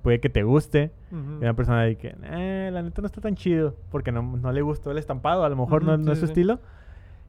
puede 0.02 0.20
que 0.20 0.28
te 0.28 0.42
guste, 0.42 0.90
y 1.12 1.14
una 1.14 1.54
persona 1.54 1.82
de 1.82 1.96
que, 1.96 2.14
eh, 2.24 2.70
la 2.72 2.82
neta 2.82 3.00
no 3.00 3.06
está 3.06 3.20
tan 3.20 3.36
chido, 3.36 3.74
porque 3.90 4.10
no, 4.12 4.22
no 4.22 4.52
le 4.52 4.60
gustó 4.62 4.90
el 4.90 4.98
estampado, 4.98 5.44
a 5.44 5.48
lo 5.48 5.56
mejor 5.56 5.82
no, 5.84 5.96
no 5.96 6.12
es 6.12 6.18
su 6.18 6.26
sí. 6.26 6.32
estilo, 6.32 6.60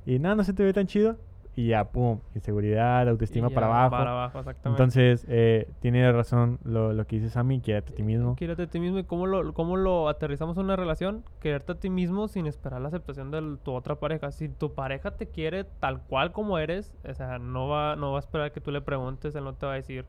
y 0.05 0.19
nada, 0.19 0.35
no 0.35 0.43
se 0.43 0.53
te 0.53 0.63
ve 0.63 0.73
tan 0.73 0.87
chido, 0.87 1.17
y 1.55 1.67
ya, 1.67 1.85
pum, 1.85 2.19
inseguridad, 2.33 3.07
autoestima 3.07 3.49
para 3.49 3.67
abajo. 3.67 3.91
Para 3.91 4.11
abajo, 4.11 4.39
exactamente. 4.39 4.69
Entonces, 4.69 5.25
eh, 5.29 5.69
tiene 5.79 6.11
razón 6.11 6.59
lo, 6.63 6.91
lo 6.91 7.07
que 7.07 7.17
dices 7.17 7.37
a 7.37 7.43
mí, 7.43 7.61
quiérate 7.61 7.93
a 7.93 7.95
ti 7.95 8.03
mismo. 8.03 8.35
Quiérete 8.35 8.63
a 8.63 8.67
ti 8.67 8.79
mismo 8.79 8.99
y 8.99 9.05
cómo 9.05 9.25
lo, 9.25 9.53
cómo 9.53 9.77
lo 9.77 10.09
aterrizamos 10.09 10.57
en 10.57 10.65
una 10.65 10.75
relación, 10.75 11.23
quererte 11.39 11.71
a 11.71 11.75
ti 11.75 11.89
mismo 11.89 12.27
sin 12.27 12.45
esperar 12.45 12.81
la 12.81 12.89
aceptación 12.89 13.31
de 13.31 13.57
tu 13.63 13.71
otra 13.71 13.95
pareja. 13.95 14.31
Si 14.31 14.49
tu 14.49 14.73
pareja 14.73 15.11
te 15.11 15.27
quiere 15.27 15.63
tal 15.63 16.01
cual 16.01 16.33
como 16.33 16.59
eres, 16.59 16.93
o 17.09 17.13
sea, 17.13 17.39
no 17.39 17.69
va, 17.69 17.95
no 17.95 18.11
va 18.11 18.17
a 18.17 18.19
esperar 18.19 18.51
que 18.51 18.59
tú 18.59 18.71
le 18.71 18.81
preguntes, 18.81 19.33
él 19.35 19.45
no 19.45 19.53
te 19.53 19.65
va 19.65 19.73
a 19.73 19.75
decir, 19.75 20.05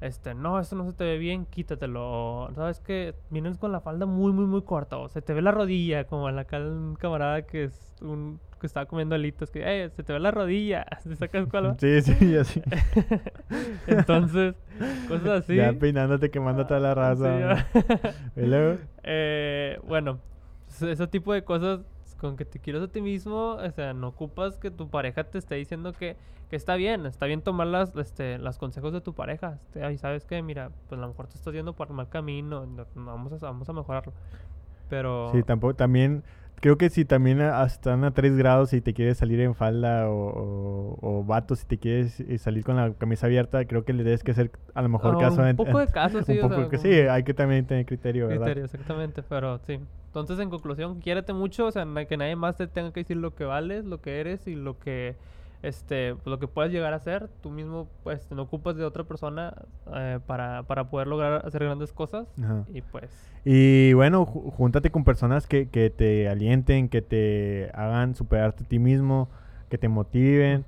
este, 0.00 0.34
no, 0.34 0.58
esto 0.58 0.74
no 0.74 0.84
se 0.84 0.92
te 0.94 1.04
ve 1.04 1.18
bien, 1.18 1.46
quítatelo. 1.46 2.50
Sabes 2.56 2.80
que 2.80 3.14
vienes 3.30 3.56
con 3.58 3.70
la 3.70 3.80
falda 3.80 4.06
muy, 4.06 4.32
muy, 4.32 4.46
muy 4.46 4.62
corta, 4.62 4.98
o 4.98 5.08
se 5.08 5.22
te 5.22 5.32
ve 5.32 5.42
la 5.42 5.52
rodilla, 5.52 6.08
como 6.08 6.28
en 6.28 6.38
acá 6.38 6.58
un 6.58 6.96
camarada 6.96 7.42
que 7.42 7.64
es 7.64 7.94
un 8.00 8.40
que 8.58 8.66
estaba 8.66 8.86
comiendo 8.86 9.14
alitas, 9.14 9.50
que, 9.50 9.62
eh, 9.64 9.90
se 9.90 10.02
te 10.02 10.12
ve 10.12 10.20
la 10.20 10.30
rodilla, 10.30 10.84
¿te 11.02 11.16
sacas 11.16 11.46
cuál? 11.48 11.76
Sí, 11.78 12.02
sí, 12.02 12.36
así. 12.36 12.62
Entonces, 13.86 14.54
cosas 15.08 15.44
así. 15.44 15.56
Ya 15.56 15.72
peinándote, 15.72 16.30
quemándote 16.30 16.74
a 16.74 16.80
la 16.80 16.94
raza. 16.94 17.64
Sí, 17.74 17.80
y 18.36 18.46
luego, 18.46 18.78
Eh, 19.04 19.78
bueno, 19.86 20.18
ese 20.68 20.90
ese 20.92 21.06
tipo 21.06 21.32
de 21.32 21.42
cosas 21.44 21.80
con 22.18 22.36
que 22.36 22.44
te 22.44 22.58
quieres 22.58 22.82
a 22.82 22.88
ti 22.88 23.00
mismo, 23.00 23.52
o 23.54 23.70
sea, 23.70 23.94
no 23.94 24.08
ocupas 24.08 24.56
que 24.58 24.70
tu 24.70 24.88
pareja 24.90 25.22
te 25.24 25.38
esté 25.38 25.54
diciendo 25.54 25.92
que, 25.92 26.16
que 26.50 26.56
está 26.56 26.74
bien, 26.74 27.06
está 27.06 27.26
bien 27.26 27.42
tomar 27.42 27.68
las, 27.68 27.94
este, 27.96 28.38
los 28.38 28.58
consejos 28.58 28.92
de 28.92 29.00
tu 29.00 29.14
pareja. 29.14 29.58
Este, 29.62 29.84
ay, 29.84 29.98
¿sabes 29.98 30.24
qué? 30.24 30.42
Mira, 30.42 30.70
pues 30.88 30.98
a 30.98 31.02
lo 31.02 31.08
mejor 31.08 31.28
te 31.28 31.36
estás 31.36 31.54
yendo 31.54 31.74
por 31.74 31.90
mal 31.90 32.08
camino, 32.08 32.66
no- 32.66 32.86
no, 32.96 33.04
vamos, 33.06 33.32
a, 33.32 33.36
vamos 33.38 33.68
a 33.68 33.72
mejorarlo. 33.72 34.12
Pero... 34.88 35.30
sí, 35.32 35.42
tampoco, 35.42 35.74
también, 35.74 36.22
creo 36.60 36.76
que 36.78 36.90
si 36.90 37.04
también 37.04 37.40
están 37.40 38.04
a 38.04 38.12
3 38.12 38.36
grados 38.36 38.72
y 38.72 38.80
te 38.80 38.94
quieres 38.94 39.18
salir 39.18 39.40
en 39.40 39.54
falda 39.54 40.08
o, 40.08 40.14
o, 40.14 40.98
o 41.20 41.24
vato, 41.24 41.54
si 41.56 41.66
te 41.66 41.78
quieres 41.78 42.20
eh, 42.20 42.38
salir 42.38 42.64
con 42.64 42.76
la 42.76 42.92
camisa 42.94 43.26
abierta, 43.26 43.64
creo 43.66 43.84
que 43.84 43.92
le 43.92 44.04
debes 44.04 44.22
que 44.24 44.32
hacer 44.32 44.50
a 44.74 44.82
lo 44.82 44.88
mejor 44.88 45.16
Ah, 45.16 45.18
caso. 45.20 45.42
un 45.42 45.48
en- 45.48 45.56
poco 45.56 45.78
de 45.78 45.86
caso, 45.88 46.22
sí, 46.24 46.38
o 46.38 46.48
sea, 46.48 46.68
que 46.68 46.78
sí, 46.78 46.88
hay 46.92 47.22
que 47.22 47.34
también 47.34 47.66
tener 47.66 47.86
criterio, 47.86 48.28
¿verdad? 48.28 48.46
Criterio, 48.46 48.64
exactamente, 48.64 49.22
pero 49.22 49.58
sí. 49.66 49.78
Entonces, 50.06 50.38
en 50.40 50.50
conclusión, 50.50 51.00
quiérete 51.00 51.32
mucho, 51.32 51.66
o 51.66 51.70
sea, 51.70 51.86
que 52.08 52.16
nadie 52.16 52.34
más 52.34 52.56
te 52.56 52.66
tenga 52.66 52.92
que 52.92 53.00
decir 53.00 53.16
lo 53.18 53.34
que 53.34 53.44
vales, 53.44 53.84
lo 53.84 54.00
que 54.00 54.20
eres 54.20 54.46
y 54.46 54.54
lo 54.54 54.78
que 54.78 55.14
este 55.62 56.14
pues, 56.14 56.26
lo 56.26 56.38
que 56.38 56.46
puedes 56.48 56.72
llegar 56.72 56.92
a 56.94 56.98
ser. 57.00 57.28
Tú 57.42 57.50
mismo 57.50 57.88
pues 58.04 58.30
no 58.30 58.42
ocupas 58.42 58.76
de 58.76 58.84
otra 58.84 59.04
persona 59.04 59.54
eh, 59.94 60.18
para, 60.26 60.62
para 60.64 60.90
poder 60.90 61.06
lograr 61.08 61.42
hacer 61.46 61.64
grandes 61.64 61.92
cosas 61.92 62.28
Ajá. 62.42 62.64
y 62.72 62.80
pues 62.82 63.10
Y 63.44 63.92
bueno, 63.94 64.24
júntate 64.26 64.90
con 64.90 65.04
personas 65.04 65.46
que, 65.46 65.68
que 65.68 65.90
te 65.90 66.28
alienten, 66.28 66.88
que 66.88 67.02
te 67.02 67.70
hagan 67.74 68.14
superarte 68.14 68.64
a 68.64 68.68
ti 68.68 68.78
mismo, 68.78 69.28
que 69.68 69.78
te 69.78 69.88
motiven, 69.88 70.64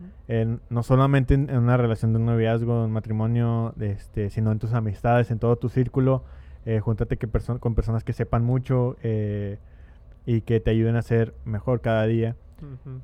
no 0.69 0.83
solamente 0.83 1.35
en, 1.35 1.49
en 1.51 1.59
una 1.59 1.77
relación 1.77 2.13
de 2.13 2.19
un 2.19 2.27
noviazgo, 2.27 2.85
un 2.85 2.91
matrimonio, 2.93 3.75
este, 3.81 4.29
sino 4.31 4.53
en 4.53 4.59
tus 4.59 4.73
amistades, 4.75 5.31
en 5.31 5.39
todo 5.39 5.57
tu 5.57 5.69
círculo. 5.69 6.25
Eh, 6.67 6.81
júntate 6.81 7.17
que 7.17 7.27
perso- 7.27 7.59
con 7.59 7.75
personas 7.75 8.05
que 8.05 8.13
sepan 8.13 8.45
mucho 8.45 8.97
eh, 9.03 9.59
y 10.27 10.43
que 10.43 10.61
te 10.61 10.71
ayuden 10.71 10.97
a 10.97 11.03
ser 11.03 11.35
mejor 11.47 11.81
cada 11.81 12.05
día. 12.07 12.37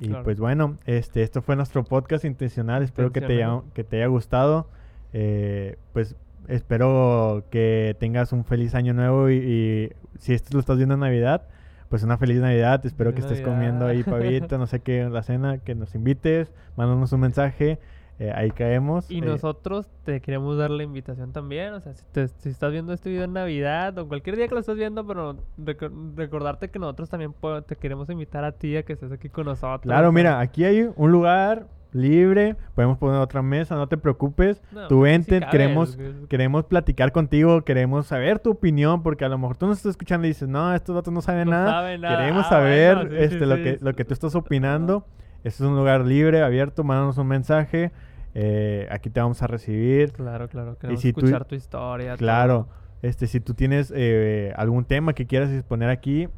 Y 0.01 0.09
claro. 0.09 0.25
pues 0.25 0.39
bueno, 0.39 0.77
este, 0.85 1.23
esto 1.23 1.43
fue 1.43 1.57
nuestro 1.57 1.85
podcast 1.85 2.25
intencional. 2.25 2.83
Espero 2.83 3.13
que 3.13 3.21
te 3.21 3.35
haya, 3.35 3.63
que 3.75 3.85
te 3.85 3.97
haya 3.97 4.07
gustado. 4.07 4.69
Eh, 5.13 5.77
pues 5.93 6.17
espero 6.49 7.45
que 7.51 7.97
tengas 7.99 8.33
un 8.33 8.45
feliz 8.45 8.75
año 8.75 8.95
nuevo 8.95 9.31
y, 9.31 9.37
y 9.37 9.93
si 10.19 10.35
esto 10.35 10.51
lo 10.53 10.61
estás 10.61 10.77
viendo 10.77 10.95
en 10.95 11.01
Navidad, 11.01 11.49
pues 11.89 12.03
una 12.03 12.19
feliz 12.19 12.39
Navidad. 12.39 12.85
Espero 12.85 13.15
que 13.15 13.21
estés 13.21 13.41
comiendo 13.41 13.87
ahí 13.87 14.03
pavito, 14.03 14.59
no 14.59 14.67
sé 14.67 14.81
qué, 14.81 15.01
en 15.01 15.13
la 15.13 15.23
cena, 15.23 15.59
que 15.59 15.75
nos 15.75 15.95
invites, 15.95 16.53
mándanos 16.77 17.13
un 17.13 17.21
mensaje. 17.21 17.79
Eh, 18.19 18.33
ahí 18.35 18.51
caemos. 18.51 19.11
Y 19.11 19.19
eh, 19.19 19.21
nosotros 19.23 19.89
te 20.05 20.21
queremos 20.21 20.57
dar 20.57 20.71
la 20.71 20.83
invitación 20.83 21.33
también. 21.33 21.75
O 21.75 21.81
sea, 21.81 21.93
si, 21.95 22.03
te- 22.13 22.29
si 22.29 22.49
estás 22.49 22.73
viendo 22.73 22.93
este 22.93 23.11
video 23.11 23.25
en 23.25 23.33
Navidad 23.35 23.99
o 23.99 24.09
cualquier 24.09 24.37
día 24.37 24.49
que 24.49 24.55
lo 24.55 24.61
estés 24.61 24.77
viendo, 24.77 25.07
pero 25.07 25.37
reco- 25.59 25.91
recordarte 26.17 26.71
que 26.71 26.79
nosotros 26.79 27.09
también 27.11 27.35
te 27.67 27.77
queremos 27.77 28.09
invitar 28.11 28.45
a 28.45 28.53
ti 28.53 28.77
a 28.77 28.83
que 28.85 28.95
estés 28.95 29.13
aquí 29.13 29.29
con 29.29 29.45
nosotros. 29.47 29.83
Claro, 29.83 30.13
mira, 30.13 30.41
aquí 30.41 30.65
hay 30.65 30.89
un 30.97 31.13
lugar 31.13 31.67
libre, 31.93 32.57
podemos 32.75 32.99
poner 32.99 33.21
otra 33.21 33.41
mesa, 33.43 33.75
no 33.75 33.87
te 33.89 33.97
preocupes. 33.97 34.61
no, 34.73 34.87
Tú 34.89 34.97
sí 34.97 35.03
vente, 35.03 35.41
queremos, 35.51 35.99
queremos 36.29 36.65
platicar 36.65 37.11
contigo, 37.13 37.63
queremos 37.63 38.07
saber 38.07 38.39
tu 38.39 38.51
opinión, 38.51 39.03
porque 39.03 39.25
a 39.25 39.29
lo 39.29 39.39
mejor 39.39 39.57
tú 39.57 39.67
nos 39.67 39.79
estás 39.79 39.91
escuchando 39.91 40.27
y 40.27 40.31
dices, 40.31 40.49
no, 40.49 40.75
estos 40.75 40.95
datos 40.95 41.13
no 41.13 41.23
saben 41.23 41.47
No 41.47 41.53
nada. 41.53 41.71
saben 41.71 42.01
nada. 42.03 42.17
Queremos 42.19 42.47
Ah, 42.47 42.49
saber 42.51 42.97
bueno, 42.97 43.11
sí, 43.11 43.17
este, 43.19 43.39
sí, 43.39 43.47
lo, 43.47 43.57
que, 43.57 43.79
lo 43.81 43.95
que 43.95 44.05
tú 44.05 44.13
estás 44.15 44.35
opinando. 44.35 45.07
Este 45.45 45.63
es 45.63 45.69
un 45.71 45.77
lugar 45.77 46.05
libre, 46.05 46.43
abierto, 46.43 46.83
mándanos 46.85 47.17
un 47.19 47.29
mensaje. 47.29 47.93
Eh, 48.39 48.87
aquí 48.91 49.09
te 49.09 49.19
vamos 49.21 49.41
a 49.43 49.47
recibir. 49.47 50.13
Claro, 50.13 50.47
claro. 50.49 50.77
Queremos 50.79 51.01
si 51.01 51.13
tú- 51.15 51.21
escuchar 51.21 51.47
tu 51.47 51.55
historia. 51.55 52.17
Claro, 52.19 52.65
todo. 52.67 52.99
este, 53.01 53.27
si 53.27 53.41
tú 53.41 53.55
tienes 53.55 53.91
eh, 53.97 54.53
algún 54.57 54.85
tema 54.85 55.15
que 55.15 55.27
quieras 55.27 55.51
exponer 55.51 55.89
aquí, 55.89 56.29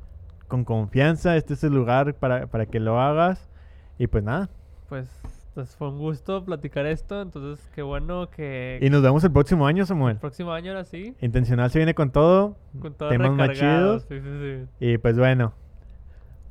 con 0.47 0.65
confianza, 0.65 1.37
este 1.37 1.55
es 1.55 1.65
el 1.65 1.75
lugar 1.75 2.15
para, 2.15 2.47
para 2.47 2.67
que 2.67 2.79
lo 2.79 3.01
hagas. 3.01 3.51
Y 3.99 4.07
pues 4.07 4.23
nada, 4.23 4.49
Pues, 4.89 5.09
pues 5.55 5.75
fue 5.75 5.89
un 5.89 5.99
gusto 5.99 6.45
platicar 6.45 6.87
esto. 6.87 7.21
Entonces, 7.21 7.69
qué 7.75 7.83
bueno 7.83 8.31
que 8.31 8.79
y 8.81 8.89
nos 8.91 9.03
vemos 9.03 9.25
el 9.25 9.33
próximo 9.33 9.67
año, 9.67 9.83
el 9.83 9.87
Samuel. 9.89 10.17
próximo 10.19 10.53
año 10.53 10.71
ahora 10.71 10.85
sí. 10.85 11.17
Intencional 11.21 11.69
se 11.73 11.81
viene 11.81 11.95
con 11.95 12.13
todo. 12.13 12.57
Con 12.81 12.95
todo 12.95 13.09
temas 13.09 13.33
más 13.33 13.51
chidos. 13.59 14.07
Sí, 14.09 14.21
sí, 14.21 14.29
sí. 14.41 14.67
Y 14.93 14.99
pues 14.99 15.19
bueno, 15.19 15.53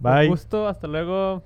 Fue 0.02 0.12
Un 0.12 0.18
bye. 0.18 0.28
gusto. 0.28 0.68
Hasta 0.68 0.88
luego. 0.88 1.41